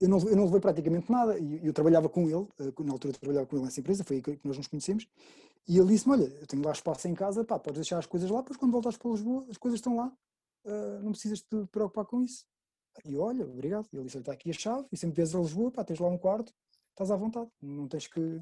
eu 0.00 0.08
não, 0.08 0.18
eu 0.20 0.36
não 0.36 0.44
levei 0.44 0.60
praticamente 0.60 1.10
nada. 1.10 1.38
E 1.38 1.66
eu 1.66 1.72
trabalhava 1.72 2.08
com 2.08 2.22
ele, 2.22 2.48
eh, 2.58 2.82
na 2.82 2.92
altura 2.92 3.12
trabalhava 3.14 3.46
com 3.46 3.56
ele 3.56 3.64
nessa 3.66 3.80
empresa, 3.80 4.02
foi 4.02 4.16
aí 4.16 4.22
que 4.22 4.40
nós 4.44 4.56
nos 4.56 4.66
conhecemos. 4.66 5.06
E 5.68 5.78
ele 5.78 5.88
disse-me: 5.88 6.14
Olha, 6.14 6.24
eu 6.24 6.46
tenho 6.46 6.64
lá 6.64 6.72
espaço 6.72 7.06
em 7.06 7.14
casa, 7.14 7.44
pá, 7.44 7.58
podes 7.58 7.80
deixar 7.80 7.98
as 7.98 8.06
coisas 8.06 8.30
lá, 8.30 8.40
depois 8.40 8.56
quando 8.56 8.72
voltares 8.72 8.96
para 8.98 9.10
Lisboa, 9.10 9.46
as 9.50 9.58
coisas 9.58 9.78
estão 9.78 9.96
lá, 9.96 10.12
uh, 10.64 11.02
não 11.02 11.12
precisas 11.12 11.40
te 11.42 11.66
preocupar 11.70 12.06
com 12.06 12.22
isso. 12.22 12.46
E 13.04 13.16
olha, 13.16 13.44
obrigado. 13.44 13.86
Ele 13.92 14.04
disse: 14.04 14.18
Está 14.18 14.32
aqui 14.32 14.50
a 14.50 14.54
chave, 14.54 14.86
e 14.90 14.96
sempre 14.96 15.16
vês 15.16 15.34
a 15.34 15.38
Lisboa, 15.38 15.70
pá, 15.70 15.84
tens 15.84 15.98
lá 15.98 16.08
um 16.08 16.18
quarto, 16.18 16.52
estás 16.90 17.10
à 17.10 17.16
vontade, 17.16 17.50
não 17.60 17.86
tens 17.86 18.06
que. 18.06 18.40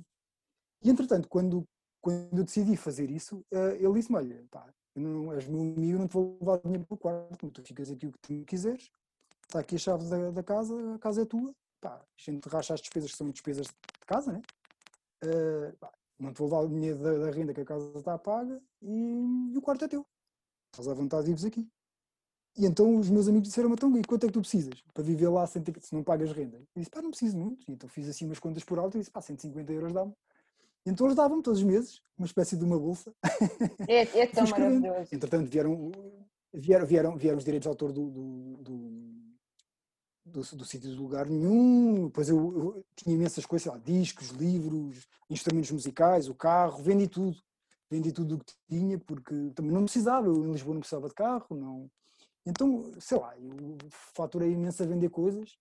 E 0.82 0.90
entretanto, 0.90 1.28
quando, 1.28 1.66
quando 2.00 2.38
eu 2.38 2.44
decidi 2.44 2.76
fazer 2.76 3.10
isso, 3.10 3.44
uh, 3.52 3.74
ele 3.78 3.94
disse-me: 3.94 4.16
Olha, 4.16 4.46
pá, 4.50 4.72
não, 4.94 5.32
és 5.32 5.46
meu 5.48 5.60
amigo, 5.60 5.98
não 5.98 6.06
te 6.06 6.14
vou 6.14 6.38
levar 6.40 6.58
dinheiro 6.58 6.84
para 6.86 6.94
o 6.94 6.98
quarto, 6.98 7.50
tu 7.50 7.62
ficas 7.62 7.90
aqui 7.90 8.06
o 8.06 8.12
que 8.12 8.18
tu 8.20 8.44
quiseres, 8.44 8.90
está 9.48 9.60
aqui 9.60 9.76
a 9.76 9.78
chave 9.78 10.04
da, 10.08 10.30
da 10.30 10.42
casa, 10.42 10.74
a 10.94 10.98
casa 10.98 11.22
é 11.22 11.24
tua, 11.24 11.54
pá, 11.80 11.94
a 11.94 12.30
gente 12.30 12.46
racha 12.48 12.74
as 12.74 12.80
despesas 12.80 13.10
que 13.10 13.16
são 13.16 13.30
despesas 13.30 13.66
de 13.66 14.06
casa, 14.06 14.32
né? 14.32 14.42
Uh, 15.24 15.76
pá, 15.78 15.90
não 16.18 16.32
te 16.32 16.38
vou 16.38 16.48
levar 16.48 16.60
o 16.60 16.68
dinheiro 16.68 16.98
da, 16.98 17.12
da, 17.12 17.30
renda 17.30 17.54
que 17.54 17.60
a 17.60 17.64
casa 17.64 17.90
está 17.96 18.18
paga 18.18 18.60
e, 18.82 19.50
e 19.52 19.58
o 19.58 19.62
quarto 19.62 19.84
é 19.84 19.88
teu. 19.88 20.06
Estás 20.72 20.86
à 20.86 20.94
vontade, 20.94 21.26
vives 21.26 21.44
aqui. 21.44 21.66
E 22.56 22.66
então 22.66 22.98
os 22.98 23.08
meus 23.08 23.28
amigos 23.28 23.48
disseram 23.48 23.72
então, 23.72 23.96
e 23.96 24.02
quanto 24.02 24.24
é 24.24 24.26
que 24.26 24.32
tu 24.32 24.40
precisas 24.40 24.82
para 24.92 25.02
viver 25.02 25.28
lá 25.28 25.46
sem 25.46 25.62
ter, 25.62 25.80
se 25.80 25.94
não 25.94 26.02
pagas 26.02 26.32
renda? 26.32 26.56
Eu 26.56 26.66
disse, 26.76 26.90
pá, 26.90 27.00
não 27.00 27.10
preciso 27.10 27.36
muito. 27.38 27.64
E 27.68 27.72
então 27.72 27.88
fiz 27.88 28.08
assim 28.08 28.26
umas 28.26 28.38
contas 28.38 28.64
por 28.64 28.78
alto 28.78 28.96
e 28.96 29.00
disse, 29.00 29.10
pá, 29.10 29.22
150 29.22 29.72
euros 29.72 29.92
dá-me. 29.92 30.12
Então 30.84 31.06
eles 31.06 31.16
davam-me 31.16 31.42
todos 31.42 31.60
os 31.60 31.64
meses 31.64 32.02
uma 32.18 32.26
espécie 32.26 32.56
de 32.56 32.64
uma 32.64 32.78
bolsa. 32.78 33.14
É, 33.86 34.20
é 34.20 34.26
tão 34.26 34.44
maravilhoso. 34.48 35.08
Entretanto 35.12 35.48
vieram, 35.48 35.92
vieram, 36.52 36.86
vieram, 36.86 37.16
vieram 37.16 37.38
os 37.38 37.44
direitos 37.44 37.64
de 37.64 37.68
autor 37.68 37.92
do, 37.92 38.10
do, 38.10 38.56
do 38.56 39.07
do, 40.28 40.40
do 40.40 40.64
sítio 40.64 40.90
de 40.90 40.96
lugar 40.96 41.26
nenhum, 41.26 42.06
depois 42.06 42.28
eu, 42.28 42.36
eu, 42.36 42.84
tinha 42.94 43.14
imensas 43.14 43.46
coisas, 43.46 43.66
lá, 43.66 43.78
discos, 43.78 44.28
livros, 44.30 45.06
instrumentos 45.28 45.70
musicais, 45.70 46.28
o 46.28 46.34
carro, 46.34 46.82
vendi 46.82 47.08
tudo, 47.08 47.36
vendi 47.90 48.12
tudo 48.12 48.36
o 48.36 48.38
que 48.38 48.54
tinha, 48.68 48.98
porque 48.98 49.50
também 49.54 49.72
não 49.72 49.84
precisava, 49.84 50.26
eu 50.26 50.46
em 50.46 50.52
Lisboa 50.52 50.74
não 50.74 50.80
precisava 50.80 51.08
de 51.08 51.14
carro, 51.14 51.46
não. 51.50 51.90
Então, 52.46 52.92
sei 52.98 53.18
lá, 53.18 53.36
eu 53.38 53.76
faturei 54.14 54.52
imenso 54.52 54.82
a 54.82 54.86
vender 54.86 55.10
coisas 55.10 55.58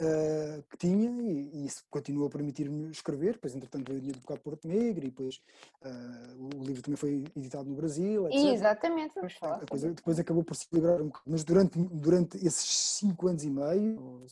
uh, 0.00 0.62
que 0.70 0.76
tinha 0.76 1.10
e, 1.22 1.50
e, 1.52 1.66
isso 1.66 1.84
continuou 1.90 2.26
a 2.26 2.30
permitir-me 2.30 2.90
escrever. 2.90 3.34
Depois, 3.34 3.54
entretanto, 3.54 3.92
o 3.92 4.00
Dia 4.00 4.12
do 4.12 4.20
Bocado 4.20 4.40
Porto 4.40 4.68
Negro 4.68 5.04
e 5.04 5.10
depois 5.10 5.40
uh, 5.82 6.56
o 6.56 6.64
livro 6.64 6.82
também 6.82 6.96
foi 6.96 7.24
editado 7.36 7.68
no 7.68 7.76
Brasil. 7.76 8.26
Etc. 8.28 8.52
Exatamente, 8.52 9.14
vamos 9.14 9.34
falar. 9.34 9.58
Depois, 9.58 9.82
depois 9.82 10.18
acabou 10.18 10.44
por 10.44 10.56
se 10.56 10.66
livrar 10.72 11.00
um 11.00 11.06
bocado. 11.06 11.24
Mas 11.26 11.44
durante, 11.44 11.78
durante 11.78 12.36
esses 12.38 12.66
cinco 12.98 13.28
anos 13.28 13.44
e 13.44 13.50
meio, 13.50 14.00
ou 14.00 14.26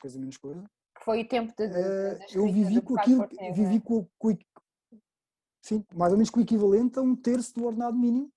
coisa 0.00 0.18
menos 0.18 0.36
coisa, 0.36 0.64
foi 1.04 1.22
o 1.22 1.28
tempo 1.28 1.52
de, 1.56 1.66
de, 1.66 2.26
de 2.26 2.36
eu 2.36 2.46
vivi 2.46 2.80
com 2.80 2.98
aquilo, 2.98 3.28
vivi 3.52 3.80
com, 3.80 4.06
com, 4.18 4.36
sim, 5.60 5.84
mais 5.94 6.12
ou 6.12 6.16
menos 6.16 6.30
com 6.30 6.38
o 6.38 6.42
equivalente 6.42 6.98
a 6.98 7.02
um 7.02 7.16
terço 7.16 7.54
do 7.54 7.64
ordenado 7.64 7.96
mínimo. 7.96 8.30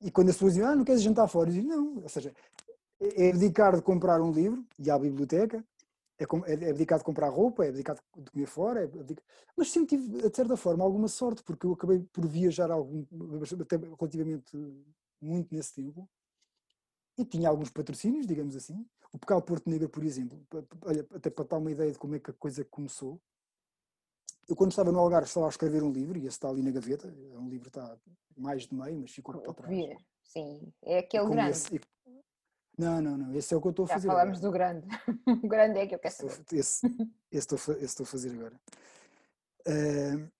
E 0.00 0.10
quando 0.10 0.28
as 0.28 0.36
pessoas 0.36 0.54
dizem, 0.54 0.68
ah, 0.68 0.74
não 0.74 0.84
queres 0.84 1.02
jantar 1.02 1.26
fora? 1.26 1.48
Eu 1.48 1.54
digo, 1.54 1.68
não, 1.68 1.96
ou 2.02 2.08
seja, 2.08 2.32
é 3.00 3.32
dedicar 3.32 3.74
de 3.74 3.82
comprar 3.82 4.20
um 4.20 4.30
livro 4.30 4.64
e 4.78 4.90
à 4.90 4.98
biblioteca, 4.98 5.64
é, 6.18 6.24
é, 6.24 6.52
é 6.52 6.72
dedicado 6.72 7.00
de 7.00 7.04
comprar 7.04 7.28
roupa, 7.28 7.64
é 7.64 7.70
dedicado 7.70 8.00
de 8.16 8.30
comer 8.30 8.46
fora, 8.46 8.84
é 8.84 8.90
mas 9.56 9.70
sempre 9.70 9.96
tive, 9.96 10.28
de 10.28 10.36
certa 10.36 10.56
forma, 10.56 10.84
alguma 10.84 11.08
sorte, 11.08 11.42
porque 11.42 11.66
eu 11.66 11.72
acabei 11.72 12.00
por 12.12 12.26
viajar 12.26 12.70
algum, 12.70 13.04
até 13.60 13.76
relativamente 13.76 14.56
muito 15.20 15.54
nesse 15.54 15.74
tempo, 15.74 16.08
e 17.18 17.24
tinha 17.24 17.48
alguns 17.48 17.70
patrocínios, 17.70 18.26
digamos 18.26 18.54
assim. 18.56 18.86
O 19.12 19.18
Pecal 19.18 19.40
Porto 19.40 19.70
Negro, 19.70 19.88
por 19.88 20.04
exemplo, 20.04 20.46
olha, 20.82 21.06
até 21.14 21.30
para 21.30 21.44
dar 21.44 21.58
uma 21.58 21.70
ideia 21.70 21.90
de 21.90 21.98
como 21.98 22.14
é 22.14 22.18
que 22.18 22.30
a 22.30 22.34
coisa 22.34 22.64
começou, 22.64 23.20
eu 24.48 24.54
quando 24.54 24.70
estava 24.70 24.92
no 24.92 24.98
Algarve 24.98 25.26
estava 25.26 25.46
a 25.46 25.48
escrever 25.48 25.82
um 25.82 25.90
livro, 25.90 26.18
e 26.18 26.26
esse 26.26 26.36
está 26.36 26.48
ali 26.48 26.62
na 26.62 26.70
gaveta, 26.70 27.08
é 27.08 27.38
um 27.38 27.48
livro 27.48 27.70
que 27.70 27.78
está 27.78 27.98
mais 28.36 28.66
de 28.66 28.74
meio, 28.74 29.00
mas 29.00 29.10
ficou 29.10 29.40
para 29.40 29.54
trás. 29.54 29.96
Sim, 30.22 30.72
é 30.82 30.98
aquele 30.98 31.26
grande. 31.26 31.50
Esse, 31.50 31.80
não, 32.78 33.00
não, 33.00 33.16
não. 33.16 33.34
Esse 33.34 33.54
é 33.54 33.56
o 33.56 33.60
que 33.60 33.68
eu 33.68 33.70
estou 33.70 33.84
a 33.86 33.88
fazer. 33.88 34.08
Já 34.08 34.14
falamos 34.14 34.38
agora. 34.44 34.50
do 34.50 34.52
grande. 34.52 34.86
o 35.44 35.48
grande 35.48 35.78
é 35.78 35.86
que 35.86 35.94
eu 35.94 35.98
quero 35.98 36.14
saber. 36.14 36.44
Esse, 36.52 36.86
esse, 37.32 37.54
estou, 37.54 37.58
esse 37.58 37.84
estou 37.84 38.04
a 38.04 38.06
fazer 38.06 38.30
agora. 38.32 38.60
Uh, 39.66 40.30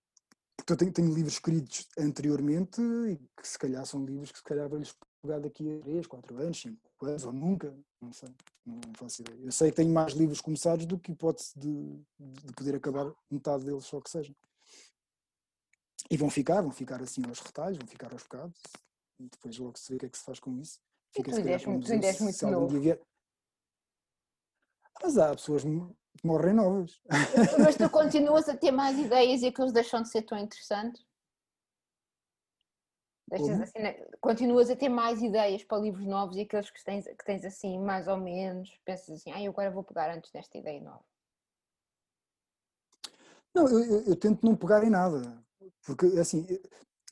porque 0.56 0.72
eu 0.72 0.76
tenho, 0.76 0.92
tenho, 0.92 1.14
livros 1.14 1.34
escritos 1.34 1.88
anteriormente 1.98 2.80
e 2.80 3.16
que 3.40 3.46
se 3.46 3.58
calhar 3.58 3.84
são 3.86 4.04
livros 4.04 4.32
que 4.32 4.38
se 4.38 4.44
calhar 4.44 4.68
vou-lhes 4.68 4.94
pegar 5.22 5.38
daqui 5.38 5.78
a 5.78 5.80
3, 5.82 6.06
4 6.06 6.38
anos, 6.38 6.60
5 6.60 7.06
anos, 7.06 7.24
ou 7.24 7.32
nunca, 7.32 7.76
não 8.00 8.12
sei, 8.12 8.28
não, 8.64 8.80
faço 8.96 9.22
ideia. 9.22 9.38
Eu 9.44 9.52
sei 9.52 9.70
que 9.70 9.76
tenho 9.76 9.92
mais 9.92 10.12
livros 10.12 10.40
começados 10.40 10.86
do 10.86 10.98
que 10.98 11.12
hipótese 11.12 11.52
de, 11.56 12.00
de 12.18 12.52
poder 12.54 12.76
acabar 12.76 13.12
metade 13.30 13.64
deles, 13.64 13.84
só 13.84 14.00
que 14.00 14.10
seja. 14.10 14.34
E 16.10 16.16
vão 16.16 16.30
ficar, 16.30 16.60
vão 16.60 16.70
ficar 16.70 17.02
assim 17.02 17.22
aos 17.26 17.40
retalhos, 17.40 17.78
vão 17.78 17.86
ficar 17.86 18.12
aos 18.12 18.22
bocados, 18.22 18.60
e 19.18 19.28
depois 19.28 19.58
logo 19.58 19.78
se 19.78 19.90
vê 19.90 19.96
o 19.96 19.98
que 19.98 20.06
é 20.06 20.08
que 20.08 20.18
se 20.18 20.24
faz 20.24 20.38
com 20.38 20.56
isso. 20.58 20.80
Fica 21.16 21.30
tu 21.30 21.36
ainda 21.38 21.50
és 22.06 22.20
muito 22.20 22.46
novo. 22.46 22.78
Vier... 22.78 23.00
Mas 25.02 25.16
há 25.16 25.30
pessoas 25.30 25.62
que 25.62 26.26
morrem 26.26 26.54
novas. 26.54 27.00
Mas 27.58 27.76
tu 27.76 27.88
continuas 27.90 28.48
a 28.48 28.56
ter 28.56 28.70
mais 28.70 28.98
ideias 28.98 29.42
e 29.42 29.46
aqueles 29.46 29.72
deixam 29.72 30.02
de 30.02 30.10
ser 30.10 30.22
tão 30.22 30.38
interessantes? 30.38 31.04
Assim, 33.32 33.80
continuas 34.20 34.70
a 34.70 34.76
ter 34.76 34.88
mais 34.88 35.20
ideias 35.20 35.64
para 35.64 35.78
livros 35.78 36.06
novos 36.06 36.36
e 36.36 36.42
aqueles 36.42 36.70
que 36.70 36.84
tens, 36.84 37.06
que 37.06 37.24
tens 37.24 37.44
assim, 37.44 37.76
mais 37.76 38.06
ou 38.06 38.16
menos, 38.16 38.70
pensas 38.84 39.16
assim, 39.16 39.32
ah, 39.32 39.42
eu 39.42 39.50
agora 39.50 39.70
vou 39.70 39.82
pegar 39.82 40.14
antes 40.14 40.30
desta 40.30 40.56
ideia 40.56 40.80
nova. 40.80 41.04
Não, 43.52 43.66
eu, 43.68 43.80
eu, 43.80 44.00
eu, 44.02 44.16
tento 44.16 44.44
não 44.44 44.54
pegar 44.54 44.84
em 44.84 44.90
nada, 44.90 45.42
porque 45.84 46.06
assim, 46.20 46.46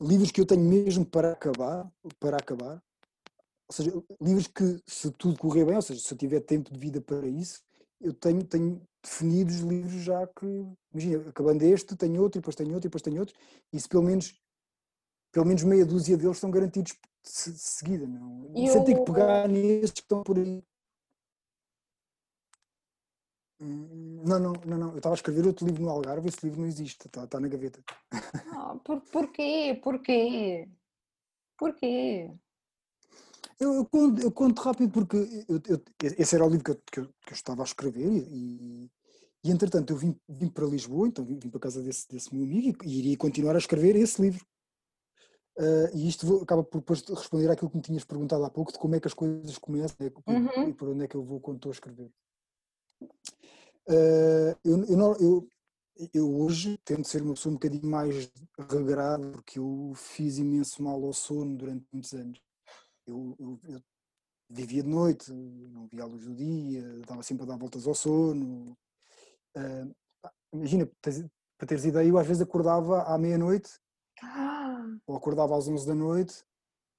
livros 0.00 0.30
que 0.30 0.40
eu 0.40 0.46
tenho 0.46 0.62
mesmo 0.62 1.04
para 1.04 1.32
acabar, 1.32 1.90
para 2.20 2.36
acabar, 2.36 2.80
ou 3.68 3.74
seja, 3.74 3.90
livros 4.20 4.46
que, 4.46 4.82
se 4.86 5.10
tudo 5.12 5.38
correr 5.38 5.64
bem, 5.64 5.76
ou 5.76 5.82
seja, 5.82 6.00
se 6.00 6.12
eu 6.12 6.18
tiver 6.18 6.40
tempo 6.40 6.72
de 6.72 6.78
vida 6.78 7.00
para 7.00 7.26
isso, 7.26 7.62
eu 8.00 8.12
tenho, 8.12 8.44
tenho 8.44 8.82
definidos 9.02 9.60
livros 9.60 10.02
já 10.02 10.26
que, 10.26 10.46
imagina, 10.92 11.28
acabando 11.28 11.62
este, 11.62 11.96
tenho 11.96 12.22
outro, 12.22 12.38
e 12.38 12.40
depois 12.40 12.54
tenho 12.54 12.74
outro, 12.74 12.86
e 12.86 12.90
depois 12.90 13.02
tenho 13.02 13.20
outro, 13.20 13.34
e 13.72 13.80
se 13.80 13.88
pelo 13.88 14.02
menos, 14.02 14.38
pelo 15.32 15.46
menos 15.46 15.62
meia 15.62 15.86
dúzia 15.86 16.16
deles 16.16 16.36
estão 16.36 16.50
garantidos 16.50 16.92
de 16.92 17.58
seguida, 17.58 18.06
não? 18.06 18.52
E 18.54 18.68
Sem 18.68 18.80
eu... 18.80 18.84
ter 18.84 18.94
que 18.98 19.04
pegar 19.04 19.48
nesses 19.48 19.92
que 19.92 20.00
estão 20.00 20.22
por 20.22 20.38
aí. 20.38 20.62
Hum, 23.60 24.22
não, 24.26 24.38
não, 24.38 24.52
não, 24.66 24.78
não. 24.78 24.90
Eu 24.90 24.98
estava 24.98 25.14
a 25.14 25.16
escrever 25.16 25.46
outro 25.46 25.66
livro 25.66 25.82
no 25.82 25.88
Algarve, 25.88 26.28
esse 26.28 26.44
livro 26.44 26.60
não 26.60 26.68
existe, 26.68 27.06
está, 27.06 27.24
está 27.24 27.40
na 27.40 27.48
gaveta. 27.48 27.82
Ah, 28.52 28.76
por, 28.84 29.00
porquê? 29.00 29.80
Porquê? 29.82 30.68
Porquê? 31.56 32.30
Eu, 33.60 33.74
eu, 33.74 33.84
conto, 33.84 34.22
eu 34.22 34.32
conto 34.32 34.62
rápido 34.62 34.90
porque 34.90 35.16
eu, 35.48 35.82
esse 36.18 36.34
era 36.34 36.44
o 36.44 36.48
livro 36.48 36.64
que 36.64 36.70
eu, 37.00 37.06
que 37.06 37.14
que 37.26 37.32
estava 37.32 37.62
a 37.62 37.64
escrever 37.64 38.10
e, 38.30 38.90
e 39.44 39.50
entretanto 39.50 39.92
eu 39.92 39.96
vim, 39.96 40.16
vim 40.28 40.48
para 40.48 40.66
Lisboa, 40.66 41.08
então 41.08 41.24
vim, 41.24 41.38
vim 41.38 41.50
para 41.50 41.60
casa 41.60 41.82
desse, 41.82 42.08
desse 42.08 42.34
meu 42.34 42.44
amigo 42.44 42.84
e, 42.84 42.88
e, 42.88 42.98
iria 42.98 43.16
continuar 43.16 43.54
a 43.54 43.58
escrever 43.58 43.96
esse 43.96 44.20
livro. 44.20 44.44
Uh, 45.56 45.86
e 45.94 46.08
isto 46.08 46.26
vou, 46.26 46.42
acaba 46.42 46.64
por 46.64 46.78
depois 46.78 47.02
responder 47.02 47.48
àquilo 47.48 47.70
que 47.70 47.76
me 47.76 47.82
tinhas 47.82 48.04
perguntado 48.04 48.44
há 48.44 48.50
pouco, 48.50 48.72
de 48.72 48.78
como 48.78 48.96
é 48.96 49.00
que 49.00 49.06
as 49.06 49.14
coisas 49.14 49.56
começam 49.58 49.96
né, 50.00 50.10
uhum. 50.26 50.68
e 50.68 50.74
por 50.74 50.88
onde 50.88 51.04
é 51.04 51.08
que 51.08 51.14
eu 51.14 51.22
vou 51.22 51.40
quando 51.40 51.56
estou 51.58 51.70
a 51.70 51.74
escrever. 51.74 52.10
Uh, 53.88 54.56
eu, 54.64 54.84
eu, 54.86 55.16
eu, 55.20 55.48
eu, 56.12 56.40
hoje 56.40 56.76
tento 56.84 57.06
ser 57.06 57.22
uma 57.22 57.34
pessoa 57.34 57.52
um 57.52 57.56
bocadinho 57.56 57.86
mais 57.86 58.28
regrada, 58.68 59.30
porque 59.30 59.60
eu 59.60 59.92
fiz 59.94 60.38
imenso 60.38 60.82
mal 60.82 61.04
ao 61.04 61.12
sono 61.12 61.56
durante 61.56 61.86
muitos 61.92 62.12
anos 62.14 62.40
eu, 63.06 63.36
eu, 63.38 63.60
eu, 63.68 63.82
vivia 64.48 64.82
de 64.82 64.88
noite, 64.88 65.32
não 65.32 65.86
via 65.86 66.02
a 66.02 66.06
luz 66.06 66.24
do 66.24 66.34
dia, 66.34 66.82
estava 67.00 67.22
sempre 67.22 67.44
a 67.44 67.46
dar 67.46 67.56
voltas 67.56 67.86
ao 67.86 67.94
sono. 67.94 68.76
Uh, 69.56 69.94
imagina, 70.52 70.88
para 71.00 71.66
teres 71.66 71.84
ideia, 71.84 72.08
eu 72.08 72.18
às 72.18 72.26
vezes 72.26 72.42
acordava 72.42 73.02
à 73.02 73.16
meia-noite 73.18 73.70
ah. 74.22 74.86
ou 75.06 75.16
acordava 75.16 75.56
às 75.56 75.68
11 75.68 75.86
da 75.86 75.94
noite 75.94 76.44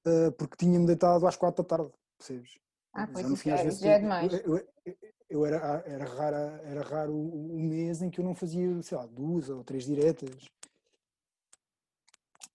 uh, 0.08 0.32
porque 0.34 0.58
tinha-me 0.58 0.86
deitado 0.86 1.28
às 1.28 1.36
4 1.36 1.63
da 1.63 1.68
tarde, 1.68 1.91
percebes? 2.18 2.58
Ah, 2.94 3.08
pois 3.08 3.30
isso 3.30 3.50
é, 3.50 3.63
vezes, 3.63 3.84
é 3.84 4.00
demais. 4.00 4.34
Eu, 4.34 4.58
eu, 4.86 4.98
eu, 5.30 5.46
era, 5.46 5.84
era, 5.86 6.06
rara, 6.06 6.62
era 6.63 6.82
raro 6.82 7.13
o, 7.13 7.60
mês 7.60 8.02
em 8.02 8.10
que 8.10 8.22
eu 8.22 8.26
não 8.26 8.34
fazia, 8.34 8.82
sei 8.82 8.98
lá, 8.98 9.06
duas 9.06 9.50
ou 9.50 9.63
três 9.63 9.84
diretas. 9.86 10.50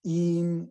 E, 0.02 0.66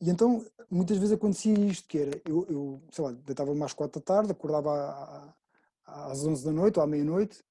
e 0.00 0.10
então, 0.10 0.44
muitas 0.70 0.96
vezes 0.96 1.12
acontecia 1.12 1.54
isto, 1.58 1.88
que 1.88 1.98
era, 1.98 2.20
eu, 2.24 2.46
eu 2.48 2.82
sei 2.90 3.04
lá, 3.04 3.12
deitava-me 3.12 3.62
às 3.62 3.72
quatro 3.72 4.00
da 4.00 4.04
tarde, 4.04 4.32
acordava 4.32 5.34
às 5.86 6.24
onze 6.24 6.44
da 6.44 6.52
noite 6.52 6.78
ou 6.78 6.84
à 6.84 6.86
meia-noite, 6.86 7.42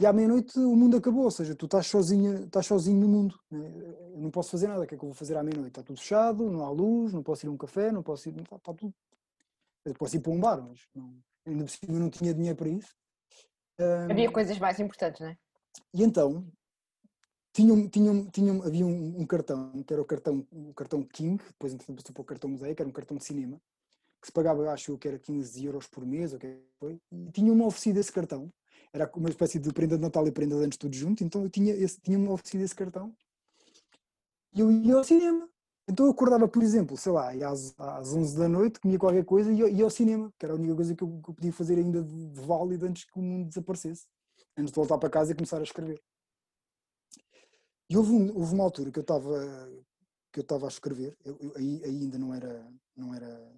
e 0.00 0.06
à 0.06 0.12
meia-noite 0.12 0.58
o 0.58 0.76
mundo 0.76 0.96
acabou, 0.96 1.24
ou 1.24 1.30
seja, 1.30 1.54
tu 1.54 1.66
estás 1.66 1.86
sozinha, 1.86 2.40
estás 2.40 2.66
sozinho 2.66 3.00
no 3.00 3.08
mundo, 3.08 3.38
né? 3.50 3.68
eu 4.14 4.20
não 4.20 4.30
posso 4.30 4.50
fazer 4.50 4.68
nada, 4.68 4.82
o 4.82 4.86
que 4.86 4.94
é 4.94 4.98
que 4.98 5.04
eu 5.04 5.08
vou 5.08 5.14
fazer 5.14 5.36
à 5.36 5.42
meia-noite? 5.42 5.70
Está 5.70 5.82
tudo 5.82 5.98
fechado, 5.98 6.50
não 6.50 6.64
há 6.64 6.70
luz, 6.70 7.12
não 7.12 7.22
posso 7.22 7.44
ir 7.44 7.48
a 7.48 7.52
um 7.52 7.56
café, 7.56 7.90
não 7.90 8.02
posso 8.02 8.28
ir, 8.28 8.40
está, 8.40 8.56
está 8.56 8.74
tudo, 8.74 8.94
eu 9.84 9.94
posso 9.94 10.16
ir 10.16 10.20
para 10.20 10.32
um 10.32 10.40
bar, 10.40 10.62
mas 10.62 10.80
não, 10.94 11.18
ainda 11.46 11.64
por 11.64 11.70
cima 11.70 11.98
não 11.98 12.10
tinha 12.10 12.32
dinheiro 12.32 12.56
para 12.56 12.68
isso. 12.68 12.94
Havia 14.10 14.30
coisas 14.30 14.58
mais 14.58 14.78
importantes, 14.80 15.20
não 15.20 15.28
é? 15.28 15.38
E 15.94 16.02
então, 16.02 16.46
tinham, 17.88 18.26
tinham, 18.26 18.62
havia 18.62 18.86
um, 18.86 19.20
um, 19.20 19.26
cartão, 19.26 19.82
que 19.82 19.92
era 19.92 20.00
o 20.00 20.04
cartão, 20.04 20.46
o 20.52 20.72
cartão 20.74 21.02
King, 21.02 21.42
depois 21.42 21.72
entretanto 21.72 22.02
passou 22.02 22.14
para 22.14 22.22
o 22.22 22.24
cartão 22.24 22.50
Museu, 22.50 22.74
que 22.74 22.82
era 22.82 22.88
um 22.88 22.92
cartão 22.92 23.16
de 23.16 23.24
cinema, 23.24 23.60
que 24.20 24.26
se 24.28 24.32
pagava, 24.32 24.70
acho 24.70 24.96
que 24.98 25.08
era 25.08 25.18
15 25.18 25.64
euros 25.64 25.86
por 25.86 26.04
mês, 26.06 26.32
ou 26.32 26.38
que 26.38 26.58
foi, 26.78 27.00
e 27.10 27.30
tinham-me 27.32 27.62
oferecido 27.62 27.98
esse 27.98 28.12
cartão. 28.12 28.52
Era 28.92 29.10
uma 29.16 29.28
espécie 29.28 29.58
de 29.58 29.72
prenda 29.72 29.96
de 29.96 30.02
Natal 30.02 30.26
e 30.26 30.32
prenda 30.32 30.56
de 30.56 30.62
anos 30.62 30.76
tudo 30.76 30.94
junto, 30.94 31.24
então 31.24 31.42
eu 31.42 31.50
tinha 31.50 31.74
esse, 31.74 32.00
tinha-me 32.00 32.28
oferecido 32.28 32.62
esse 32.62 32.74
cartão. 32.74 33.14
E 34.54 34.60
eu 34.60 34.70
ia 34.70 34.94
ao 34.94 35.04
cinema. 35.04 35.48
Então 35.88 36.06
eu 36.06 36.12
acordava, 36.12 36.46
por 36.46 36.62
exemplo, 36.62 36.96
sei 36.96 37.12
lá, 37.12 37.30
às, 37.50 37.74
às 37.78 38.12
11 38.12 38.36
da 38.36 38.48
noite, 38.48 38.78
comia 38.78 38.98
qualquer 38.98 39.24
coisa 39.24 39.50
e 39.50 39.56
ia, 39.56 39.84
ao 39.84 39.90
cinema, 39.90 40.32
que 40.38 40.44
era 40.44 40.52
a 40.52 40.56
única 40.56 40.74
coisa 40.74 40.94
que 40.94 41.02
eu, 41.02 41.08
que 41.22 41.30
eu 41.30 41.34
podia 41.34 41.52
fazer 41.52 41.78
ainda 41.78 42.02
de 42.02 42.40
válido 42.40 42.86
antes 42.86 43.04
que 43.04 43.18
o 43.18 43.22
mundo 43.22 43.48
desaparecesse, 43.48 44.06
antes 44.56 44.70
de 44.70 44.76
voltar 44.76 44.98
para 44.98 45.08
casa 45.08 45.32
e 45.32 45.34
começar 45.34 45.58
a 45.58 45.62
escrever. 45.62 46.00
E 47.88 47.96
houve, 47.96 48.12
um, 48.12 48.36
houve 48.36 48.54
uma 48.54 48.64
altura 48.64 48.90
que 48.90 48.98
eu 48.98 49.02
estava 49.02 49.68
que 50.30 50.40
eu 50.40 50.42
estava 50.42 50.66
a 50.66 50.68
escrever, 50.68 51.16
eu, 51.24 51.38
eu, 51.40 51.52
aí, 51.56 51.82
ainda 51.84 52.18
não 52.18 52.34
era, 52.34 52.70
não 52.94 53.14
era 53.14 53.50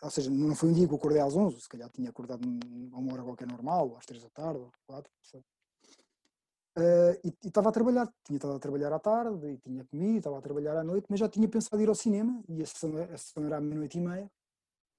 ou 0.00 0.10
seja, 0.10 0.30
não 0.30 0.54
foi 0.54 0.68
um 0.68 0.72
dia 0.72 0.86
que 0.86 0.92
eu 0.92 0.96
acordei 0.96 1.20
às 1.20 1.34
11, 1.34 1.60
se 1.60 1.68
calhar 1.68 1.90
tinha 1.90 2.10
acordado 2.10 2.40
a 2.92 2.98
uma 2.98 3.12
hora 3.12 3.22
qualquer 3.22 3.48
normal, 3.48 3.96
às 3.96 4.06
3 4.06 4.22
da 4.22 4.30
tarde, 4.30 4.60
ou 4.60 4.70
4, 4.86 5.10
não. 5.34 5.40
Uh, 6.78 7.18
e 7.24 7.48
estava 7.48 7.70
a 7.70 7.72
trabalhar, 7.72 8.08
tinha 8.24 8.36
estado 8.36 8.54
a 8.54 8.58
trabalhar 8.60 8.92
à 8.92 9.00
tarde, 9.00 9.44
e 9.48 9.58
tinha 9.58 9.84
comido, 9.84 10.18
estava 10.18 10.38
a 10.38 10.40
trabalhar 10.40 10.76
à 10.76 10.84
noite, 10.84 11.06
mas 11.10 11.18
já 11.18 11.28
tinha 11.28 11.48
pensado 11.48 11.82
ir 11.82 11.88
ao 11.88 11.94
cinema, 11.96 12.40
e 12.48 12.62
a 12.62 12.66
sessão, 12.66 12.96
a 12.96 13.18
sessão 13.18 13.44
era 13.44 13.56
à 13.56 13.60
meia-noite 13.60 13.98
e 13.98 14.00
meia, 14.00 14.30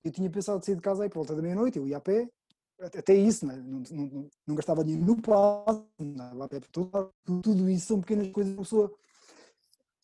eu 0.04 0.12
tinha 0.12 0.30
pensado 0.30 0.60
de 0.60 0.66
sair 0.66 0.76
de 0.76 0.82
casa 0.82 1.04
aí 1.04 1.10
por 1.10 1.20
volta 1.20 1.34
da 1.34 1.42
meia-noite, 1.42 1.78
eu 1.78 1.88
ia 1.88 1.96
a 1.96 2.02
pé, 2.02 2.30
até 2.82 3.14
isso, 3.14 3.46
né? 3.46 3.56
não, 3.58 3.84
não, 3.92 4.30
não, 4.48 4.56
gastava 4.56 4.84
dinheiro 4.84 5.06
no 5.06 5.22
passo, 5.22 5.86
andava 6.00 6.46
a 6.46 6.48
pé 6.48 6.60
por 6.60 6.70
tudo, 6.70 7.14
tudo 7.26 7.70
isso 7.70 7.88
são 7.88 8.00
pequenas 8.00 8.30
coisas 8.30 8.54
da 8.54 8.62
pessoa 8.62 8.94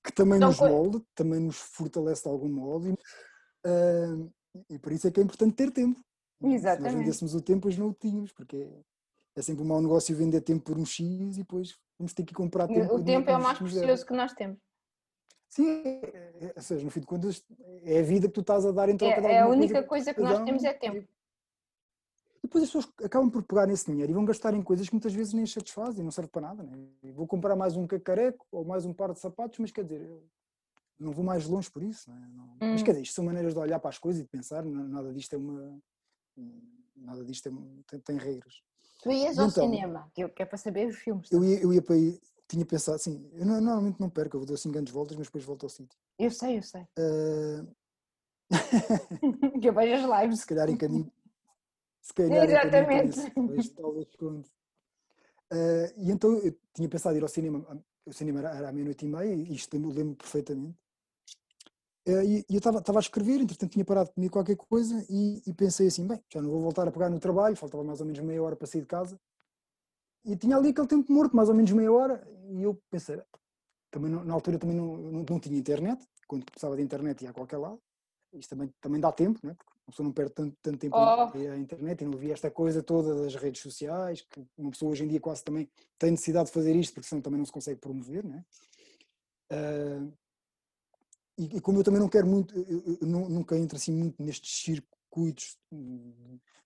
que 0.04 0.12
também 0.12 0.40
não 0.40 0.50
nos 0.50 0.60
molda, 0.60 1.02
também 1.16 1.40
nos 1.40 1.58
fortalece 1.58 2.24
de 2.24 2.30
algum 2.30 2.50
modo, 2.50 2.90
e, 2.90 2.92
uh, 2.92 4.34
e 4.70 4.78
por 4.78 4.92
isso 4.92 5.08
é 5.08 5.12
que 5.12 5.20
é 5.20 5.24
importante 5.24 5.56
ter 5.56 5.72
tempo. 5.72 6.00
Exatamente. 6.44 6.78
Se 6.78 6.84
nós 6.84 6.94
vendêssemos 6.94 7.36
o 7.36 7.42
tempo, 7.42 7.68
hoje 7.68 7.80
não 7.80 7.90
o 7.90 7.94
tínhamos, 7.94 8.32
porque 8.32 8.70
é 9.36 9.42
sempre 9.42 9.64
um 9.64 9.68
mau 9.68 9.82
negócio 9.82 10.16
vender 10.16 10.42
tempo 10.42 10.64
por 10.64 10.78
um 10.78 10.86
X 10.86 11.00
e 11.00 11.40
depois 11.40 11.76
vamos 11.98 12.14
ter 12.14 12.24
que 12.24 12.34
comprar 12.34 12.68
tempo. 12.68 12.94
O 12.94 13.04
tempo 13.04 13.30
é 13.30 13.38
o 13.38 13.42
mais 13.42 13.58
precioso 13.58 14.06
que 14.06 14.14
nós 14.14 14.34
temos. 14.34 14.60
Sim, 15.50 15.82
é, 15.86 16.34
é, 16.42 16.54
ou 16.56 16.62
seja, 16.62 16.84
no 16.84 16.92
fim 16.92 17.00
de 17.00 17.06
contas, 17.06 17.44
é 17.84 18.00
a 18.00 18.04
vida 18.04 18.28
que 18.28 18.34
tu 18.34 18.42
estás 18.42 18.66
a 18.66 18.72
dar 18.72 18.90
em 18.90 18.98
troca 18.98 19.16
é, 19.16 19.22
de 19.22 19.28
É 19.28 19.40
a 19.40 19.48
única 19.48 19.84
coisa, 19.84 20.14
coisa 20.14 20.14
que 20.14 20.22
nós 20.22 20.44
temos 20.44 20.64
é 20.64 20.74
tempo. 20.74 21.08
Depois 22.46 22.64
as 22.64 22.70
pessoas 22.70 22.94
acabam 23.04 23.28
por 23.28 23.42
pegar 23.42 23.66
nesse 23.66 23.88
dinheiro 23.88 24.12
e 24.12 24.14
vão 24.14 24.24
gastar 24.24 24.54
em 24.54 24.62
coisas 24.62 24.88
que 24.88 24.94
muitas 24.94 25.12
vezes 25.14 25.34
nem 25.34 25.46
satisfazem, 25.48 26.04
não 26.04 26.12
serve 26.12 26.30
para 26.30 26.44
nada. 26.44 26.64
Né? 26.64 26.78
Vou 27.12 27.26
comprar 27.26 27.56
mais 27.56 27.76
um 27.76 27.88
cacareco 27.88 28.46
ou 28.52 28.64
mais 28.64 28.86
um 28.86 28.94
par 28.94 29.12
de 29.14 29.20
sapatos, 29.20 29.58
mas 29.58 29.72
quer 29.72 29.84
dizer, 29.84 30.08
não 31.00 31.12
vou 31.12 31.26
mais 31.26 31.48
longe 31.48 31.72
por 31.72 31.82
isso. 31.82 32.08
Né? 32.08 32.30
Não, 32.36 32.44
hum. 32.44 32.58
Mas 32.60 32.84
quer 32.84 32.92
dizer, 32.92 33.02
isto 33.02 33.16
são 33.16 33.26
maneiras 33.26 33.54
de 33.54 33.60
olhar 33.60 33.80
para 33.80 33.90
as 33.90 33.98
coisas 33.98 34.22
e 34.22 34.24
de 34.26 34.30
pensar, 34.30 34.64
nada 34.64 35.12
disto 35.12 35.34
é 35.34 35.38
uma. 35.38 35.80
Nada 36.96 37.26
disto 37.26 37.50
é, 37.50 37.52
tem, 37.88 38.00
tem 38.00 38.18
regras. 38.18 38.62
Tu 39.02 39.12
ias 39.12 39.40
ao 39.40 39.48
então, 39.48 39.64
cinema, 39.64 40.12
que, 40.14 40.22
é 40.24 40.46
para 40.46 40.58
saber 40.58 40.88
os 40.88 40.98
filmes. 40.98 41.32
Eu 41.32 41.44
ia, 41.44 41.60
eu 41.60 41.74
ia 41.74 41.82
para 41.82 41.96
aí, 41.96 42.20
tinha 42.48 42.66
pensado 42.66 42.96
assim, 42.96 43.28
eu 43.34 43.46
não, 43.46 43.60
normalmente 43.60 44.00
não 44.00 44.10
perco, 44.10 44.36
eu 44.36 44.42
vou 44.42 44.48
dar 44.48 44.54
assim 44.54 44.72
grandes 44.72 44.94
voltas, 44.94 45.18
mas 45.18 45.28
depois 45.28 45.44
volto 45.44 45.66
ao 45.66 45.70
sítio. 45.70 45.98
Eu 46.20 46.30
sei, 46.30 46.60
eu 46.60 46.64
sei. 46.64 46.84
Uh... 46.98 47.68
que 49.60 49.68
eu 49.68 49.74
vejo 49.74 50.06
as 50.06 50.22
lives. 50.22 50.42
Se 50.42 50.46
calhar 50.46 50.70
em 50.70 50.78
caminho. 50.78 51.12
Se 52.06 52.14
calhar 52.14 52.48
Exatamente. 52.48 53.32
Caminho 53.32 53.60
isso, 53.60 53.74
talvez 53.74 54.16
conte. 54.16 54.48
Uh, 55.52 55.90
e 55.98 56.12
então 56.12 56.38
eu 56.38 56.56
tinha 56.72 56.88
pensado 56.88 57.18
ir 57.18 57.24
ao 57.24 57.28
cinema, 57.28 57.84
o 58.06 58.14
cinema 58.14 58.40
era, 58.42 58.56
era 58.56 58.70
à 58.70 58.72
meia-noite 58.72 59.06
e 59.06 59.08
meia, 59.08 59.34
e 59.34 59.56
isto 59.56 59.74
lembro, 59.74 59.90
lembro 59.90 60.16
perfeitamente. 60.16 60.78
Uh, 62.08 62.22
e, 62.22 62.46
e, 62.48 62.54
eu 62.54 62.60
estava 62.60 63.00
a 63.00 63.00
escrever, 63.00 63.42
entretanto 63.42 63.72
tinha 63.72 63.84
parado 63.84 64.10
de 64.10 64.14
comer 64.14 64.30
qualquer 64.30 64.56
coisa 64.56 65.04
e, 65.10 65.42
e, 65.48 65.54
pensei 65.56 65.88
assim, 65.88 66.06
bem, 66.06 66.24
já 66.32 66.40
não 66.40 66.52
vou 66.52 66.62
voltar 66.62 66.88
a 66.88 66.92
pegar 66.92 67.10
no 67.10 67.20
trabalho, 67.20 67.56
faltava 67.56 67.84
mais 67.84 68.00
ou 68.00 68.06
menos 68.06 68.22
meia 68.22 68.44
hora 68.44 68.56
para 68.56 68.68
sair 68.68 68.82
de 68.82 68.88
casa. 68.88 69.20
E 70.24 70.36
tinha 70.36 70.58
ali 70.58 70.70
aquele 70.70 70.88
tempo 70.88 71.12
morto, 71.12 71.36
mais 71.36 71.50
ou 71.50 71.56
menos 71.56 71.72
meia 71.72 71.92
hora, 71.92 72.24
e 72.52 72.62
eu 72.62 72.80
pensei, 72.92 73.20
também 73.90 74.12
não, 74.12 74.24
na 74.24 74.34
altura 74.36 74.60
também 74.60 74.76
não, 74.76 74.96
não, 74.96 75.26
não, 75.28 75.40
tinha 75.40 75.58
internet, 75.58 76.08
quando 76.28 76.46
precisava 76.46 76.76
de 76.76 76.84
internet 76.84 77.24
ia 77.24 77.32
a 77.32 77.34
qualquer 77.34 77.58
lado, 77.58 77.82
isto 78.34 78.52
também, 78.52 78.72
também 78.80 79.02
dá 79.02 79.12
tempo, 79.12 79.40
né? 79.42 79.56
porque 79.56 79.75
uma 79.88 79.92
pessoa 79.92 80.06
não 80.06 80.14
perde 80.14 80.34
tanto, 80.34 80.58
tanto 80.62 80.78
tempo 80.80 80.98
oh. 80.98 81.52
a 81.52 81.58
internet 81.58 82.02
e 82.02 82.06
não 82.06 82.14
havia 82.14 82.34
esta 82.34 82.50
coisa 82.50 82.82
toda 82.82 83.24
das 83.24 83.36
redes 83.36 83.62
sociais, 83.62 84.22
que 84.22 84.44
uma 84.58 84.72
pessoa 84.72 84.92
hoje 84.92 85.04
em 85.04 85.08
dia 85.08 85.20
quase 85.20 85.44
também 85.44 85.70
tem 86.00 86.12
necessidade 86.12 86.48
de 86.48 86.54
fazer 86.54 86.76
isto, 86.76 86.94
porque 86.94 87.08
senão 87.08 87.22
também 87.22 87.38
não 87.38 87.46
se 87.46 87.52
consegue 87.52 87.80
promover, 87.80 88.26
né? 88.26 88.44
Uh, 89.52 90.12
e, 91.38 91.58
e, 91.58 91.62
como 91.62 91.80
eu 91.80 91.84
também 91.84 92.00
não 92.00 92.10
quero 92.10 92.26
muito, 92.26 92.58
eu, 92.58 92.98
eu 93.00 93.08
nunca 93.08 93.58
entro 93.58 93.78
assim 93.78 93.92
muito 93.92 94.24
nestes 94.24 94.52
circuitos, 95.16 95.58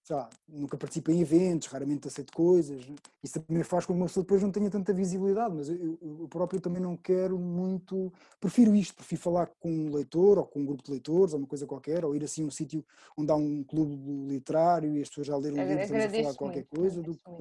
sei 0.03 0.15
lá, 0.15 0.29
nunca 0.47 0.75
participo 0.75 1.11
em 1.11 1.21
eventos, 1.21 1.67
raramente 1.67 2.07
aceito 2.07 2.33
coisas, 2.33 2.87
né? 2.87 2.95
isso 3.23 3.39
também 3.39 3.63
faz 3.63 3.85
com 3.85 3.93
que 3.93 3.99
uma 3.99 4.07
pessoa 4.07 4.23
depois 4.23 4.41
não 4.41 4.51
tenha 4.51 4.69
tanta 4.69 4.91
visibilidade, 4.91 5.55
mas 5.55 5.69
eu, 5.69 5.97
eu, 6.01 6.27
próprio 6.27 6.59
também 6.59 6.81
não 6.81 6.97
quero 6.97 7.37
muito, 7.37 8.11
prefiro 8.39 8.75
isto, 8.75 8.95
prefiro 8.95 9.21
falar 9.21 9.47
com 9.59 9.69
um 9.69 9.93
leitor 9.93 10.39
ou 10.39 10.45
com 10.45 10.59
um 10.59 10.65
grupo 10.65 10.83
de 10.83 10.91
leitores 10.91 11.33
ou 11.33 11.39
uma 11.39 11.47
coisa 11.47 11.67
qualquer, 11.67 12.03
ou 12.03 12.15
ir 12.15 12.23
assim 12.23 12.43
a 12.43 12.47
um 12.47 12.51
sítio 12.51 12.83
onde 13.15 13.31
há 13.31 13.35
um 13.35 13.63
clube 13.63 13.95
literário 14.27 14.95
e 14.95 15.01
as 15.01 15.09
pessoas 15.09 15.27
já 15.27 15.37
leram 15.37 15.57
um 15.57 15.67
livro 15.67 15.95
e 15.95 16.03
a 16.03 16.09
falar 16.09 16.35
qualquer 16.35 16.65
coisa, 16.65 17.01
do 17.03 17.15
que, 17.15 17.31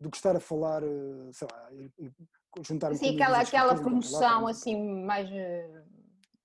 do 0.00 0.10
que 0.10 0.16
estar 0.16 0.34
a 0.34 0.40
falar, 0.40 0.82
eh, 0.82 1.30
sei 1.32 1.46
lá, 1.52 1.70
juntar 2.62 2.94
Sim, 2.94 3.14
aquela, 3.14 3.40
aquela 3.40 3.74
promoção 3.74 4.46
assim 4.46 5.04
mais 5.04 5.30
eh, 5.30 5.82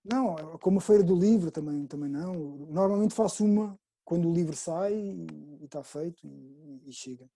não, 0.06 0.36
como 0.60 0.78
a 0.78 0.82
Feira 0.82 1.04
do 1.04 1.16
Livro 1.16 1.50
também, 1.50 1.88
também 1.88 2.10
não. 2.10 2.34
Normalmente 2.70 3.14
faço 3.14 3.44
uma 3.44 3.78
quando 4.04 4.30
o 4.30 4.34
livro 4.34 4.56
sai 4.56 4.94
e, 4.94 5.64
está 5.64 5.84
feito 5.84 6.26
e, 6.28 6.84
e, 6.86 6.94
chega. 6.94 7.28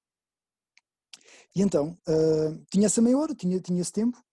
E 1.55 1.61
então, 1.61 1.97
uh, 2.07 2.65
tinha 2.71 2.85
essa 2.85 3.01
meia 3.01 3.17
hora, 3.17 3.33
tinha, 3.33 3.59
tinha 3.59 3.81
esse 3.81 3.91
tempo, 3.91 4.23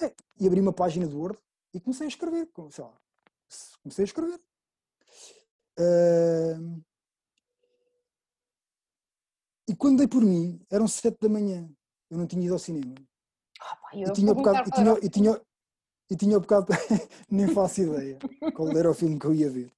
é, 0.00 0.14
e 0.38 0.46
abri 0.46 0.60
uma 0.60 0.72
página 0.72 1.06
do 1.08 1.18
Word 1.18 1.38
e 1.74 1.80
comecei 1.80 2.06
a 2.06 2.08
escrever, 2.08 2.48
sei 2.70 2.84
lá, 2.84 2.96
comecei 3.82 4.04
a 4.04 4.06
escrever. 4.06 4.40
Uh, 5.78 6.82
e 9.68 9.74
quando 9.74 9.98
dei 9.98 10.06
por 10.06 10.22
mim, 10.22 10.64
eram 10.70 10.86
sete 10.86 11.18
da 11.20 11.28
manhã, 11.28 11.68
eu 12.10 12.16
não 12.16 12.26
tinha 12.26 12.44
ido 12.44 12.52
ao 12.54 12.60
cinema. 12.60 12.94
Oh, 13.60 13.96
e, 13.96 14.12
tinha 14.12 14.34
bocado, 14.34 14.68
e, 14.68 14.72
tinha, 14.72 14.98
e, 15.02 15.08
tinha, 15.08 15.40
e 16.12 16.16
tinha 16.16 16.36
um 16.36 16.40
bocado, 16.40 16.66
nem 17.30 17.48
faço 17.48 17.80
ideia 17.80 18.18
qual 18.54 18.68
era 18.76 18.90
o 18.90 18.94
filme 18.94 19.18
que 19.18 19.24
eu 19.24 19.34
ia 19.34 19.48
ver. 19.48 19.72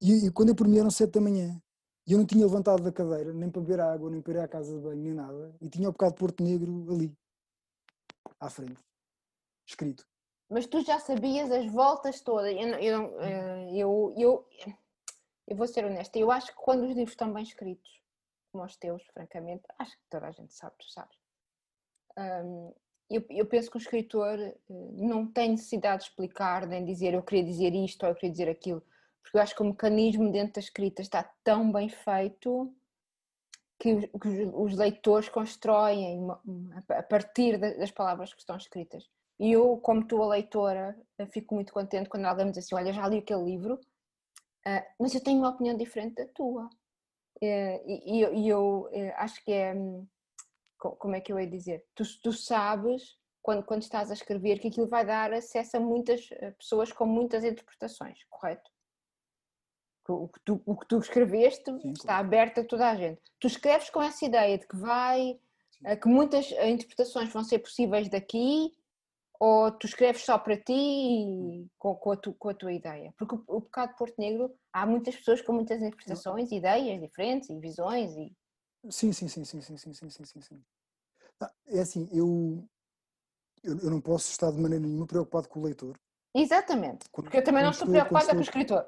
E, 0.00 0.26
e 0.26 0.30
quando 0.30 0.50
eu 0.50 0.54
por 0.54 0.68
mim 0.68 0.78
eram 0.78 0.90
sete 0.90 1.14
da 1.14 1.20
manhã, 1.20 1.60
e 2.06 2.12
eu 2.12 2.18
não 2.18 2.24
tinha 2.24 2.46
levantado 2.46 2.80
da 2.80 2.92
cadeira, 2.92 3.32
nem 3.32 3.50
para 3.50 3.60
beber 3.60 3.80
água, 3.80 4.08
nem 4.08 4.22
para 4.22 4.34
ir 4.34 4.38
à 4.38 4.46
casa 4.46 4.72
de 4.72 4.80
banho, 4.80 5.02
nem 5.02 5.12
nada, 5.12 5.52
e 5.60 5.68
tinha 5.68 5.88
o 5.88 5.92
bocado 5.92 6.12
de 6.12 6.20
Porto 6.20 6.44
Negro 6.44 6.86
ali, 6.94 7.12
à 8.38 8.48
frente, 8.48 8.80
escrito. 9.66 10.06
Mas 10.48 10.66
tu 10.68 10.80
já 10.84 11.00
sabias 11.00 11.50
as 11.50 11.66
voltas 11.66 12.20
todas. 12.20 12.52
Eu, 12.52 12.68
eu, 12.78 13.20
eh, 13.20 13.70
eu, 13.72 14.14
eu, 14.16 14.48
eu 15.48 15.56
vou 15.56 15.66
ser 15.66 15.84
honesta, 15.84 16.16
eu 16.20 16.30
acho 16.30 16.54
que 16.54 16.62
quando 16.62 16.82
os 16.82 16.90
livros 16.90 17.14
estão 17.14 17.32
bem 17.32 17.42
escritos, 17.42 18.00
como 18.52 18.62
os 18.62 18.76
teus, 18.76 19.02
francamente, 19.12 19.64
acho 19.76 19.96
que 19.96 20.04
toda 20.08 20.28
a 20.28 20.30
gente 20.30 20.54
sabe, 20.54 20.76
tu 20.78 20.88
sabes. 20.88 21.18
Um, 22.16 22.72
eu, 23.10 23.24
eu, 23.30 23.46
penso 23.46 23.70
que 23.70 23.76
o 23.76 23.78
escritor 23.78 24.38
eh, 24.38 24.56
não 24.68 25.26
tem 25.26 25.50
necessidade 25.50 26.02
de 26.02 26.08
explicar, 26.10 26.66
nem 26.66 26.84
dizer 26.84 27.14
eu 27.14 27.22
queria 27.22 27.44
dizer 27.44 27.74
isto 27.74 28.02
ou 28.02 28.08
eu 28.10 28.14
queria 28.14 28.30
dizer 28.30 28.48
aquilo, 28.48 28.82
porque 29.22 29.36
eu 29.36 29.42
acho 29.42 29.54
que 29.54 29.62
o 29.62 29.66
mecanismo 29.66 30.30
dentro 30.32 30.54
da 30.54 30.60
escrita 30.60 31.02
está 31.02 31.22
tão 31.42 31.70
bem 31.70 31.88
feito 31.88 32.74
que, 33.78 34.08
que 34.08 34.28
os 34.54 34.76
leitores 34.76 35.28
constroem 35.28 36.18
uma, 36.18 36.40
uma, 36.44 36.84
a 36.90 37.02
partir 37.02 37.58
das 37.58 37.90
palavras 37.90 38.32
que 38.32 38.40
estão 38.40 38.56
escritas. 38.56 39.08
E 39.38 39.52
eu, 39.52 39.76
como 39.78 40.06
tua 40.06 40.28
leitora, 40.28 40.96
eh, 41.18 41.26
fico 41.26 41.54
muito 41.54 41.72
contente 41.72 42.08
quando 42.08 42.24
alguém 42.24 42.46
me 42.46 42.52
diz 42.52 42.64
assim: 42.64 42.74
Olha, 42.74 42.92
já 42.92 43.06
li 43.08 43.18
aquele 43.18 43.44
livro, 43.44 43.74
uh, 43.74 44.84
mas 44.98 45.14
eu 45.14 45.22
tenho 45.22 45.38
uma 45.40 45.50
opinião 45.50 45.76
diferente 45.76 46.14
da 46.14 46.26
tua. 46.28 46.70
E, 47.42 48.20
eu, 48.48 48.88
eu 48.92 49.12
acho 49.16 49.44
que 49.44 49.52
é 49.52 49.74
hum, 49.74 50.06
como 50.78 51.14
é 51.14 51.20
que 51.20 51.32
eu 51.32 51.38
ia 51.38 51.46
dizer? 51.46 51.84
Tu, 51.94 52.04
tu 52.22 52.32
sabes, 52.32 53.16
quando, 53.42 53.64
quando 53.64 53.82
estás 53.82 54.10
a 54.10 54.14
escrever, 54.14 54.58
que 54.58 54.68
aquilo 54.68 54.88
vai 54.88 55.04
dar 55.04 55.32
acesso 55.32 55.76
a 55.76 55.80
muitas 55.80 56.28
eh, 56.32 56.50
pessoas 56.52 56.92
com 56.92 57.06
muitas 57.06 57.44
interpretações, 57.44 58.24
correto? 58.30 58.70
O 60.08 60.28
que 60.28 60.40
tu, 60.40 60.62
o 60.66 60.76
que 60.76 60.86
tu 60.86 60.98
escreveste 60.98 61.64
Sim, 61.64 61.92
está 61.92 62.08
claro. 62.08 62.26
aberto 62.26 62.60
a 62.60 62.64
toda 62.64 62.90
a 62.90 62.94
gente. 62.94 63.22
Tu 63.40 63.46
escreves 63.46 63.88
com 63.88 64.02
essa 64.02 64.24
ideia 64.24 64.58
de 64.58 64.66
que 64.66 64.76
vai, 64.76 65.38
eh, 65.84 65.96
que 65.96 66.08
muitas 66.08 66.52
eh, 66.52 66.70
interpretações 66.70 67.32
vão 67.32 67.44
ser 67.44 67.58
possíveis 67.58 68.08
daqui, 68.08 68.72
ou 69.38 69.70
tu 69.72 69.86
escreves 69.86 70.22
só 70.22 70.38
para 70.38 70.56
ti 70.56 70.72
e 70.72 71.66
com, 71.78 71.94
com, 71.96 72.12
a, 72.12 72.16
tu, 72.16 72.32
com 72.34 72.48
a 72.48 72.54
tua 72.54 72.72
ideia? 72.72 73.12
Porque 73.18 73.34
o, 73.34 73.44
o 73.46 73.60
Pecado 73.60 73.90
de 73.90 73.98
Porto 73.98 74.14
Negro, 74.18 74.54
há 74.72 74.86
muitas 74.86 75.16
pessoas 75.16 75.42
com 75.42 75.52
muitas 75.52 75.82
interpretações, 75.82 76.50
ideias 76.50 77.00
diferentes 77.00 77.50
e 77.50 77.58
visões 77.58 78.16
e 78.16 78.34
Sim, 78.90 79.12
sim, 79.12 79.28
sim, 79.28 79.44
sim, 79.44 79.60
sim, 79.60 79.76
sim, 79.76 79.92
sim, 79.92 80.10
sim, 80.10 80.24
sim, 80.24 80.40
sim. 80.40 80.64
Ah, 81.40 81.52
é 81.66 81.80
assim, 81.80 82.08
eu, 82.12 82.68
eu, 83.62 83.78
eu, 83.78 83.90
não 83.90 84.00
posso 84.00 84.30
estar 84.30 84.50
de 84.50 84.58
maneira 84.58 84.84
nenhuma 84.84 85.06
preocupado 85.06 85.48
com 85.48 85.60
o 85.60 85.64
leitor. 85.64 85.98
Exatamente, 86.34 87.08
quando, 87.10 87.26
porque 87.26 87.38
eu 87.38 87.44
também 87.44 87.62
não 87.62 87.70
estou, 87.70 87.86
estou 87.86 88.00
preocupada 88.00 88.32
com 88.32 88.38
o 88.38 88.42
escritor. 88.42 88.86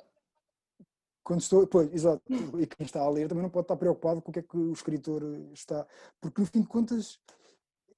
Quando 1.22 1.40
estou, 1.40 1.66
pois, 1.66 1.92
exato, 1.92 2.22
e 2.61 2.66
quem 2.66 2.84
está 2.84 3.01
a 3.01 3.11
ler 3.11 3.28
também 3.28 3.42
não 3.42 3.51
pode 3.51 3.64
estar 3.64 3.76
preocupado 3.76 4.22
com 4.22 4.30
o 4.30 4.32
que 4.32 4.40
é 4.40 4.42
que 4.42 4.57
o 4.57 4.72
escritor 4.72 5.22
está, 5.53 5.86
porque 6.20 6.40
no 6.40 6.47
fim 6.47 6.61
de 6.61 6.68
contas, 6.68 7.18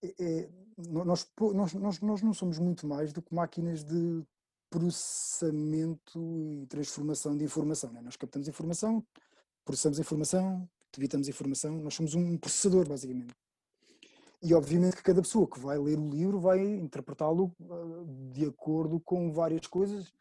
é, 0.03 0.15
é 0.19 0.49
nós, 0.89 1.29
nós, 1.39 1.75
nós, 1.75 2.01
nós 2.01 2.23
não 2.23 2.33
somos 2.33 2.59
muito 2.59 2.87
mais 2.87 3.13
do 3.13 3.21
que 3.21 3.35
máquinas 3.35 3.85
de 3.85 4.25
processamento 4.71 6.63
e 6.63 6.67
transformação 6.67 7.37
de 7.37 7.45
informação. 7.45 7.93
Né? 7.93 8.01
Nós 8.01 8.17
captamos 8.17 8.49
informação, 8.49 9.05
processamos 9.65 9.99
informação, 9.99 10.69
debitamos 10.95 11.29
informação, 11.29 11.73
nós 11.79 11.95
somos 11.95 12.15
um 12.15 12.37
processador, 12.37 12.89
basicamente. 12.89 13.35
E 14.41 14.55
obviamente 14.55 14.97
que 14.97 15.03
cada 15.03 15.21
pessoa 15.21 15.49
que 15.49 15.59
vai 15.59 15.79
ler 15.79 15.99
o 15.99 16.09
livro 16.09 16.39
vai 16.39 16.61
interpretá-lo 16.61 17.53
uh, 17.61 18.07
de 18.33 18.47
acordo 18.47 19.01
com 19.01 19.33
várias 19.33 19.67
coisas, 19.67 20.13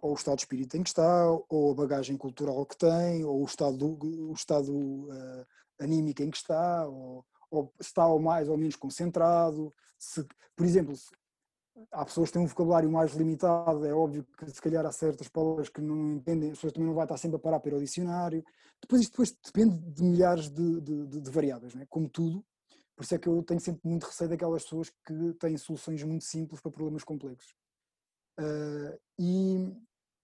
ou 0.00 0.12
o 0.12 0.14
estado 0.14 0.36
de 0.36 0.42
espírito 0.42 0.76
em 0.76 0.82
que 0.82 0.88
está, 0.88 1.26
ou 1.48 1.72
a 1.72 1.74
bagagem 1.74 2.16
cultural 2.16 2.64
que 2.64 2.76
tem, 2.76 3.24
ou 3.24 3.42
o 3.42 3.44
estado, 3.44 3.98
o 4.02 4.32
estado 4.32 4.72
uh, 4.72 5.46
anímico 5.78 6.22
em 6.22 6.30
que 6.30 6.38
está, 6.38 6.86
ou, 6.86 7.24
ou 7.50 7.72
está 7.78 8.06
mais 8.18 8.48
ou 8.48 8.56
menos 8.56 8.76
concentrado. 8.76 9.74
Se, 9.98 10.26
por 10.56 10.64
exemplo, 10.64 10.96
se, 10.96 11.10
há 11.90 12.04
pessoas 12.04 12.28
que 12.28 12.34
têm 12.34 12.42
um 12.42 12.46
vocabulário 12.46 12.90
mais 12.90 13.12
limitado, 13.12 13.86
é 13.86 13.92
óbvio 13.92 14.26
que 14.38 14.50
se 14.50 14.60
calhar 14.60 14.84
há 14.86 14.92
certas 14.92 15.28
palavras 15.28 15.68
que 15.68 15.80
não 15.80 16.14
entendem, 16.14 16.50
as 16.50 16.56
pessoas 16.56 16.72
também 16.72 16.86
não 16.86 16.94
vão 16.94 17.02
estar 17.02 17.16
sempre 17.16 17.36
a 17.36 17.40
parar 17.40 17.60
para 17.60 17.76
o 17.76 17.80
dicionário. 17.80 18.44
Depois 18.82 19.02
isto 19.02 19.12
depois 19.12 19.36
depende 19.44 19.78
de 19.78 20.02
milhares 20.02 20.48
de, 20.48 20.80
de, 20.80 21.20
de, 21.20 21.30
variáveis, 21.30 21.74
é? 21.76 21.86
como 21.86 22.08
tudo. 22.08 22.44
Por 22.96 23.04
isso 23.04 23.14
é 23.14 23.18
que 23.18 23.28
eu 23.28 23.42
tenho 23.42 23.60
sempre 23.60 23.80
muito 23.84 24.06
receio 24.06 24.28
daquelas 24.28 24.62
pessoas 24.64 24.90
que 25.06 25.34
têm 25.38 25.56
soluções 25.56 26.02
muito 26.02 26.24
simples 26.24 26.60
para 26.60 26.70
problemas 26.70 27.04
complexos. 27.04 27.54
Uh, 28.38 28.98
e, 29.18 29.72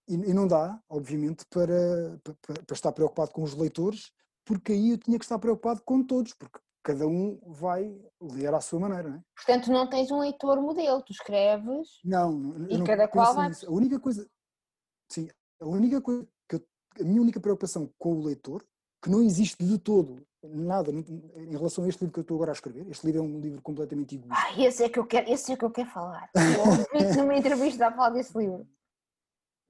e, 0.09 0.35
não 0.35 0.47
dá, 0.47 0.81
obviamente, 0.89 1.45
para, 1.51 2.19
para, 2.23 2.63
para, 2.65 2.75
estar 2.75 2.93
preocupado 2.93 3.31
com 3.31 3.43
os 3.43 3.55
leitores, 3.55 4.13
porque 4.45 4.73
aí 4.73 4.91
eu 4.91 4.99
tinha 4.99 5.19
que 5.19 5.25
estar 5.25 5.39
preocupado 5.39 5.83
com 5.85 6.03
todos, 6.03 6.33
porque 6.35 6.59
cada 6.83 7.07
um 7.07 7.41
vai 7.47 8.01
ler 8.21 8.55
à 8.55 8.61
sua 8.61 8.79
maneira, 8.79 9.09
não 9.09 9.17
é? 9.17 9.23
Portanto, 9.35 9.73
não 9.73 9.89
tens 9.89 10.11
um 10.11 10.21
leitor 10.21 10.61
modelo, 10.63 11.03
tu 11.03 11.13
escreves 11.13 11.89
não, 12.05 12.57
e 12.71 12.83
cada 12.85 13.09
qual 13.09 13.35
vai. 13.35 13.49
Nisso. 13.49 13.67
A 13.67 13.73
única 13.73 13.99
coisa, 13.99 14.29
sim, 15.11 15.29
a 15.61 15.67
única 15.67 16.01
coisa 16.01 16.27
a 17.01 17.05
minha 17.05 17.21
única 17.21 17.41
preocupação 17.41 17.91
com 17.99 18.15
o 18.15 18.25
leitor, 18.25 18.65
que 19.03 19.11
não 19.11 19.23
existe 19.23 19.65
de 19.65 19.79
todo 19.79 20.23
nada 20.43 20.91
em 20.91 21.51
relação 21.51 21.85
a 21.85 21.89
este 21.89 22.01
livro 22.01 22.13
que 22.13 22.21
eu 22.21 22.23
estou 22.23 22.37
agora 22.37 22.53
a 22.53 22.55
escrever. 22.55 22.89
Este 22.89 23.07
livro 23.07 23.21
é 23.21 23.25
um 23.25 23.41
livro 23.41 23.61
completamente 23.63 24.15
egoísta. 24.15 24.37
Ah, 24.37 24.61
esse 24.61 24.85
é 24.85 24.89
que 24.89 24.99
eu 24.99 25.07
quero, 25.07 25.31
esse 25.31 25.53
é 25.53 25.57
que 25.57 25.65
eu 25.65 25.71
quero 25.71 25.91
falar. 25.91 26.31
Eu 26.35 27.23
numa 27.23 27.35
entrevista 27.37 27.87
a 27.87 27.93
falar 27.93 28.11
desse 28.11 28.37
livro. 28.37 28.67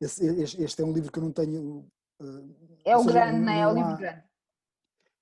Esse, 0.00 0.26
este, 0.42 0.62
este, 0.62 0.82
é 0.82 0.84
um 0.84 0.92
livro 0.92 1.10
que 1.10 1.18
eu 1.18 1.22
não 1.22 1.32
tenho. 1.32 1.86
Uh, 2.20 2.54
é 2.84 2.96
o 2.96 3.00
seja, 3.00 3.12
grande, 3.12 3.40
não, 3.40 3.52
é? 3.52 3.60
É 3.60 3.66
o 3.66 3.74
livro 3.74 3.96
grande. 3.96 4.25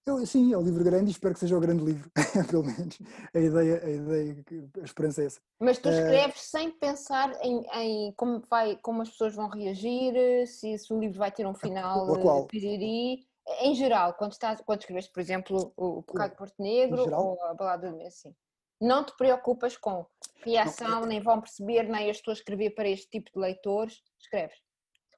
Eu, 0.07 0.27
sim, 0.27 0.53
é 0.53 0.59
o 0.59 0.61
livro 0.61 0.85
grande 0.85 1.09
e 1.09 1.13
espero 1.13 1.33
que 1.33 1.41
seja 1.41 1.57
o 1.57 1.61
grande 1.61 1.83
livro, 1.83 2.11
pelo 2.51 2.63
menos. 2.63 2.99
A 3.33 3.39
ideia, 3.39 3.83
a 3.83 3.91
ideia, 3.91 4.45
a 4.83 4.85
esperança 4.85 5.23
é 5.23 5.27
essa. 5.27 5.41
Mas 5.59 5.79
tu 5.79 5.89
eh, 5.89 5.93
escreves 5.93 6.43
uh, 6.43 6.51
sem 6.51 6.71
pensar 6.73 7.33
em, 7.43 7.65
em, 7.73 8.13
como, 8.13 8.43
vai, 8.51 8.77
como 8.83 9.01
as 9.01 9.09
pessoas 9.09 9.35
vão 9.35 9.49
reagir, 9.49 10.47
se, 10.47 10.77
se 10.77 10.93
o 10.93 11.01
livro 11.01 11.19
vai 11.19 11.33
ter 11.33 11.47
um 11.47 11.55
final 11.55 12.07
qual? 12.21 12.47
piriri. 12.47 13.27
Em 13.61 13.75
geral, 13.75 14.13
quando, 14.13 14.33
estás, 14.33 14.61
quando 14.61 14.81
escreves, 14.81 15.09
por 15.09 15.21
exemplo, 15.21 15.73
o 15.75 16.03
Pecado 16.03 16.31
de 16.33 16.37
Porto 16.37 16.63
Negro 16.63 17.11
ou 17.15 17.43
a 17.45 17.55
Balada 17.55 17.91
do 17.91 17.97
Mês, 17.97 18.15
sim. 18.15 18.35
Não 18.81 19.05
te 19.05 19.17
preocupas 19.17 19.77
com 19.79 20.05
reação, 20.43 21.01
não, 21.01 21.07
nem 21.07 21.21
vão 21.21 21.41
perceber, 21.41 21.85
nem 21.85 22.07
eu 22.07 22.11
estou 22.11 22.33
a 22.33 22.35
escrever 22.35 22.71
para 22.75 22.89
este 22.89 23.09
tipo 23.09 23.31
de 23.33 23.39
leitores. 23.39 24.03
Escreves. 24.21 24.59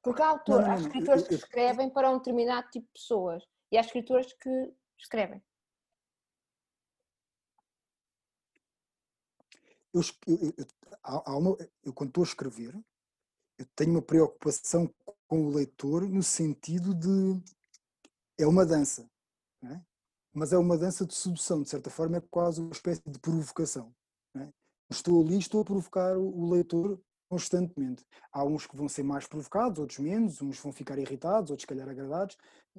Porque 0.00 0.22
há, 0.22 0.28
autor, 0.28 0.60
não, 0.60 0.68
não, 0.68 0.74
há 0.74 0.76
escritores 0.76 1.22
eu, 1.22 1.24
eu, 1.24 1.28
que 1.28 1.34
escrevem 1.34 1.90
para 1.90 2.08
um 2.08 2.18
determinado 2.18 2.68
tipo 2.70 2.86
de 2.86 2.92
pessoas 2.92 3.42
e 3.70 3.76
há 3.76 3.80
escritores 3.80 4.32
que 4.32 4.74
escrevem. 4.98 5.42
Eu, 9.92 10.02
eu, 10.26 10.54
uma, 11.38 11.56
eu, 11.82 11.92
quando 11.92 12.10
estou 12.10 12.22
a 12.22 12.26
escrever, 12.26 12.74
eu 13.58 13.66
tenho 13.74 13.92
uma 13.92 14.02
preocupação 14.02 14.92
com 15.26 15.46
o 15.46 15.54
leitor 15.54 16.08
no 16.08 16.22
sentido 16.22 16.94
de 16.94 17.42
é 18.38 18.46
uma 18.46 18.66
dança, 18.66 19.08
é? 19.64 19.80
mas 20.34 20.52
é 20.52 20.58
uma 20.58 20.76
dança 20.76 21.06
de 21.06 21.14
sedução, 21.14 21.62
de 21.62 21.70
certa 21.70 21.88
forma 21.88 22.18
é 22.18 22.20
quase 22.20 22.60
uma 22.60 22.72
espécie 22.72 23.02
de 23.06 23.18
provocação. 23.18 23.94
É? 24.36 24.52
Estou 24.90 25.24
ali, 25.24 25.38
estou 25.38 25.62
a 25.62 25.64
provocar 25.64 26.18
o 26.18 26.50
leitor 26.50 27.00
constantemente. 27.28 28.04
Há 28.32 28.44
uns 28.44 28.66
que 28.66 28.76
vão 28.76 28.88
ser 28.88 29.02
mais 29.02 29.26
provocados, 29.26 29.78
outros 29.78 29.98
menos, 29.98 30.40
uns 30.40 30.58
vão 30.58 30.72
ficar 30.72 30.98
irritados, 30.98 31.50
outros, 31.50 31.62
se 31.62 31.66
calhar, 31.66 31.88
agradados, 31.88 32.36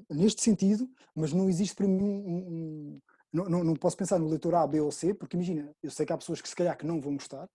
neste 0.09 0.41
sentido, 0.41 0.89
mas 1.15 1.33
não 1.33 1.49
existe 1.49 1.75
para 1.75 1.87
mim 1.87 2.03
um, 2.03 2.37
um 2.37 2.99
não, 3.31 3.45
não, 3.45 3.63
não, 3.63 3.73
posso 3.75 3.97
pensar 3.97 4.17
no 4.19 4.27
leitor 4.27 4.55
A, 4.55 4.65
B 4.65 4.79
ou 4.79 4.91
C, 4.91 5.13
porque 5.13 5.35
imagina, 5.35 5.69
eu 5.83 5.91
sei 5.91 6.05
que 6.05 6.13
há 6.13 6.17
pessoas 6.17 6.41
que 6.41 6.47
se 6.47 6.55
calhar 6.55 6.77
que 6.77 6.85
não 6.85 7.01
vão 7.01 7.13
gostar, 7.13 7.47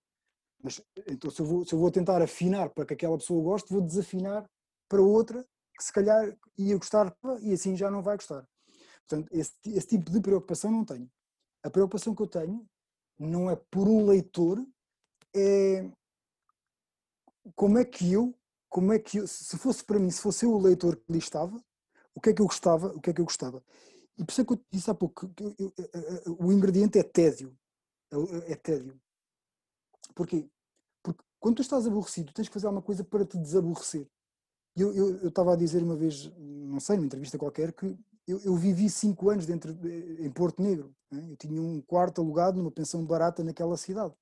mas 0.62 0.80
então 1.09 1.30
se 1.30 1.40
eu 1.40 1.47
vou, 1.47 1.66
se 1.66 1.74
eu 1.74 1.78
vou 1.78 1.90
tentar 1.90 2.20
afinar 2.22 2.68
para 2.70 2.84
que 2.84 2.95
aquela 2.95 3.16
pessoa 3.16 3.43
goste, 3.43 3.72
vou 3.72 3.82
desafinar 3.82 4.45
para 4.88 5.01
outra 5.01 5.45
que 5.76 5.82
se 5.82 5.93
calhar 5.93 6.36
ia 6.59 6.76
gostar 6.76 7.16
e 7.40 7.53
assim 7.53 7.74
já 7.74 7.90
não 7.90 8.03
vai 8.03 8.16
gostar. 8.16 8.47
Portanto, 9.09 9.28
esse, 9.32 9.53
esse 9.66 9.86
tipo 9.88 10.11
de 10.11 10.20
preocupação 10.20 10.70
não 10.70 10.84
tenho. 10.84 11.11
A 11.64 11.70
preocupação 11.70 12.14
que 12.14 12.22
eu 12.22 12.26
tenho 12.26 12.64
não 13.18 13.51
é 13.51 13.57
por 13.70 13.88
um 13.88 14.07
leitor, 14.07 14.64
é 15.34 15.90
como 17.55 17.78
é 17.78 17.84
que 17.84 18.12
eu, 18.12 18.34
como 18.68 18.93
é 18.93 18.99
que 18.99 19.18
eu, 19.18 19.26
se 19.26 19.57
fosse 19.59 19.84
para 19.84 19.99
mim, 19.99 20.11
se 20.11 20.20
fosse 20.20 20.45
eu 20.45 20.53
o 20.53 20.61
leitor 20.61 20.97
que 20.97 21.05
ali 21.09 21.18
estava, 21.18 21.62
o 22.14 22.20
que 22.20 22.30
é 22.30 22.32
que 22.32 22.43
eu 22.43 22.47
gostava, 22.47 22.88
o 22.88 23.01
que 23.01 23.11
é 23.11 23.12
que 23.12 23.20
eu 23.20 23.24
gostava. 23.24 23.62
E 24.16 24.24
por 24.24 24.32
isso 24.32 24.40
é 24.40 24.45
que 24.45 24.53
eu 24.53 24.61
disse 24.70 24.90
há 24.90 24.95
pouco, 24.95 25.28
que 25.28 25.43
eu, 25.43 25.55
eu, 25.59 26.36
o 26.38 26.53
ingrediente 26.53 26.99
é 26.99 27.03
tédio. 27.03 27.57
É, 28.11 28.53
é 28.53 28.57
tédio. 28.57 29.01
Porquê? 30.14 30.49
Porque 31.03 31.22
quando 31.40 31.57
tu 31.57 31.62
estás 31.62 31.86
aborrecido, 31.86 32.32
tens 32.32 32.49
que 32.49 32.55
fazer 32.55 32.66
alguma 32.66 32.82
coisa 32.82 33.03
para 33.03 33.24
te 33.24 33.38
desaborrecer. 33.38 34.07
Eu, 34.76 34.95
eu, 34.95 35.16
eu 35.18 35.28
estava 35.28 35.53
a 35.53 35.57
dizer 35.57 35.82
uma 35.82 35.97
vez, 35.97 36.30
não 36.36 36.80
sei, 36.80 36.97
numa 36.97 37.07
entrevista 37.07 37.38
qualquer, 37.38 37.72
que 37.72 37.97
eu, 38.26 38.38
eu 38.40 38.57
vivi 38.57 38.88
cinco 38.88 39.28
anos 39.30 39.47
dentro 39.47 39.74
de, 39.74 40.24
em 40.24 40.30
Porto 40.30 40.62
Negro. 40.62 40.95
Né? 41.11 41.30
Eu 41.30 41.36
tinha 41.36 41.61
um 41.61 41.80
quarto 41.82 42.20
alugado 42.20 42.59
numa 42.59 42.70
pensão 42.70 43.05
barata 43.05 43.43
naquela 43.43 43.76
cidade. 43.76 44.14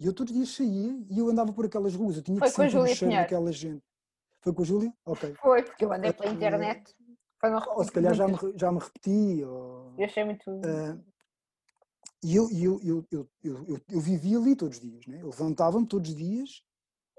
E 0.00 0.06
eu 0.06 0.12
todos 0.12 0.32
os 0.32 0.36
dias 0.36 0.50
saía 0.50 0.98
e 1.08 1.18
eu 1.18 1.28
andava 1.28 1.52
por 1.52 1.66
aquelas 1.66 1.94
ruas. 1.94 2.16
Eu 2.16 2.22
tinha 2.22 2.38
Foi 2.38 2.48
que 2.48 2.54
sentir 2.54 2.78
o 2.78 2.86
cheiro 2.86 3.14
daquela 3.14 3.52
gente. 3.52 3.82
Foi 4.40 4.52
com 4.52 4.62
a 4.62 4.64
Júlia? 4.64 4.92
Ok. 5.06 5.34
Foi, 5.40 5.62
porque 5.62 5.84
eu 5.84 5.92
andei 5.92 6.12
pela 6.12 6.32
internet. 6.32 6.94
ou 7.74 7.84
se 7.84 7.92
calhar 7.92 8.14
já 8.14 8.26
me, 8.26 8.36
já 8.56 8.72
me 8.72 8.78
repeti. 8.78 9.44
Ou, 9.44 9.94
eu 9.96 10.04
achei 10.04 10.24
muito. 10.24 10.50
Uh, 10.50 11.02
e 12.22 12.34
eu, 12.34 12.50
eu, 12.50 12.80
eu, 12.82 13.06
eu, 13.10 13.30
eu, 13.42 13.64
eu, 13.66 13.80
eu 13.88 14.00
vivia 14.00 14.38
ali 14.38 14.56
todos 14.56 14.78
os 14.78 14.82
dias. 14.82 15.06
Né? 15.06 15.20
Eu 15.22 15.28
levantava-me 15.28 15.86
todos 15.86 16.10
os 16.10 16.16
dias 16.16 16.62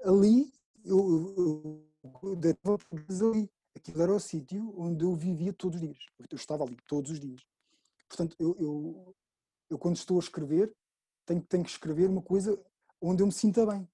ali. 0.04 0.52
Eu, 0.84 1.34
eu, 1.36 1.86
eu 2.22 2.36
deitava 2.36 2.78
ali. 3.32 3.50
Aquilo 3.74 4.02
era 4.02 4.12
o 4.12 4.20
sítio 4.20 4.74
onde 4.76 5.04
eu 5.04 5.14
vivia 5.14 5.52
todos 5.52 5.80
os 5.80 5.86
dias. 5.86 5.98
Eu 6.18 6.36
estava 6.36 6.64
ali 6.64 6.76
todos 6.88 7.10
os 7.10 7.20
dias. 7.20 7.40
Portanto, 8.08 8.36
eu, 8.38 8.56
eu, 8.58 9.16
eu 9.70 9.78
quando 9.78 9.96
estou 9.96 10.16
a 10.16 10.20
escrever, 10.20 10.72
tenho, 11.26 11.42
tenho 11.42 11.64
que 11.64 11.70
escrever 11.70 12.08
uma 12.08 12.22
coisa 12.22 12.58
onde 13.00 13.22
eu 13.22 13.26
me 13.26 13.32
sinta 13.32 13.66
bem. 13.66 13.86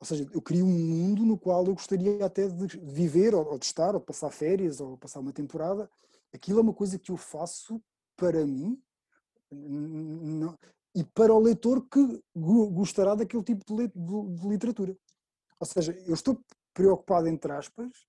Ou 0.00 0.06
seja, 0.06 0.26
eu 0.32 0.40
crio 0.40 0.64
um 0.64 0.68
mundo 0.68 1.26
no 1.26 1.38
qual 1.38 1.64
eu 1.66 1.74
gostaria 1.74 2.24
até 2.24 2.48
de 2.48 2.78
viver, 2.78 3.34
ou, 3.34 3.58
de 3.58 3.66
estar, 3.66 3.94
ou 3.94 4.00
passar 4.00 4.30
férias, 4.30 4.80
ou 4.80 4.96
passar 4.96 5.20
uma 5.20 5.32
temporada. 5.32 5.90
Aquilo 6.32 6.58
é 6.58 6.62
uma 6.62 6.72
coisa 6.72 6.98
que 6.98 7.12
eu 7.12 7.16
faço 7.18 7.80
para 8.16 8.46
mim 8.46 8.80
não, 9.52 10.58
e 10.94 11.04
para 11.04 11.34
o 11.34 11.38
leitor 11.38 11.86
que 11.86 12.22
gostará 12.34 13.14
daquele 13.14 13.42
tipo 13.42 13.64
de, 13.66 13.88
de, 13.88 14.40
de 14.40 14.48
literatura. 14.48 14.96
Ou 15.58 15.66
seja, 15.66 15.92
eu 16.06 16.14
estou 16.14 16.42
preocupado, 16.72 17.28
entre 17.28 17.52
aspas, 17.52 18.06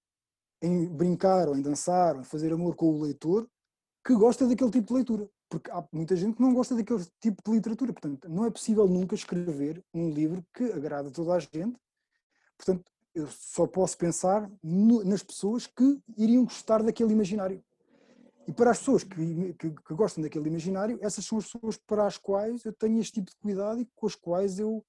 em 0.62 0.88
brincar, 0.88 1.50
ou 1.50 1.58
em 1.58 1.62
dançar, 1.62 2.16
ou 2.16 2.22
em 2.22 2.26
fazer 2.26 2.54
amor 2.54 2.76
com 2.76 2.88
o 2.88 3.02
leitor 3.02 3.50
que 4.06 4.16
gosta 4.16 4.48
daquele 4.48 4.72
tipo 4.72 4.88
de 4.88 4.94
leitura 4.94 5.30
porque 5.52 5.70
há 5.70 5.84
muita 5.92 6.16
gente 6.16 6.38
que 6.38 6.42
não 6.42 6.54
gosta 6.54 6.74
daquele 6.74 7.06
tipo 7.20 7.44
de 7.44 7.52
literatura. 7.52 7.92
Portanto, 7.92 8.30
não 8.30 8.46
é 8.46 8.50
possível 8.50 8.88
nunca 8.88 9.14
escrever 9.14 9.84
um 9.94 10.10
livro 10.10 10.44
que 10.54 10.64
agrada 10.72 11.12
toda 11.12 11.34
a 11.34 11.40
gente. 11.40 11.78
Portanto, 12.58 12.90
eu 13.14 13.28
só 13.28 13.68
posso 13.68 13.98
pensar 13.98 14.50
no, 14.64 15.04
nas 15.04 15.22
pessoas 15.22 15.68
que 15.68 16.00
iriam 16.18 16.46
gostar 16.46 16.82
daquele 16.82 17.12
imaginário. 17.12 17.62
E 18.48 18.54
para 18.54 18.72
as 18.72 18.80
pessoas 18.80 19.04
que, 19.04 19.54
que, 19.56 19.72
que, 19.72 19.94
gostam 19.94 20.24
daquele 20.24 20.48
imaginário, 20.48 20.98
essas 21.02 21.26
são 21.26 21.38
as 21.38 21.52
pessoas 21.52 21.78
para 21.78 22.08
as 22.08 22.18
quais 22.18 22.64
eu 22.64 22.72
tenho 22.72 23.00
este 23.00 23.16
tipo 23.16 23.30
de 23.30 23.38
cuidado 23.38 23.82
e 23.82 23.88
com 23.94 24.08
as 24.08 24.16
quais 24.16 24.58
eu, 24.58 24.84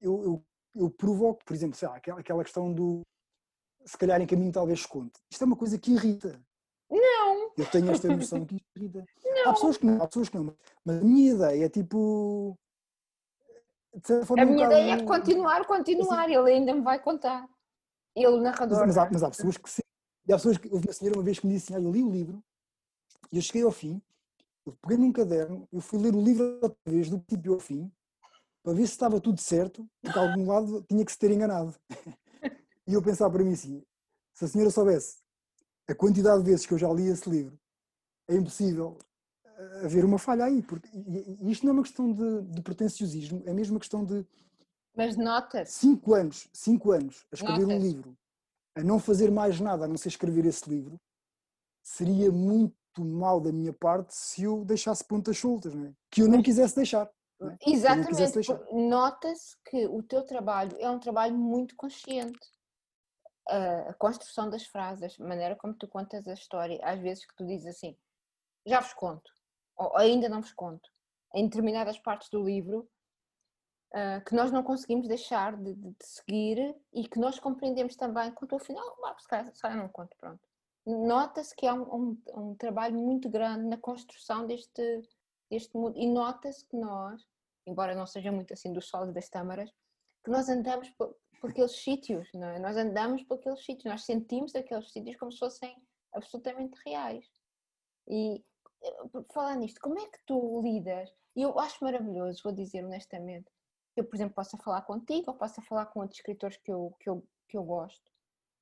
eu, 0.00 0.24
eu, 0.24 0.44
eu 0.74 0.90
provoco. 0.90 1.44
Por 1.44 1.54
exemplo, 1.54 1.78
lá, 1.82 1.94
aquela, 1.94 2.20
aquela 2.20 2.42
questão 2.42 2.72
do 2.72 3.02
se 3.84 3.98
calhar 3.98 4.20
em 4.20 4.26
caminho 4.26 4.50
talvez 4.50 4.86
conte. 4.86 5.20
Isto 5.30 5.42
é 5.42 5.46
uma 5.46 5.56
coisa 5.56 5.78
que 5.78 5.92
irrita. 5.92 6.40
Não! 6.90 7.52
Eu 7.56 7.66
tenho 7.70 7.90
esta 7.90 8.08
noção 8.08 8.42
isto 8.42 8.64
irrita. 8.76 9.04
Não. 9.24 9.50
Há 9.50 9.52
pessoas 9.54 9.76
que 9.76 9.86
não, 9.86 10.02
há 10.02 10.06
pessoas 10.06 10.28
que 10.28 10.36
não. 10.38 10.54
Mas 10.84 10.96
a 10.98 11.04
minha 11.04 11.32
ideia 11.32 11.64
é 11.64 11.68
tipo. 11.68 12.56
a 14.38 14.44
minha 14.44 14.68
um 14.68 14.70
ideia 14.70 14.92
é 14.92 15.02
continuar, 15.02 15.66
continuar. 15.66 16.24
Assim, 16.24 16.34
ele 16.34 16.52
ainda 16.52 16.74
me 16.74 16.82
vai 16.82 17.00
contar. 17.00 17.48
Ele, 18.14 18.40
narrador. 18.40 18.78
Mas, 18.78 18.86
mas, 18.86 18.98
há, 18.98 19.10
mas 19.10 19.22
há 19.22 19.30
pessoas 19.30 19.56
que 19.56 19.70
sim. 19.70 19.82
E 20.28 20.32
há 20.32 20.36
pessoas 20.36 20.58
que. 20.58 20.68
Houve 20.68 20.86
uma 20.86 20.92
senhora 20.92 21.18
uma 21.18 21.24
vez 21.24 21.38
que 21.38 21.46
me 21.46 21.54
disse 21.54 21.72
assim: 21.72 21.84
eu 21.84 21.92
li 21.92 22.02
o 22.02 22.10
livro 22.10 22.42
e 23.32 23.36
eu 23.36 23.42
cheguei 23.42 23.62
ao 23.62 23.72
fim, 23.72 24.00
eu 24.64 24.72
peguei 24.80 24.96
num 24.96 25.12
caderno, 25.12 25.68
eu 25.72 25.80
fui 25.80 25.98
ler 25.98 26.14
o 26.14 26.22
livro 26.22 26.60
outra 26.62 26.78
vez, 26.86 27.10
do 27.10 27.18
princípio 27.18 27.54
ao 27.54 27.60
fim, 27.60 27.90
para 28.62 28.74
ver 28.74 28.86
se 28.86 28.92
estava 28.92 29.20
tudo 29.20 29.40
certo, 29.40 29.84
porque 30.00 30.18
algum 30.18 30.46
lado 30.46 30.84
tinha 30.88 31.04
que 31.04 31.10
se 31.10 31.18
ter 31.18 31.30
enganado. 31.30 31.74
E 32.88 32.94
eu 32.94 33.02
pensava 33.02 33.32
para 33.32 33.42
mim 33.42 33.52
assim, 33.52 33.82
se 34.32 34.44
a 34.44 34.46
senhora 34.46 34.70
soubesse 34.70 35.16
a 35.88 35.94
quantidade 35.94 36.42
de 36.42 36.50
vezes 36.50 36.66
que 36.66 36.74
eu 36.74 36.78
já 36.78 36.92
li 36.92 37.06
esse 37.06 37.28
livro, 37.28 37.58
é 38.28 38.34
impossível 38.34 38.98
eh, 39.44 39.84
haver 39.84 40.04
uma 40.04 40.18
falha 40.18 40.44
aí, 40.44 40.62
porque 40.62 40.88
e, 40.92 41.50
isto 41.50 41.64
não 41.64 41.70
é 41.70 41.74
uma 41.74 41.82
questão 41.82 42.12
de, 42.12 42.42
de 42.42 42.62
pretenciosismo, 42.62 43.42
é 43.46 43.52
mesmo 43.52 43.74
uma 43.74 43.80
questão 43.80 44.04
de 44.04 44.26
Mas 44.96 45.16
nota-se. 45.16 45.72
cinco 45.72 46.14
anos, 46.14 46.48
cinco 46.52 46.90
anos 46.90 47.24
a 47.32 47.36
escrever 47.36 47.64
um 47.64 47.68
Notas. 47.68 47.82
livro, 47.82 48.18
a 48.76 48.82
não 48.82 48.98
fazer 48.98 49.30
mais 49.30 49.60
nada 49.60 49.84
a 49.84 49.88
não 49.88 49.96
ser 49.96 50.08
escrever 50.08 50.44
esse 50.44 50.68
livro, 50.68 51.00
seria 51.82 52.30
muito 52.32 52.74
mal 52.98 53.40
da 53.40 53.52
minha 53.52 53.72
parte 53.72 54.14
se 54.14 54.42
eu 54.42 54.64
deixasse 54.64 55.04
pontas 55.04 55.38
soltas, 55.38 55.74
não 55.74 55.86
é? 55.86 55.92
Que 56.10 56.22
eu 56.22 56.28
não 56.28 56.42
quisesse 56.42 56.74
deixar. 56.74 57.08
é? 57.42 57.56
Exatamente. 57.64 58.48
Nota-se 58.72 59.54
que 59.64 59.86
o 59.86 60.02
teu 60.02 60.24
trabalho 60.24 60.76
é 60.80 60.90
um 60.90 60.98
trabalho 60.98 61.36
muito 61.36 61.76
consciente. 61.76 62.55
A 63.48 63.94
construção 63.94 64.50
das 64.50 64.64
frases, 64.64 65.18
a 65.20 65.24
maneira 65.24 65.54
como 65.56 65.72
tu 65.74 65.86
contas 65.86 66.26
a 66.26 66.32
história, 66.34 66.80
às 66.82 66.98
vezes 67.00 67.24
que 67.24 67.34
tu 67.36 67.46
dizes 67.46 67.66
assim, 67.76 67.96
já 68.66 68.80
vos 68.80 68.92
conto, 68.92 69.30
ou 69.76 69.96
ainda 69.96 70.28
não 70.28 70.40
vos 70.40 70.52
conto, 70.52 70.90
em 71.34 71.44
determinadas 71.44 71.98
partes 71.98 72.28
do 72.30 72.42
livro, 72.44 72.88
ah, 73.94 74.20
que 74.26 74.34
nós 74.34 74.50
não 74.50 74.62
conseguimos 74.62 75.06
deixar 75.06 75.56
de, 75.56 75.74
de- 75.74 75.90
de 75.90 76.04
seguir 76.04 76.76
e 76.92 77.06
que 77.08 77.18
nós 77.18 77.38
compreendemos 77.38 77.94
também 77.96 78.32
quanto 78.32 78.54
ao 78.54 78.58
final, 78.58 78.84
ah, 79.04 79.16
se 79.18 79.28
calhar, 79.28 79.76
não 79.76 79.88
conto, 79.88 80.16
pronto. 80.18 80.40
Nota-se 80.84 81.54
que 81.54 81.66
há 81.66 81.74
um, 81.74 81.82
um- 81.94 82.22
um 82.50 82.54
trabalho 82.56 82.96
muito 82.98 83.28
grande 83.28 83.64
na 83.68 83.76
construção 83.76 84.46
deste, 84.46 85.02
deste 85.50 85.76
mundo 85.76 85.96
e 85.96 86.08
nota-se 86.08 86.64
que 86.66 86.76
nós, 86.76 87.24
embora 87.66 87.94
não 87.94 88.06
seja 88.06 88.30
muito 88.32 88.52
assim 88.52 88.72
do 88.72 88.80
sol 88.82 89.08
e 89.08 89.12
das 89.12 89.28
tâmaras, 89.28 89.70
que 90.24 90.30
nós 90.30 90.48
andamos 90.48 90.90
por, 91.40 91.50
aqueles 91.50 91.76
sítios, 91.76 92.28
não 92.34 92.48
é? 92.48 92.58
Nós 92.58 92.76
andamos 92.76 93.22
por 93.24 93.38
aqueles 93.38 93.64
sítios, 93.64 93.84
nós 93.84 94.04
sentimos 94.04 94.54
aqueles 94.54 94.90
sítios 94.90 95.16
como 95.16 95.32
se 95.32 95.38
fossem 95.38 95.76
absolutamente 96.12 96.78
reais. 96.84 97.26
E 98.08 98.42
eh, 98.82 99.22
falar 99.32 99.56
nisto, 99.56 99.80
como 99.80 99.98
é 99.98 100.06
que 100.06 100.18
tu 100.26 100.60
lidas? 100.62 101.12
E 101.34 101.42
eu 101.42 101.58
acho 101.58 101.82
maravilhoso, 101.84 102.42
vou 102.42 102.52
dizer 102.52 102.84
honestamente, 102.84 103.50
eu, 103.96 104.04
por 104.04 104.16
exemplo, 104.16 104.34
possa 104.34 104.56
falar 104.58 104.82
contigo 104.82 105.30
ou 105.30 105.36
possa 105.36 105.62
falar 105.62 105.86
com 105.86 106.00
outros 106.00 106.18
escritores 106.18 106.56
que 106.58 106.70
eu, 106.70 106.94
que 107.00 107.08
eu, 107.08 107.26
que 107.48 107.56
eu 107.56 107.64
gosto. 107.64 108.10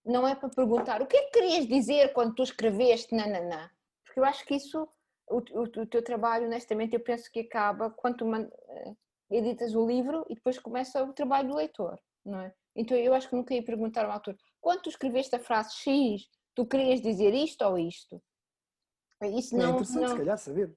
Não 0.04 0.26
é 0.26 0.34
para 0.34 0.48
perguntar 0.48 1.02
o 1.02 1.06
que 1.06 1.16
é 1.16 1.24
que 1.24 1.32
querias 1.32 1.66
dizer 1.66 2.12
quando 2.12 2.34
tu 2.34 2.42
escreveste 2.42 3.14
nananã. 3.14 3.70
Porque 4.04 4.20
eu 4.20 4.24
acho 4.24 4.44
que 4.44 4.54
isso, 4.54 4.88
o, 5.28 5.38
o, 5.38 5.62
o 5.62 5.86
teu 5.86 6.02
trabalho, 6.02 6.46
honestamente, 6.46 6.94
eu 6.94 7.00
penso 7.00 7.30
que 7.32 7.40
acaba 7.40 7.90
quando 7.90 8.18
tu 8.18 8.34
eh, 8.34 8.94
editas 9.30 9.74
o 9.74 9.86
livro 9.86 10.24
e 10.28 10.34
depois 10.34 10.58
começa 10.58 11.02
o 11.02 11.12
trabalho 11.12 11.48
do 11.48 11.56
leitor, 11.56 11.98
não 12.24 12.40
é? 12.40 12.54
Então 12.74 12.96
eu 12.96 13.14
acho 13.14 13.28
que 13.28 13.36
nunca 13.36 13.54
ia 13.54 13.62
perguntar 13.62 14.04
ao 14.04 14.10
autor, 14.12 14.36
quando 14.60 14.82
tu 14.82 14.88
escreveste 14.88 15.34
a 15.36 15.38
frase 15.38 15.74
X, 15.76 16.28
tu 16.54 16.66
querias 16.66 17.00
dizer 17.00 17.32
isto 17.34 17.62
ou 17.62 17.78
isto? 17.78 18.22
Isso 19.22 19.54
é 19.54 19.58
não, 19.58 19.70
interessante, 19.70 20.00
não- 20.02 20.08
se 20.08 20.16
calhar, 20.16 20.38
saber. 20.38 20.76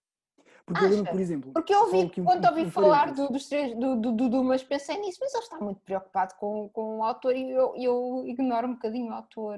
Porque 0.65 0.83
eu 0.83 0.87
lembro, 0.89 1.03
Acha? 1.03 1.11
por 1.11 1.19
exemplo. 1.19 1.53
Porque 1.53 1.73
eu 1.73 1.79
ouvi, 1.81 1.97
um- 1.97 2.23
quando 2.25 2.45
ouvi 2.45 2.61
um 2.65 2.71
falar 2.71 3.13
do, 3.13 3.29
dos 3.29 3.47
três, 3.49 3.77
do, 3.77 3.95
do, 3.99 4.11
do 4.11 4.29
Dumas, 4.29 4.63
pensei 4.63 4.97
nisso, 4.99 5.17
mas 5.21 5.33
ele 5.33 5.43
está 5.43 5.59
muito 5.59 5.81
preocupado 5.81 6.35
com, 6.35 6.69
com 6.69 6.99
o 6.99 7.03
autor 7.03 7.35
e 7.35 7.49
eu, 7.49 7.73
eu 7.75 8.23
ignoro 8.27 8.67
um 8.67 8.73
bocadinho 8.73 9.09
o 9.11 9.13
autor. 9.13 9.57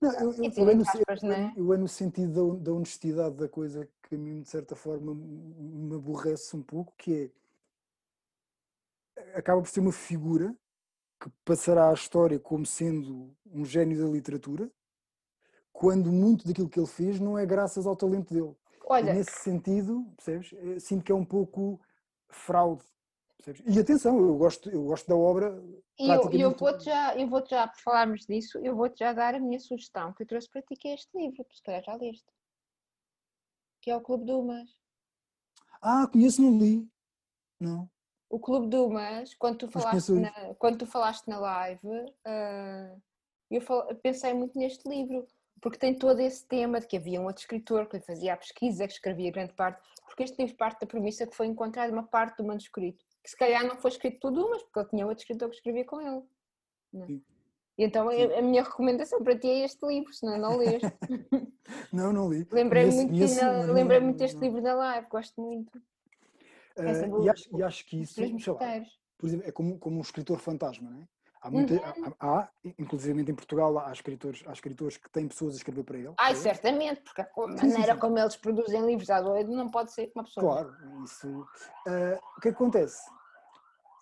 Não, 0.00 0.12
eu, 0.20 0.70
é 0.70 0.74
no, 0.74 0.82
aspas, 0.82 1.22
eu 1.22 1.32
é- 1.32 1.36
né? 1.36 1.52
eu 1.56 1.72
é 1.72 1.76
no 1.76 1.88
sentido 1.88 2.54
da, 2.56 2.64
da 2.64 2.72
honestidade 2.72 3.36
da 3.36 3.48
coisa 3.48 3.88
que 4.02 4.14
a 4.14 4.18
mim, 4.18 4.42
de 4.42 4.48
certa 4.48 4.76
forma, 4.76 5.14
me 5.14 5.94
aborrece 5.96 6.54
um 6.56 6.62
pouco, 6.62 6.94
que 6.96 7.32
é. 9.16 9.36
Acaba 9.38 9.60
por 9.62 9.68
ser 9.68 9.80
uma 9.80 9.92
figura 9.92 10.54
que 11.20 11.30
passará 11.44 11.90
à 11.90 11.94
história 11.94 12.38
como 12.38 12.66
sendo 12.66 13.34
um 13.46 13.64
gênio 13.64 13.98
da 14.04 14.08
literatura, 14.10 14.70
quando 15.72 16.10
muito 16.10 16.46
daquilo 16.46 16.68
que 16.68 16.78
ele 16.78 16.86
fez 16.86 17.20
não 17.20 17.38
é 17.38 17.44
graças 17.44 17.86
ao 17.86 17.96
talento 17.96 18.32
dele. 18.32 18.54
E 18.80 18.84
Olha, 18.88 19.14
nesse 19.14 19.32
sentido, 19.40 20.06
percebes? 20.16 20.52
eh, 20.52 20.78
Sinto 20.78 21.04
que 21.04 21.12
é 21.12 21.14
um 21.14 21.24
pouco 21.24 21.80
fraude. 22.28 22.84
Percebes? 23.36 23.76
E 23.76 23.78
atenção, 23.80 24.18
eu 24.18 24.36
gosto, 24.36 24.70
eu 24.70 24.84
gosto 24.84 25.06
da 25.08 25.16
obra. 25.16 25.62
e 25.98 26.08
eu, 26.08 26.32
e 26.32 26.40
eu 26.40 26.54
vou-te 26.54 26.84
já, 26.84 27.16
eu 27.16 27.28
vou-te 27.28 27.50
já, 27.50 27.66
por 27.68 27.80
falarmos 27.80 28.24
disso, 28.26 28.58
eu 28.58 28.74
vou-te 28.74 28.98
já 28.98 29.12
dar 29.12 29.34
a 29.34 29.40
minha 29.40 29.58
sugestão 29.58 30.12
que 30.12 30.22
eu 30.22 30.26
trouxe 30.26 30.48
para 30.50 30.62
ti, 30.62 30.76
que 30.76 30.88
é 30.88 30.94
este 30.94 31.16
livro, 31.16 31.44
que 31.44 31.56
se 31.56 31.62
calhar 31.62 31.82
já 31.84 31.94
leste, 31.96 32.26
que 33.82 33.90
é 33.90 33.96
o 33.96 34.00
Clube 34.00 34.24
Dumas. 34.24 34.68
Ah, 35.82 36.06
conheço, 36.10 36.40
não 36.42 36.58
li. 36.58 36.88
Não. 37.60 37.88
O 38.28 38.38
Clube 38.40 38.68
Dumas, 38.68 39.34
quando 39.34 39.58
tu 39.58 39.70
Mas 39.72 39.82
falaste, 39.84 40.12
na, 40.12 40.54
quando 40.58 40.78
tu 40.78 40.86
falaste 40.86 41.26
na 41.28 41.38
live, 41.38 41.80
ah, 42.24 42.94
eu 43.50 43.60
fal- 43.60 43.86
pensei 44.02 44.34
muito 44.34 44.58
neste 44.58 44.88
livro, 44.88 45.24
porque 45.60 45.78
tem 45.78 45.94
todo 45.94 46.20
esse 46.20 46.44
tema 46.46 46.80
de 46.80 46.86
que 46.86 46.96
havia 46.96 47.20
um 47.20 47.26
outro 47.26 47.40
escritor 47.40 47.86
que 47.88 48.00
fazia 48.00 48.34
a 48.34 48.36
pesquisa, 48.36 48.86
que 48.86 48.92
escrevia 48.94 49.30
grande 49.30 49.52
parte, 49.54 49.80
porque 50.04 50.24
este 50.24 50.36
livro 50.42 50.56
parte 50.56 50.80
da 50.80 50.86
premissa 50.86 51.26
que 51.26 51.36
foi 51.36 51.46
encontrada 51.46 51.92
uma 51.92 52.02
parte 52.02 52.38
do 52.38 52.44
manuscrito, 52.44 53.04
que 53.22 53.30
se 53.30 53.36
calhar 53.36 53.64
não 53.64 53.76
foi 53.76 53.90
escrito 53.92 54.18
por 54.20 54.32
Dumas, 54.32 54.62
porque 54.64 54.78
ele 54.80 54.88
tinha 54.88 55.06
outro 55.06 55.22
escritor 55.22 55.48
que 55.48 55.56
escrevia 55.56 55.84
com 55.84 56.00
ele. 56.00 56.22
né? 56.92 57.06
Sim. 57.06 57.22
Então 57.78 58.08
a, 58.08 58.12
Sim. 58.12 58.32
a 58.32 58.42
minha 58.42 58.62
recomendação 58.62 59.22
para 59.22 59.38
ti 59.38 59.46
é 59.48 59.64
este 59.64 59.86
livro, 59.86 60.12
senão 60.12 60.36
não 60.38 60.56
lês. 60.56 60.82
Não, 61.92 62.12
não 62.12 62.28
li. 62.32 62.46
Lembrei-me 62.50 62.94
muito, 62.94 63.12
na- 63.12 63.18
mas 63.20 63.36
não- 63.66 63.72
lembrei 63.74 64.00
muito 64.00 64.18
deste 64.18 64.34
não- 64.36 64.42
livro 64.42 64.62
da 64.62 64.74
live, 64.74 65.08
gosto 65.08 65.40
muito. 65.40 65.82
Eh, 66.76 66.90
Essa 66.90 67.06
e, 67.06 67.28
acho, 67.30 67.56
e 67.56 67.62
acho 67.62 67.86
que 67.86 67.96
isso, 68.02 68.20
lá, 68.54 68.60
por 69.16 69.26
exemplo, 69.26 69.48
é 69.48 69.52
como, 69.52 69.78
como 69.78 69.98
um 69.98 70.02
escritor 70.02 70.38
fantasma, 70.38 70.90
não 70.90 71.02
é? 71.02 71.08
Há, 71.40 71.50
muita, 71.50 71.74
Uhum. 71.74 72.14
há, 72.20 72.38
há, 72.40 72.52
inclusive 72.78 73.20
em 73.20 73.34
Portugal, 73.34 73.78
há 73.78 73.92
escritores, 73.92 74.42
há 74.46 74.52
escritores 74.52 74.96
que 74.96 75.08
têm 75.10 75.28
pessoas 75.28 75.54
a 75.54 75.56
escrever 75.58 75.84
para 75.84 75.98
ele. 75.98 76.14
Ai, 76.18 76.32
para 76.32 76.42
certamente, 76.42 77.00
porque 77.02 77.20
a 77.20 77.24
co- 77.24 77.46
Sim, 77.48 77.56
sim, 77.58 77.66
maneira 77.68 77.94
sim. 77.94 78.00
como 78.00 78.18
eles 78.18 78.36
produzem 78.36 78.84
livros 78.84 79.10
à 79.10 79.20
doido 79.20 79.52
não 79.52 79.70
pode 79.70 79.92
ser 79.92 80.10
uma 80.14 80.24
pessoa. 80.24 80.46
Claro, 80.46 81.02
isso. 81.04 81.46
eh, 81.86 82.18
o 82.36 82.40
que 82.40 82.48
é 82.48 82.52
que 82.52 82.56
acontece? 82.56 83.00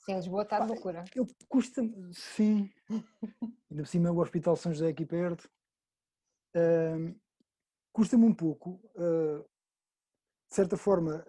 Sim, 0.04 0.16
Lisboa 0.16 0.42
está 0.42 0.60
de 0.60 0.68
loucura. 0.68 1.04
Eu 1.14 1.26
custa 1.48 1.82
sim. 2.12 2.70
Ainda 3.70 3.82
por 3.82 3.86
cima 3.86 4.08
é 4.08 4.12
o 4.12 4.18
Hospital 4.20 4.56
São 4.56 4.72
José 4.72 4.88
aqui 4.88 5.04
perto. 5.04 5.50
Ahm, 6.54 7.14
Custa-me 7.92 8.24
um 8.24 8.34
pouco, 8.34 8.80
ah, 8.96 9.44
de 10.48 10.54
certa 10.54 10.76
forma, 10.76 11.24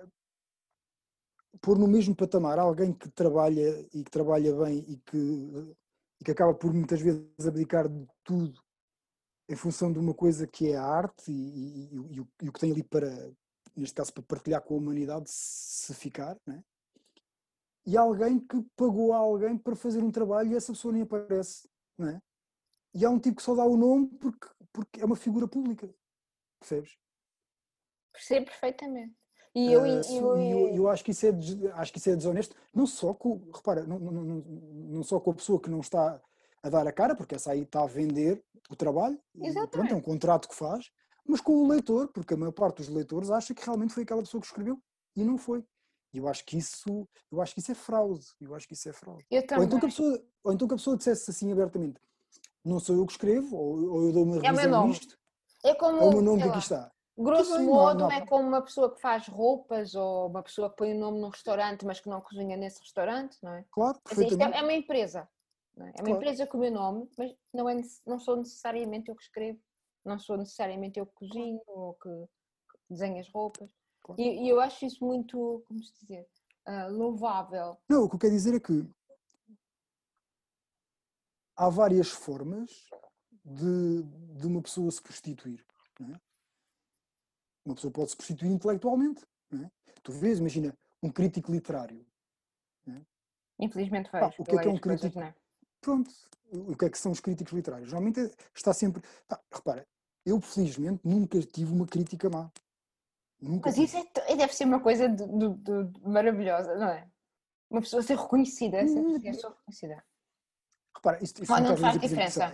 pôr 1.62 1.78
no 1.78 1.88
mesmo 1.88 2.16
patamar 2.16 2.60
alguém 2.60 2.94
que 2.94 3.10
trabalha 3.10 3.80
e 3.94 4.04
que 4.04 4.12
trabalha 4.12 4.54
bem 4.56 4.80
e 4.88 4.98
que, 4.98 5.18
e 6.20 6.24
que 6.24 6.32
acaba 6.32 6.54
por 6.54 6.74
muitas 6.74 7.02
vezes 7.02 7.26
abdicar 7.48 7.88
de 7.90 8.08
tudo 8.24 8.64
em 9.50 9.56
função 9.56 9.92
de 9.94 10.00
uma 10.00 10.14
coisa 10.14 10.48
que 10.48 10.72
é 10.72 10.76
a 10.76 10.84
arte 10.84 11.32
e, 11.32 11.34
e- 11.34 11.90
e 12.16 12.20
o- 12.20 12.28
e 12.44 12.50
o, 12.50 12.52
que 12.54 12.60
tem 12.60 12.72
ali 12.72 12.84
para, 12.84 13.08
neste 13.76 13.94
caso, 13.96 14.14
para 14.14 14.24
partilhar 14.24 14.62
com 14.62 14.74
a 14.74 14.78
humanidade, 14.78 15.26
se 15.30 15.94
ficar, 15.94 16.36
né? 16.46 16.64
e 17.86 17.96
alguém 17.96 18.40
que 18.40 18.64
pagou 18.76 19.14
a 19.14 19.18
alguém 19.18 19.56
para 19.58 19.76
fazer 19.76 20.04
um 20.04 20.12
trabalho 20.12 20.52
e 20.52 20.56
essa 20.56 20.74
pessoa 20.74 20.92
nem 20.92 21.04
aparece, 21.04 21.70
não 21.98 22.10
é? 22.10 22.20
E 22.96 23.06
há 23.06 23.10
um 23.10 23.20
tipo 23.20 23.36
que 23.38 23.44
só 23.44 23.54
dá 23.54 23.64
o 23.64 23.78
nome 23.78 24.08
porque, 24.18 24.48
porque 24.74 25.02
é 25.02 25.06
uma 25.06 25.16
figura 25.16 25.48
pública, 25.48 25.94
percebes? 26.60 26.98
Percebo 28.12 28.46
perfeitamente. 28.48 29.16
E 29.56 29.72
eu, 29.72 29.84
Ah, 29.84 29.88
eu, 29.88 30.38
eu, 30.38 30.68
eu 30.76 30.90
acho, 30.90 31.02
que 31.04 31.12
isso 31.12 31.26
é, 31.26 31.30
acho 31.76 31.94
que 31.94 31.98
isso 31.98 32.10
é 32.10 32.16
desonesto, 32.16 32.56
não 32.74 32.86
só 32.86 33.14
com, 33.14 33.42
repara, 33.54 33.86
não, 33.88 33.98
não, 33.98 34.12
não, 34.12 34.36
não 34.46 35.04
só 35.04 35.18
com 35.18 35.32
a 35.32 35.34
pessoa 35.34 35.62
que 35.62 35.70
não 35.70 35.80
está 35.80 36.22
a 36.62 36.70
dar 36.70 36.86
a 36.86 36.92
cara, 36.92 37.16
porque 37.16 37.36
essa 37.36 37.52
aí 37.52 37.62
está 37.62 37.84
a 37.84 37.88
vender 37.88 38.44
o 38.70 38.76
trabalho, 38.76 39.18
e 39.34 39.40
pronto, 39.40 39.44
é 39.44 39.46
um 39.46 39.50
Exatamente. 39.50 40.02
contrato 40.04 40.50
que 40.50 40.56
faz, 40.56 40.92
mas 41.26 41.40
com 41.40 41.54
o 41.54 41.68
leitor, 41.70 42.10
porque 42.10 42.34
a 42.34 42.38
maior 42.38 42.52
parte 42.52 42.78
dos 42.78 42.90
leitores 42.90 43.32
acha 43.32 43.54
que 43.54 43.64
realmente 43.64 43.94
foi 43.94 44.04
aquela 44.04 44.22
pessoa 44.22 44.42
que 44.42 44.48
escreveu 44.48 44.78
e 45.16 45.24
não 45.24 45.38
foi. 45.38 45.64
E 46.14 46.18
eu 46.18 46.28
acho 46.28 46.46
que 46.46 46.58
isso, 46.58 47.08
eu 47.32 47.42
acho 47.42 47.54
que 47.54 47.62
isso 47.62 47.72
é 47.72 47.76
fraude, 47.76 48.26
eu 48.42 48.54
acho 48.56 48.68
que 48.68 48.74
isso 48.74 48.90
é 48.90 48.94
fraude. 48.94 49.26
Ou 49.32 49.64
então, 49.64 49.80
que 49.80 49.86
a 49.86 49.90
pessoa, 49.90 50.22
ou 50.44 50.52
então 50.54 50.68
que 50.68 50.74
a 50.74 50.78
pessoa 50.78 50.98
dissesse 50.98 51.30
assim 51.32 51.52
abertamente, 51.52 52.00
não 52.64 52.80
sou 52.80 52.96
eu 52.96 53.06
que 53.06 53.14
escrevo, 53.14 53.56
ou, 53.56 53.90
ou 53.90 54.04
eu 54.08 54.12
dou 54.12 54.24
uma 54.24 54.38
É 54.38 54.50
revisão 54.50 54.72
nome. 54.72 54.90
nisto, 54.90 55.18
É 55.64 55.74
como, 55.76 55.98
é 56.00 56.04
o 56.04 56.12
meu 56.12 56.22
nome 56.22 56.44
que 56.44 56.50
aqui 56.50 56.58
está. 56.60 56.92
Grosso 57.24 57.58
bem, 57.58 57.66
modo, 57.66 58.00
não 58.02 58.12
é 58.12 58.26
como 58.26 58.48
uma 58.48 58.62
pessoa 58.62 58.94
que 58.94 59.00
faz 59.00 59.28
roupas 59.28 59.96
ou 59.96 60.28
uma 60.28 60.44
pessoa 60.44 60.70
que 60.70 60.76
põe 60.76 60.94
o 60.94 61.00
nome 61.00 61.20
num 61.20 61.30
restaurante, 61.30 61.86
mas 61.86 62.00
que 62.00 62.10
não 62.10 62.22
cozinha 62.22 62.58
nesse 62.58 62.80
restaurante, 62.82 63.38
não 63.42 63.54
é? 63.54 63.66
Claro, 63.72 64.00
Mas 64.04 64.12
isto 64.14 64.24
é, 64.24 64.28
perfeitamente. 64.28 64.58
é 64.58 64.64
uma 64.64 64.74
empresa. 64.74 65.30
é? 65.78 65.82
É 65.82 65.84
uma 65.84 65.94
Claro. 65.94 66.12
empresa 66.16 66.48
com 66.48 66.58
o 66.58 66.62
meu 66.62 66.72
nome, 66.72 67.10
mas 67.18 67.36
não, 67.54 67.70
é, 67.70 67.82
não 68.06 68.20
sou 68.20 68.38
necessariamente 68.38 69.10
eu 69.10 69.16
que 69.16 69.24
escrevo, 69.24 69.60
não 70.04 70.20
sou 70.20 70.38
necessariamente 70.38 71.00
eu 71.00 71.06
que 71.06 71.14
cozinho 71.14 71.62
ou 71.68 71.94
que, 71.96 72.10
que 72.10 72.78
desenho 72.90 73.20
as 73.20 73.30
roupas. 73.30 73.70
Claro. 74.04 74.22
E, 74.22 74.46
e 74.46 74.50
eu 74.50 74.60
acho 74.60 74.86
isso 74.86 75.04
muito, 75.04 75.64
como 75.68 75.84
se 75.84 75.94
dizer, 76.02 76.28
ah, 76.66 76.88
louvável. 76.88 77.78
Não, 77.90 78.04
o 78.04 78.10
que 78.10 78.16
eu 78.16 78.20
quero 78.20 78.34
dizer 78.34 78.56
é 78.56 78.60
que 78.60 78.88
há 81.56 81.70
várias 81.70 82.10
formas 82.10 82.90
de, 83.44 84.04
de 84.04 84.48
uma 84.48 84.62
pessoa 84.62 84.92
se 84.92 85.02
prostituir. 85.02 85.66
não 86.00 86.16
é? 86.16 86.20
Uma 87.66 87.74
pessoa 87.76 87.92
pode 87.92 88.12
se 88.12 88.16
prostituir 88.18 88.52
intelectualmente. 88.52 89.26
é? 89.54 89.70
Tu 90.04 90.12
vês, 90.12 90.38
imagina, 90.40 90.78
um 91.02 91.10
crítico 91.12 91.52
literário. 91.52 92.06
é? 92.88 93.02
Infelizmente 93.60 94.10
Pá, 94.12 94.28
vejo. 94.28 94.42
o 94.44 94.46
que 94.46 94.56
é 94.56 94.60
que 94.62 94.68
é 94.68 94.72
um 94.72 94.78
coisas, 94.78 95.02
crítico? 95.02 95.20
não 95.20 95.28
é? 95.28 95.36
Pronto, 95.82 96.12
o 96.52 96.76
que 96.76 96.86
é 96.86 96.90
que 96.90 96.98
são 96.98 97.12
os 97.12 97.20
críticos 97.20 97.54
literários? 97.54 97.92
Normalmente 97.92 98.20
é- 98.20 98.32
está 98.54 98.74
sempre. 98.74 99.02
pá, 99.28 99.42
repara, 99.52 99.88
eu 100.26 100.40
felizmente 100.40 101.02
nunca 101.04 101.40
tive 101.42 101.72
uma 101.74 101.88
crítica 101.88 102.30
má. 102.30 102.52
Nunca 103.42 103.70
Mas 103.70 103.76
tive. 103.76 103.86
isso 103.88 103.98
é 104.28 104.36
deve 104.36 104.54
ser 104.54 104.66
uma 104.66 104.80
coisa 104.80 105.10
de, 105.10 105.26
de- 105.28 105.56
de- 105.90 106.02
maravilhosa, 106.08 106.76
não 106.76 106.90
é? 106.90 107.10
Uma 107.70 107.82
pessoa 107.82 108.02
ser 108.04 108.18
reconhecida, 108.18 108.78
essa 108.78 109.00
Hum, 109.00 109.20
pessoa 109.20 109.54
reconhecida. 109.54 110.06
Repara, 110.96 111.24
isto 111.24 111.42
Mas 111.48 111.64
não 111.64 111.78
faz 111.78 112.00
diferença. 112.00 112.52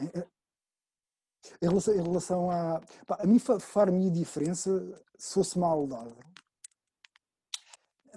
Em, 1.62 1.68
relação, 1.68 1.94
em 1.96 2.02
relação 2.02 2.52
a. 2.52 2.82
Pá, 3.06 3.18
a 3.22 3.26
mim 3.28 3.40
fa- 3.40 3.60
far-me 3.60 4.10
diferença 4.10 4.70
se 5.18 5.34
fosse 5.34 5.58
maldade. 5.58 6.14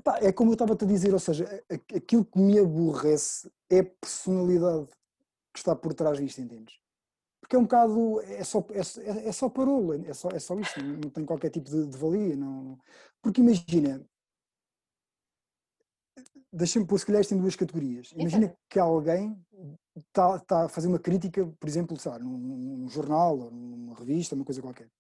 Pá, 0.03 0.19
é 0.19 0.33
como 0.33 0.51
eu 0.51 0.55
estava-te 0.55 0.85
a 0.85 0.89
dizer, 0.89 1.13
ou 1.13 1.21
seja, 1.21 1.45
aquilo 1.95 2.25
que 2.25 2.39
me 2.39 2.59
aborrece 2.59 3.51
é 3.71 3.79
a 3.81 3.85
personalidade 3.85 4.89
que 5.53 5.59
está 5.59 5.75
por 5.75 5.95
trás 5.95 6.19
disto, 6.19 6.41
entendes? 6.41 6.79
Porque 7.41 7.57
é 7.57 7.59
um 7.59 7.63
bocado, 7.63 8.21
é 8.23 8.43
só, 8.43 8.65
é, 8.71 8.83
só- 8.83 9.01
é 9.03 9.33
só 9.33 9.49
parolo, 9.49 9.93
é 9.93 10.15
só, 10.15 10.29
é 10.31 10.39
só 10.39 10.59
isso, 10.59 10.81
não, 10.83 10.95
não 10.97 11.11
tem 11.11 11.25
qualquer 11.25 11.51
tipo 11.51 11.71
de, 11.71 11.87
de 11.87 11.97
valia. 11.97 12.35
Não, 12.37 12.79
porque 13.23 13.41
imagina, 13.41 14.05
deixa-me 16.53 16.87
pôr 16.87 16.99
se 16.99 17.07
calhar 17.07 17.21
isto 17.21 17.35
em 17.35 17.39
duas 17.39 17.55
categorias. 17.57 18.13
Imagina 18.13 18.47
Exato. 18.47 18.59
que 18.69 18.79
alguém 18.79 19.39
está 19.97 20.39
tá 20.41 20.65
a 20.65 20.69
fazer 20.69 20.89
uma 20.89 20.99
crítica, 20.99 21.47
por 21.59 21.69
exemplo, 21.69 21.97
lá, 22.13 22.19
num, 22.19 22.39
num 22.39 22.89
jornal 22.89 23.39
ou 23.39 23.51
numa 23.51 23.95
revista, 23.95 24.35
uma 24.35 24.45
coisa 24.45 24.61
qualquer. 24.63 24.91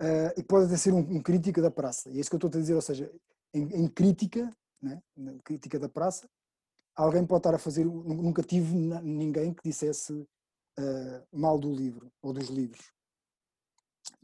Ah, 0.00 0.34
e 0.36 0.42
pode 0.42 0.66
até 0.66 0.76
ser 0.76 0.92
um, 0.92 0.98
um 0.98 1.22
da 1.62 1.70
praça. 1.70 2.10
E 2.10 2.18
é 2.18 2.20
isso 2.20 2.30
que 2.30 2.34
eu 2.34 2.38
estou 2.38 2.48
a 2.48 2.60
dizer, 2.60 2.74
ou 2.74 2.80
seja, 2.82 3.10
em, 3.54 3.84
em 3.84 3.88
crítica, 3.88 4.50
né, 4.80 5.00
crítica 5.44 5.78
da 5.78 5.88
praça, 5.88 6.28
alguém 6.96 7.26
pode 7.26 7.40
estar 7.40 7.54
a 7.54 7.58
fazer. 7.58 7.84
nu- 7.84 8.02
Nunca 8.04 8.42
tive 8.42 8.74
ninguém 9.02 9.54
que 9.54 9.62
dissesse 9.64 10.26
ah, 10.78 11.22
mal 11.32 11.58
do 11.58 11.72
livro 11.72 12.10
ou 12.22 12.32
dos 12.32 12.48
livros. 12.48 12.92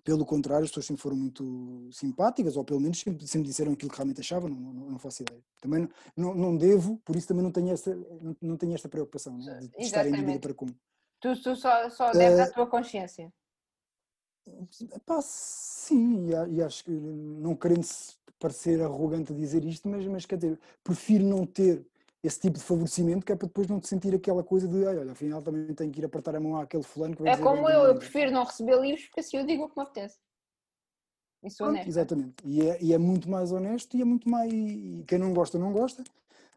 Pelo 0.05 0.25
contrário, 0.25 0.65
as 0.65 0.71
pessoas 0.71 0.87
sempre 0.87 1.03
foram 1.03 1.17
muito 1.17 1.89
simpáticas, 1.93 2.57
ou 2.57 2.65
pelo 2.65 2.81
menos 2.81 3.01
sempre, 3.01 3.27
sempre 3.27 3.49
disseram 3.49 3.73
aquilo 3.73 3.91
que 3.91 3.97
realmente 3.97 4.21
achavam, 4.21 4.49
não, 4.49 4.73
não, 4.73 4.91
não 4.93 4.99
faço 4.99 5.23
ideia. 5.23 5.43
Também 5.61 5.89
não, 6.17 6.29
não, 6.29 6.35
não 6.35 6.57
devo, 6.57 6.99
por 7.05 7.17
isso 7.17 7.29
também 7.29 7.43
não 7.43 7.53
tenho 7.53 7.71
esta, 7.71 7.95
não, 7.95 8.37
não 8.41 8.57
tenho 8.57 8.75
esta 8.75 8.89
preocupação 8.89 9.37
né, 9.39 9.59
de, 9.61 9.69
de 9.69 9.83
estar 9.83 10.07
em 10.07 10.13
dúvida 10.13 10.39
para 10.39 10.55
como. 10.55 10.75
Tu, 11.21 11.43
tu 11.43 11.57
só, 11.57 11.91
só 11.91 12.13
deves 12.13 12.39
Eh, 12.39 12.43
à 12.43 12.51
tua 12.51 12.67
consciência. 12.67 13.33
Epá, 14.95 15.21
sim, 15.21 16.29
e, 16.51 16.63
acho 16.63 16.85
que 16.85 16.91
não 16.91 17.55
querendo 17.55 17.87
parecer 18.39 18.81
arrogante 18.81 19.35
dizer 19.35 19.65
isto, 19.65 19.89
mas, 19.89 20.07
mas 20.07 20.25
quer 20.25 20.37
dizer, 20.37 20.61
prefiro 20.83 21.25
não 21.25 21.45
ter 21.45 21.85
esse 22.29 22.41
tipo 22.41 22.59
de 22.59 22.64
favorecimento 22.64 23.24
que 23.26 23.33
é 23.33 23.37
para 23.37 23.49
depois 23.49 23.66
não 23.66 23.81
te 23.81 23.89
sentir 23.89 24.14
aquela 24.14 24.45
coisa 24.45 24.68
de 24.68 24.87
"Ai, 24.87 24.99
olha, 24.99 25.12
afinal 25.12 25.43
também 25.43 25.74
tenho 25.74 25.91
que 25.91 26.01
ir 26.01 26.05
apertar 26.05 26.37
a 26.37 26.41
mão 26.41 26.57
àquele 26.57 26.83
fulano 26.83 27.16
que 27.16 27.22
vai 27.22 27.31
É 27.31 27.33
dizer 27.35 27.43
como 27.43 27.68
eu, 27.68 27.83
mim." 27.83 27.89
eu 27.89 27.99
prefiro 27.99 28.31
não 28.31 28.45
receber 28.45 28.81
livros 28.81 29.05
porque 29.07 29.20
assim 29.20 29.37
eu 29.39 29.47
digo 29.47 29.64
o 29.64 29.68
que 29.68 29.76
me 29.76 29.83
apetece. 29.83 30.18
Sou 31.49 31.66
Pronto, 31.66 31.70
honesta. 31.70 31.89
exatamente. 31.89 32.35
E 32.45 32.61
é, 32.68 32.83
e 32.83 32.93
é 32.93 32.99
muito 32.99 33.31
mais 33.31 33.53
honesto 33.53 33.97
e 33.97 34.03
é 34.03 34.05
muito 34.05 34.29
mais. 34.29 34.53
e 34.53 35.05
Quem 35.07 35.18
não 35.18 35.33
gosta, 35.33 35.59
não 35.59 35.72
gosta. 35.72 36.05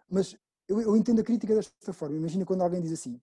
Mas 0.10 0.36
eu, 0.68 0.82
eu 0.82 0.98
entendo 0.98 1.22
a 1.22 1.24
crítica 1.24 1.56
desta 1.56 1.94
forma. 1.94 2.18
Imagina 2.18 2.46
quando 2.46 2.62
alguém 2.64 2.82
diz 2.82 2.92
assim: 2.92 3.22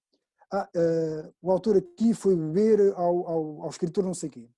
ah, 0.50 0.68
eh, 0.74 1.30
o 1.42 1.50
autor 1.50 1.76
aqui 1.76 2.14
foi 2.14 2.34
beber 2.36 2.94
ao, 2.94 3.26
ao, 3.28 3.62
ao 3.62 3.68
escritor 3.68 4.02
não 4.04 4.14
sei 4.14 4.30
quê. 4.30 4.48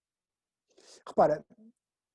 Repara, 1.07 1.45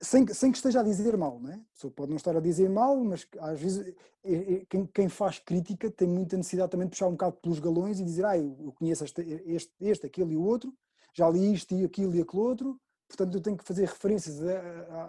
sem, 0.01 0.27
sem 0.27 0.51
que 0.51 0.57
esteja 0.57 0.81
a 0.81 0.83
dizer 0.83 1.15
mal, 1.17 1.39
não 1.39 1.51
é? 1.51 1.55
A 1.55 1.73
pessoa 1.73 1.91
pode 1.91 2.09
não 2.09 2.17
estar 2.17 2.35
a 2.35 2.39
dizer 2.39 2.69
mal, 2.69 3.01
mas 3.03 3.27
às 3.39 3.59
vezes 3.59 3.95
eh, 4.23 4.33
eh, 4.33 4.65
quem, 4.69 4.85
quem 4.87 5.09
faz 5.09 5.39
crítica 5.39 5.89
tem 5.89 6.07
muita 6.07 6.37
necessidade 6.37 6.71
também 6.71 6.87
de 6.87 6.91
puxar 6.91 7.07
um 7.07 7.11
bocado 7.11 7.37
pelos 7.37 7.59
galões 7.59 7.99
e 7.99 8.03
dizer: 8.03 8.25
ah, 8.25 8.37
eu, 8.37 8.57
eu 8.59 8.71
conheço 8.73 9.03
este, 9.03 9.21
este, 9.21 9.73
este, 9.79 10.05
aquele 10.05 10.33
e 10.33 10.37
o 10.37 10.43
outro, 10.43 10.73
já 11.13 11.29
li 11.29 11.53
isto 11.53 11.73
e 11.73 11.85
aquilo 11.85 12.15
e 12.15 12.21
aquele 12.21 12.41
outro, 12.41 12.79
portanto 13.07 13.35
eu 13.35 13.41
tenho 13.41 13.57
que 13.57 13.63
fazer 13.63 13.85
referências 13.85 14.39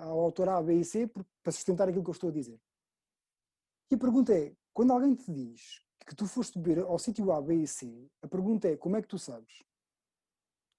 ao 0.02 0.20
autor 0.20 0.48
A, 0.48 0.62
B 0.62 0.74
e 0.74 0.84
C 0.84 1.10
para 1.42 1.52
sustentar 1.52 1.88
aquilo 1.88 2.04
que 2.04 2.10
eu 2.10 2.14
estou 2.14 2.30
a 2.30 2.32
dizer. 2.32 2.60
E 3.90 3.94
a 3.94 3.98
pergunta 3.98 4.32
é: 4.32 4.52
quando 4.72 4.92
alguém 4.92 5.14
te 5.14 5.30
diz 5.32 5.82
que 6.06 6.14
tu 6.14 6.26
foste 6.26 6.58
beber 6.58 6.84
ao 6.84 6.98
sítio 6.98 7.32
A, 7.32 7.42
B 7.42 7.54
e 7.54 7.66
C, 7.66 8.08
a 8.22 8.28
pergunta 8.28 8.68
é: 8.68 8.76
como 8.76 8.96
é 8.96 9.02
que 9.02 9.08
tu 9.08 9.18
sabes? 9.18 9.64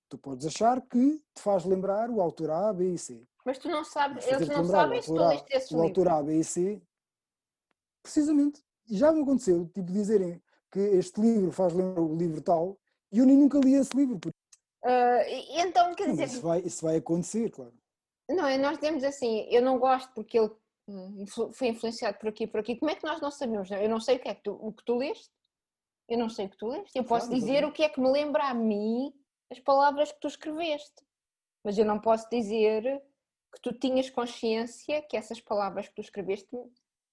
Tu 0.10 0.18
podes 0.18 0.45
achar 0.45 0.82
que 0.82 1.18
te 1.34 1.41
faz 1.41 1.66
lembrar 1.66 2.10
o 2.10 2.22
autor 2.22 2.49
A, 2.51 2.72
B 2.74 2.93
e 2.93 2.97
C. 2.97 3.28
Mas 3.45 3.58
tu 3.58 3.68
não 3.70 3.84
sabes, 3.84 4.26
Mas 4.26 4.41
eles 4.41 4.49
não 4.49 4.64
sabem 4.66 5.01
se 5.01 5.08
tu 5.08 5.16
leste 5.16 5.53
esse 5.53 5.76
o 5.76 5.82
autor 5.82 6.05
livro. 6.05 6.20
A, 6.20 6.24
B 6.24 6.39
e 6.39 6.43
C, 6.43 6.82
precisamente. 8.01 8.64
E 8.89 8.97
já 8.97 9.12
me 9.12 9.22
aconteceu, 9.22 9.66
tipo, 9.68 9.91
dizerem 9.91 10.41
que 10.72 10.80
este 10.80 11.20
livro 11.20 11.51
faz 11.51 11.74
lembrar 11.74 12.01
o 12.01 12.16
livro 12.16 12.41
tal, 12.41 12.80
e 13.12 13.20
eu 13.20 13.26
nem 13.26 13.36
nunca 13.38 13.60
li 13.60 13.74
esse 13.74 13.95
livro. 13.95 14.18
Porque, 14.20 14.38
Ah, 14.84 15.28
e 15.28 15.60
então, 15.60 15.93
quer 15.93 16.10
dizer, 16.12 16.26
isso, 16.26 16.41
vai, 16.41 16.60
isso 16.62 16.86
vai 16.86 16.95
acontecer, 16.97 17.49
claro. 17.51 17.74
não, 18.30 18.45
é, 18.47 18.58
nós 18.58 18.78
temos 18.78 19.03
assim, 19.03 19.45
eu 19.49 19.62
não 19.62 19.78
gosto 19.78 20.14
porque 20.14 20.39
ele 20.39 20.51
hum, 20.88 21.26
foi 21.53 21.68
influenciado 21.68 22.18
por 22.18 22.30
aqui 22.30 22.45
e 22.45 22.47
por 22.47 22.62
aqui. 22.62 22.78
Como 22.78 22.91
é 22.91 22.95
que 22.95 23.05
nós 23.05 23.20
não 23.20 23.32
sabemos? 23.32 23.70
Eu 23.72 23.89
não 23.89 23.99
sei 23.99 24.16
o 24.16 24.20
que 24.20 24.30
é 24.30 24.36
que 24.36 24.43
tu, 24.43 24.53
o 24.53 24.72
que 24.72 24.84
tu 24.86 24.95
leste, 24.97 25.30
eu 26.08 26.18
não 26.18 26.30
sei 26.30 26.45
o 26.45 26.49
que 26.49 26.58
tu 26.58 26.68
leste. 26.68 26.97
Eu 26.97 27.03
posso 27.03 27.28
Claro, 27.28 27.41
dizer 27.41 27.66
o 27.66 27.74
que 27.74 27.84
é 27.84 27.89
que 27.89 27.99
me 27.99 28.10
lembra 28.10 28.45
a 28.45 28.53
mim 28.53 29.14
as 29.49 29.59
palavras 29.59 30.11
que 30.11 30.19
tu 30.19 30.27
escreveste, 30.27 31.05
mas 31.63 31.77
eu 31.77 31.85
não 31.85 31.99
posso 31.99 32.29
dizer 32.29 33.01
que 33.53 33.61
tu 33.61 33.71
tinhas 33.77 34.09
consciência 34.09 35.01
que 35.01 35.15
essas 35.17 35.39
palavras 35.41 35.87
que 35.87 35.95
tu 35.95 36.01
escreveste 36.01 36.55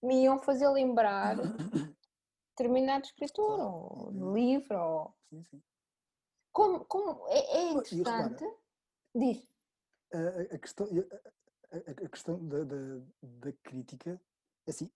me 0.03 0.25
iam 0.25 0.39
fazer 0.39 0.69
lembrar 0.69 1.37
determinado 2.51 3.05
escritor 3.05 3.61
ou 3.61 4.35
livro. 4.35 4.79
Ou... 4.79 5.15
Sim, 5.31 5.45
sim. 5.45 5.63
Como, 6.53 6.85
como 6.85 7.27
é, 7.29 7.39
é 7.57 7.73
interessante. 7.73 8.45
Diz. 9.15 9.47
a, 10.13 10.55
a- 10.55 10.59
questão, 10.59 10.87
a, 10.87 11.77
a- 11.77 12.05
a 12.05 12.09
questão 12.09 12.47
da, 12.49 12.65
da, 12.65 12.77
da 13.23 13.53
crítica, 13.63 14.21
é 14.67 14.71
assim, 14.71 14.91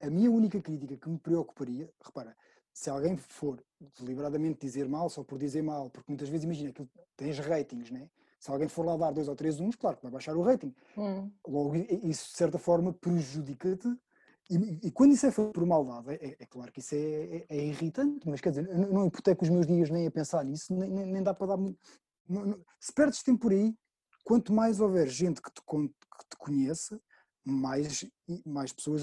a 0.00 0.08
minha 0.10 0.30
única 0.30 0.60
crítica 0.60 0.96
que 0.96 1.08
me 1.08 1.18
preocuparia, 1.18 1.92
repara, 2.02 2.36
se 2.80 2.88
alguém 2.88 3.14
for 3.14 3.62
deliberadamente 3.98 4.58
dizer 4.58 4.88
mal 4.88 5.10
só 5.10 5.22
por 5.22 5.38
dizer 5.38 5.60
mal, 5.62 5.90
porque 5.90 6.10
muitas 6.10 6.30
vezes 6.30 6.44
imagina 6.44 6.72
que 6.72 6.88
tens 7.14 7.38
ratings, 7.38 7.90
né? 7.90 8.08
Se 8.38 8.50
alguém 8.50 8.68
for 8.68 8.86
lá 8.86 8.96
dar 8.96 9.10
dois 9.10 9.28
ou 9.28 9.36
três 9.36 9.60
uns, 9.60 9.76
claro 9.76 9.98
que 9.98 10.02
vai 10.02 10.10
baixar 10.10 10.34
o 10.34 10.40
rating. 10.40 10.74
Hum. 10.96 11.30
Logo, 11.46 11.76
isso 11.76 12.30
de 12.30 12.38
certa 12.38 12.58
forma 12.58 12.90
prejudica-te. 12.94 13.86
E, 14.48 14.86
e 14.86 14.90
quando 14.90 15.12
isso 15.12 15.26
é 15.26 15.30
feito 15.30 15.52
por 15.52 15.66
maldade, 15.66 16.08
é, 16.14 16.36
é 16.40 16.46
claro 16.46 16.72
que 16.72 16.80
isso 16.80 16.94
é, 16.94 16.98
é- 16.98 17.46
é 17.50 17.66
irritante, 17.66 18.26
mas 18.26 18.40
quer 18.40 18.48
dizer, 18.48 18.66
não 18.66 18.90
não 18.90 19.06
hipoteco 19.08 19.44
os 19.44 19.50
meus 19.50 19.66
dias 19.66 19.90
nem 19.90 20.06
a 20.06 20.10
pensar 20.10 20.42
nisso, 20.42 20.74
nem, 20.74 20.88
nem- 20.88 21.06
nem 21.12 21.22
dá 21.22 21.34
para 21.34 21.48
dar 21.48 21.56
muito. 21.58 21.78
não- 22.26 22.46
não- 22.46 22.64
se 22.80 22.92
perdes 22.94 23.22
tempo 23.22 23.40
por 23.40 23.52
aí, 23.52 23.76
quanto 24.24 24.54
mais 24.54 24.80
houver 24.80 25.06
gente 25.06 25.42
que 25.42 25.50
te, 25.52 25.60
que 25.60 26.28
te 26.30 26.36
conheça, 26.38 26.98
mais, 27.44 28.04
mais 28.44 28.72
pessoas 28.72 29.02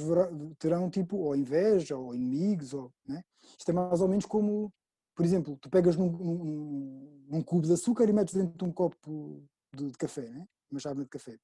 terão 0.60 0.90
tipo 0.90 1.18
ou 1.18 1.36
inveja 1.36 1.98
ou 1.98 2.14
inimigos. 2.14 2.74
Ou, 2.74 2.92
né? 3.08 3.24
Isto 3.58 3.70
é 3.70 3.74
mais 3.74 4.02
ou 4.02 4.08
menos 4.08 4.26
como, 4.26 4.72
por 5.16 5.26
exemplo, 5.26 5.58
tu 5.62 5.70
pegas 5.70 5.96
num, 5.96 6.12
num, 6.12 7.26
num 7.30 7.42
cubo 7.42 7.68
de 7.68 7.74
açúcar 7.74 8.10
e 8.10 8.14
metes 8.14 8.34
dentro 8.34 8.58
de 8.58 8.64
um 8.64 8.72
copo 8.72 9.44
de, 9.74 9.92
de 9.92 9.98
café, 9.98 10.30
né? 10.30 10.46
uma 10.72 10.80
chávena 10.80 11.04
de 11.04 11.10
café. 11.10 11.38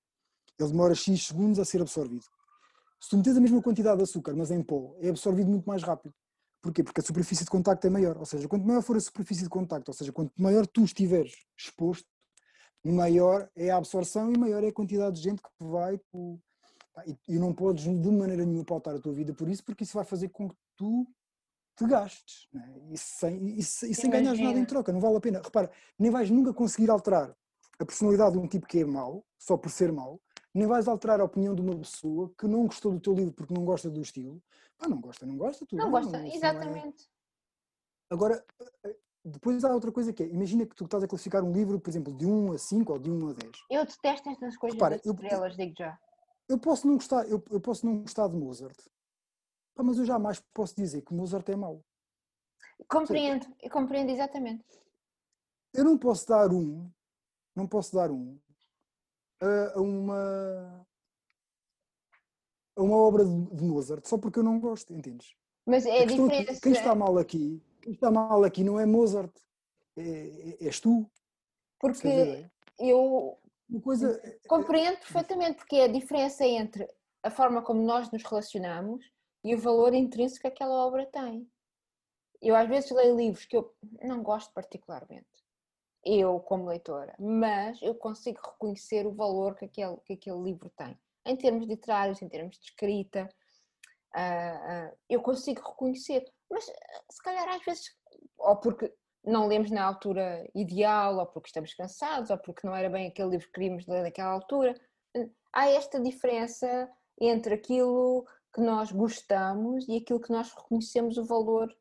Ele 0.59 0.69
demora 0.69 0.93
X 0.93 1.27
segundos 1.27 1.59
a 1.59 1.65
ser 1.65 1.81
absorvido. 1.81 2.25
Se 2.99 3.09
tu 3.09 3.17
metes 3.17 3.35
a 3.35 3.41
mesma 3.41 3.61
quantidade 3.61 3.97
de 3.97 4.03
açúcar, 4.03 4.33
mas 4.35 4.51
em 4.51 4.63
pó, 4.63 4.95
é 4.99 5.09
absorvido 5.09 5.49
muito 5.49 5.65
mais 5.65 5.83
rápido. 5.83 6.13
Porquê? 6.61 6.81
Porque 6.83 7.01
a 7.01 7.03
superfície 7.03 7.43
de 7.43 7.49
contacto 7.49 7.85
é 7.85 7.89
maior. 7.89 8.17
Ou 8.17 8.25
seja, 8.25 8.47
quanto 8.47 8.65
maior 8.65 8.81
for 8.81 8.95
a 8.95 8.99
superfície 8.99 9.43
de 9.43 9.49
contacto, 9.49 9.91
ou 9.91 9.93
seja, 9.93 10.13
quanto 10.13 10.31
maior 10.41 10.65
tu 10.65 10.85
estiveres 10.85 11.33
exposto, 11.57 12.07
maior 12.85 13.49
é 13.55 13.69
a 13.69 13.77
absorção 13.77 14.31
e 14.31 14.37
maior 14.37 14.63
é 14.63 14.67
a 14.67 14.73
quantidade 14.73 15.17
de 15.17 15.23
gente 15.23 15.41
que 15.41 15.49
vai. 15.59 15.99
E, 17.27 17.39
não 17.39 17.53
podes 17.53 17.83
de 17.85 18.11
maneira 18.11 18.45
nenhuma 18.45 18.63
pautar 18.63 18.95
a 18.95 18.99
tua 18.99 19.13
vida 19.13 19.33
por 19.33 19.49
isso, 19.49 19.63
porque 19.63 19.83
isso 19.83 19.95
vai 19.95 20.05
fazer 20.05 20.29
com 20.29 20.47
que 20.49 20.55
tu 20.75 21.07
te 21.75 21.87
gastes. 21.87 22.47
Né? 22.53 22.81
E 22.91 22.97
sem, 22.97 23.45
e, 23.57 23.63
se- 23.63 23.93
sem 23.95 24.09
ganhares 24.09 24.39
nada 24.39 24.59
em 24.59 24.65
troca, 24.65 24.91
não 24.93 24.99
vale 24.99 25.17
a 25.17 25.19
pena. 25.21 25.41
Repara, 25.43 25.71
nem 25.97 26.11
vais 26.11 26.29
nunca 26.29 26.53
conseguir 26.53 26.91
alterar 26.91 27.35
a 27.79 27.85
personalidade 27.85 28.33
de 28.33 28.37
um 28.37 28.47
tipo 28.47 28.67
que 28.67 28.79
é 28.79 28.85
mau, 28.85 29.25
só 29.39 29.57
por 29.57 29.71
ser 29.71 29.91
mau, 29.91 30.21
nem 30.53 30.67
vais 30.67 30.87
alterar 30.87 31.19
a 31.19 31.23
opinião 31.23 31.55
de 31.55 31.61
uma 31.61 31.75
pessoa 31.75 32.31
que 32.37 32.45
não 32.47 32.67
gostou 32.67 32.91
do 32.91 32.99
teu 32.99 33.13
livro 33.15 33.33
porque 33.33 33.53
não 33.55 33.65
gosta 33.65 33.89
do 33.89 33.99
estilo. 34.01 34.39
Pá, 34.77 34.87
não 34.87 35.01
gosta, 35.01 35.25
não 35.25 35.35
gosta, 35.35 35.65
tudo 35.65 35.79
Não 35.79 35.91
bem, 35.91 36.01
gosta, 36.03 36.19
não 36.19 36.25
é- 36.25 36.35
exatamente. 36.35 37.09
Agora, 38.11 38.45
eh, 38.85 38.95
depois 39.25 39.63
há 39.63 39.73
outra 39.73 39.91
coisa 39.91 40.13
que 40.13 40.21
é, 40.21 40.27
imagina 40.27 40.63
que 40.67 40.75
tu 40.75 40.85
estás 40.85 41.03
a 41.03 41.07
classificar 41.07 41.43
um 41.43 41.51
livro, 41.51 41.79
por 41.79 41.89
exemplo, 41.89 42.13
de 42.13 42.25
1 42.27 42.51
a 42.53 42.57
5 42.59 42.93
ou 42.93 42.99
de 42.99 43.09
1 43.09 43.29
a 43.29 43.33
10. 43.33 43.51
Eu 43.71 43.83
detesto 43.85 44.29
estas 44.29 44.55
coisas 44.57 44.75
Repara, 44.75 44.97
das 44.97 45.05
eu- 45.05 45.13
estrelas, 45.13 45.57
digo 45.57 45.73
já. 45.75 45.97
Eu 46.47 46.59
posso 46.59 46.87
não 46.87 46.95
gostar, 46.95 47.27
eu, 47.27 47.43
eu 47.49 47.61
posso 47.61 47.85
não 47.85 48.01
gostar 48.01 48.27
de 48.27 48.35
Mozart, 48.35 48.77
Pá, 49.75 49.81
mas 49.81 49.97
eu 49.97 50.05
jamais 50.05 50.39
posso 50.53 50.75
dizer 50.75 51.01
que 51.01 51.13
Mozart 51.13 51.47
é 51.49 51.55
mau. 51.55 51.83
Compreendo, 52.87 53.47
eu 53.61 53.69
compreendo 53.69 54.11
exatamente. 54.11 54.63
Eu 55.73 55.83
não 55.83 55.97
posso 55.97 56.27
dar 56.27 56.51
um, 56.51 56.91
não 57.55 57.67
posso 57.67 57.95
dar 57.95 58.11
um 58.11 58.39
a, 59.41 59.73
a 59.77 59.81
uma 59.81 60.85
a 62.75 62.81
uma 62.81 62.97
obra 62.97 63.25
de, 63.25 63.45
de 63.55 63.63
Mozart 63.63 64.05
só 64.05 64.17
porque 64.17 64.39
eu 64.39 64.43
não 64.43 64.59
gosto, 64.59 64.93
entendes? 64.93 65.35
Mas 65.65 65.85
é 65.85 66.05
questão 66.05 66.27
aqui, 66.27 66.59
quem 66.59 66.71
está 66.73 66.93
mal 66.93 67.17
aqui, 67.17 67.63
quem 67.81 67.93
está 67.93 68.11
mal 68.11 68.43
aqui 68.43 68.63
não 68.63 68.79
é 68.79 68.85
Mozart, 68.85 69.31
é, 69.95 70.01
é- 70.01 70.65
és 70.65 70.79
tu. 70.79 71.09
Porque 71.79 72.07
ideia? 72.07 72.51
eu 72.79 73.37
Uma 73.69 73.81
coisa. 73.81 74.39
compreendo 74.47 74.97
perfeitamente, 74.97 75.57
porque 75.57 75.77
é 75.77 75.85
a 75.85 75.91
diferença 75.91 76.45
entre 76.45 76.87
a 77.23 77.31
forma 77.31 77.61
como 77.61 77.81
nós 77.81 78.11
nos 78.11 78.23
relacionamos 78.23 79.09
e 79.43 79.55
o 79.55 79.59
valor 79.59 79.93
intrínseco 79.93 80.41
que 80.41 80.47
aquela 80.47 80.85
obra 80.85 81.05
tem. 81.05 81.49
Eu 82.41 82.55
às 82.55 82.67
vezes 82.67 82.91
leio 82.91 83.15
livros 83.15 83.45
que 83.45 83.55
eu 83.55 83.73
não 84.01 84.21
gosto 84.21 84.53
particularmente, 84.53 85.45
eu 86.03 86.39
como 86.41 86.67
leitora, 86.67 87.15
mas 87.17 87.81
eu 87.81 87.95
consigo 87.95 88.41
reconhecer 88.45 89.07
o 89.07 89.13
valor 89.13 89.55
que 89.55 89.65
aquele, 89.65 89.97
que 90.05 90.13
aquele 90.13 90.41
livro 90.41 90.69
tem. 90.75 90.99
Em 91.25 91.37
termos 91.37 91.65
literários, 91.65 92.21
em 92.21 92.27
termos 92.27 92.57
de 92.57 92.65
escrita, 92.65 93.29
ah, 94.13 94.89
ah, 94.89 94.93
eu 95.09 95.21
consigo 95.21 95.61
reconhecer. 95.61 96.25
Mas 96.49 96.65
se 96.65 97.23
calhar 97.23 97.47
às 97.47 97.63
vezes, 97.63 97.95
ou 98.37 98.57
porque 98.57 98.93
não 99.25 99.47
lemos 99.47 99.71
na 99.71 99.83
altura 99.83 100.49
ideal, 100.53 101.17
ou 101.17 101.25
porque 101.25 101.47
estamos 101.47 101.73
cansados, 101.73 102.29
ou 102.29 102.37
porque 102.37 102.65
não 102.67 102.75
era 102.75 102.89
bem 102.89 103.07
aquele 103.07 103.29
livro 103.29 103.47
que 103.47 103.53
queríamos 103.53 103.87
ler 103.87 104.03
naquela 104.03 104.31
altura, 104.31 104.75
há 105.51 105.69
esta 105.69 105.99
diferença 105.99 106.89
entre 107.19 107.53
aquilo 107.53 108.25
que 108.53 108.61
nós 108.61 108.91
gostamos 108.91 109.87
e 109.87 109.97
aquilo 109.97 110.19
que 110.19 110.31
nós 110.31 110.53
reconhecemos 110.53 111.17
o 111.17 111.25
valor. 111.25 111.73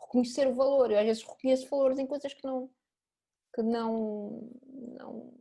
Reconhecer 0.00 0.48
o 0.48 0.54
valor. 0.54 0.90
Eu 0.90 0.98
às 0.98 1.04
vezes 1.04 1.22
reconheço 1.22 1.68
valores 1.68 1.98
em 1.98 2.06
coisas 2.06 2.32
que 2.32 2.44
não 2.44 2.70
que 3.54 3.62
não, 3.62 4.50
não, 4.98 5.32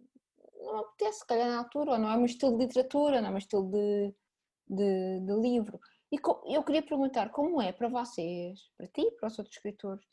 não 0.62 0.78
apetece, 0.78 1.20
se 1.20 1.28
calhar 1.28 1.50
na 1.50 1.58
altura, 1.58 1.92
ou 1.92 1.98
não 2.00 2.10
é 2.10 2.16
meu 2.16 2.26
estilo 2.26 2.58
de 2.58 2.64
literatura, 2.64 3.20
não 3.20 3.28
é 3.28 3.32
meu 3.32 3.40
estilo 3.40 3.70
de, 3.70 4.16
de, 4.70 5.20
de 5.20 5.34
livro. 5.34 5.82
E 6.10 6.18
eu 6.56 6.64
queria 6.64 6.82
perguntar 6.82 7.30
como 7.32 7.62
é 7.62 7.74
para 7.74 7.90
vocês, 7.90 8.72
para 8.78 8.88
ti 8.88 9.12
para 9.20 9.28
os 9.28 9.38
outros 9.38 9.58
escritores. 9.58 10.06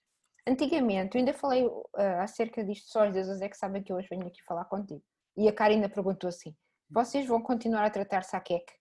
Antigamente, 0.46 1.16
eu 1.16 1.20
ainda 1.20 1.32
falei 1.32 1.70
ah, 1.96 2.22
acerca 2.22 2.64
disto, 2.64 2.90
só 2.90 3.06
os 3.06 3.12
deuses 3.12 3.40
é 3.40 3.48
que 3.48 3.56
sabem 3.56 3.82
que 3.82 3.92
eu 3.92 3.96
hoje 3.96 4.08
venho 4.10 4.26
aqui 4.26 4.42
falar 4.42 4.64
contigo. 4.64 5.02
E 5.36 5.48
a 5.48 5.52
Karina 5.52 5.88
perguntou 5.88 6.28
assim: 6.28 6.54
vocês 6.90 7.26
vão 7.26 7.40
continuar 7.40 7.84
a 7.84 7.90
tratar 7.90 8.22
saqueque? 8.24 8.74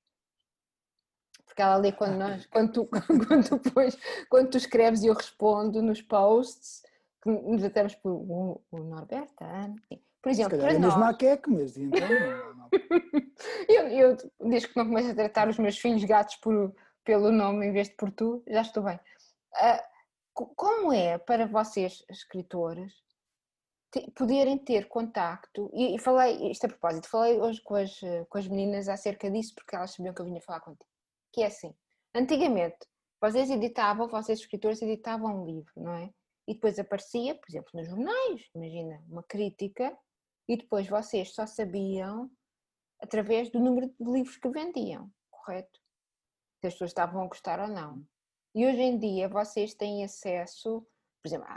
Porque 1.46 1.62
ela 1.62 1.76
lê 1.76 1.92
quando, 1.92 2.18
nós, 2.18 2.46
quando, 2.48 2.72
tu, 2.72 2.90
quando, 3.28 3.48
tu 3.60 3.72
pões- 3.72 3.98
quando 4.30 4.50
tu 4.50 4.58
escreves 4.58 5.04
e 5.04 5.08
eu 5.08 5.14
respondo 5.14 5.82
nos 5.82 6.02
posts, 6.02 6.82
que 7.22 7.30
nos 7.30 7.62
tratamos 7.62 7.94
por 7.96 8.12
o, 8.12 8.62
o 8.72 8.80
Norberto, 8.80 9.44
a 9.44 9.64
Ana. 9.66 9.76
sim. 9.88 10.02
Por 10.22 10.30
exemplo, 10.30 10.58
para 10.58 10.74
é 10.74 10.80
mesmo 10.80 11.00
nós, 11.00 11.10
a 11.10 11.18
queque, 11.18 11.50
mas 11.50 11.78
então. 11.78 12.08
eu, 13.68 13.88
eu, 13.88 14.18
desde 14.40 14.68
que 14.70 14.78
não 14.78 14.86
começo 14.86 15.10
a 15.12 15.16
tratar 15.16 15.50
os 15.50 15.58
meus 15.58 15.78
filhos 15.78 16.04
gatos 16.04 16.36
por, 16.38 16.74
pelo 17.04 17.32
nome 17.32 17.66
em 17.66 17.72
vez 17.72 17.90
de 17.90 17.96
por 17.96 18.12
tu, 18.12 18.44
já 18.48 18.62
estou 18.62 18.84
bem. 18.84 19.00
Ah, 19.56 19.84
co- 19.84 19.91
como 20.48 20.92
é 20.94 21.18
para 21.18 21.46
vocês, 21.48 22.04
escritores, 22.10 22.94
te- 23.92 24.10
poderem 24.12 24.58
ter 24.58 24.88
contacto, 24.88 25.70
e, 25.74 26.00
falei, 26.00 26.50
isto 26.52 26.66
a 26.66 26.70
propósito, 26.70 27.10
falei 27.10 27.40
hoje 27.40 27.62
com 27.62 27.76
as, 27.76 28.00
com 28.30 28.38
as 28.38 28.48
meninas 28.48 28.88
acerca 28.88 29.30
disso, 29.30 29.54
porque 29.56 29.76
elas 29.76 29.92
sabiam 29.92 30.14
que 30.14 30.22
eu 30.22 30.26
vinha 30.26 30.42
falar 30.42 30.62
contigo, 30.62 30.86
que 31.34 31.42
é 31.42 31.48
assim, 31.48 31.74
antigamente, 32.16 32.88
vocês 33.22 33.50
editavam, 33.50 34.08
vocês 34.08 34.40
escritores 34.40 34.82
editavam 34.82 35.42
um 35.42 35.46
livro, 35.46 35.72
não 35.76 35.94
é? 35.94 36.12
E 36.48 36.56
depois 36.56 36.80
aparecia, 36.80 37.36
por 37.36 37.50
exemplo, 37.50 37.70
nos 37.74 37.88
jornais, 37.88 38.50
imagina, 38.56 39.04
uma 39.08 39.24
crítica, 39.24 39.96
e 40.48 40.58
depois 40.58 40.88
vocês 40.88 41.34
só 41.34 41.46
sabiam 41.46 42.30
através 43.00 43.50
do 43.52 43.60
número 43.60 43.88
de 43.88 44.12
livros 44.12 44.38
que 44.38 44.50
vendiam, 44.50 45.12
correto? 45.30 45.80
Se 46.60 46.68
as 46.68 46.74
pessoas 46.74 46.92
estavam 46.92 47.24
a 47.24 47.28
gostar 47.28 47.60
ou 47.60 47.68
não. 47.68 48.04
E 48.54 48.66
hoje 48.66 48.82
em 48.82 48.98
dia 48.98 49.30
vocês 49.30 49.74
têm 49.74 50.04
acesso, 50.04 50.86
por 51.22 51.28
exemplo, 51.28 51.48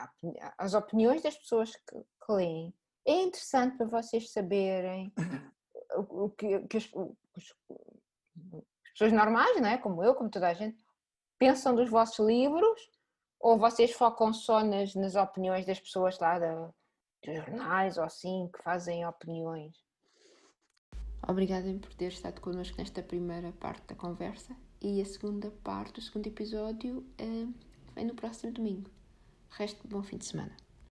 às 0.58 0.74
opiniões 0.74 1.22
das 1.22 1.36
pessoas 1.36 1.74
que, 1.74 1.98
que 1.98 2.32
leem. 2.32 2.74
É 3.06 3.22
interessante 3.22 3.76
para 3.76 3.86
vocês 3.86 4.30
saberem 4.30 5.12
o, 5.96 6.24
o 6.24 6.30
que, 6.30 6.60
que 6.68 6.76
as, 6.76 6.88
os- 6.92 7.54
as 7.76 8.90
pessoas 8.92 9.12
normais, 9.12 9.60
não 9.60 9.68
é? 9.68 9.76
como 9.78 10.02
eu, 10.04 10.14
como 10.14 10.30
toda 10.30 10.48
a 10.48 10.54
gente, 10.54 10.82
pensam 11.38 11.74
dos 11.74 11.90
vossos 11.90 12.24
livros 12.24 12.90
ou 13.40 13.58
vocês 13.58 13.92
focam 13.92 14.32
só 14.32 14.62
nas, 14.64 14.94
nas 14.94 15.16
opiniões 15.16 15.66
das 15.66 15.80
pessoas 15.80 16.18
lá 16.18 16.38
da, 16.38 16.72
dos 17.24 17.34
jornais 17.36 17.98
ou 17.98 18.04
assim, 18.04 18.48
que 18.54 18.62
fazem 18.62 19.06
opiniões? 19.06 19.76
Obrigada 21.26 21.66
por 21.80 21.92
ter 21.94 22.08
estado 22.08 22.40
connosco 22.40 22.76
nesta 22.78 23.02
primeira 23.02 23.52
parte 23.52 23.86
da 23.88 23.94
conversa 23.94 24.54
e 24.84 25.00
a 25.00 25.04
segunda 25.06 25.50
parte, 25.64 25.98
o 25.98 26.02
segundo 26.02 26.26
episódio, 26.26 27.02
eh, 27.16 27.46
vem 27.96 28.04
no 28.04 28.14
próximo 28.14 28.52
domingo. 28.52 28.90
Resto, 29.48 29.88
bom 29.88 30.02
fim 30.02 30.18
de 30.18 30.26
semana. 30.26 30.63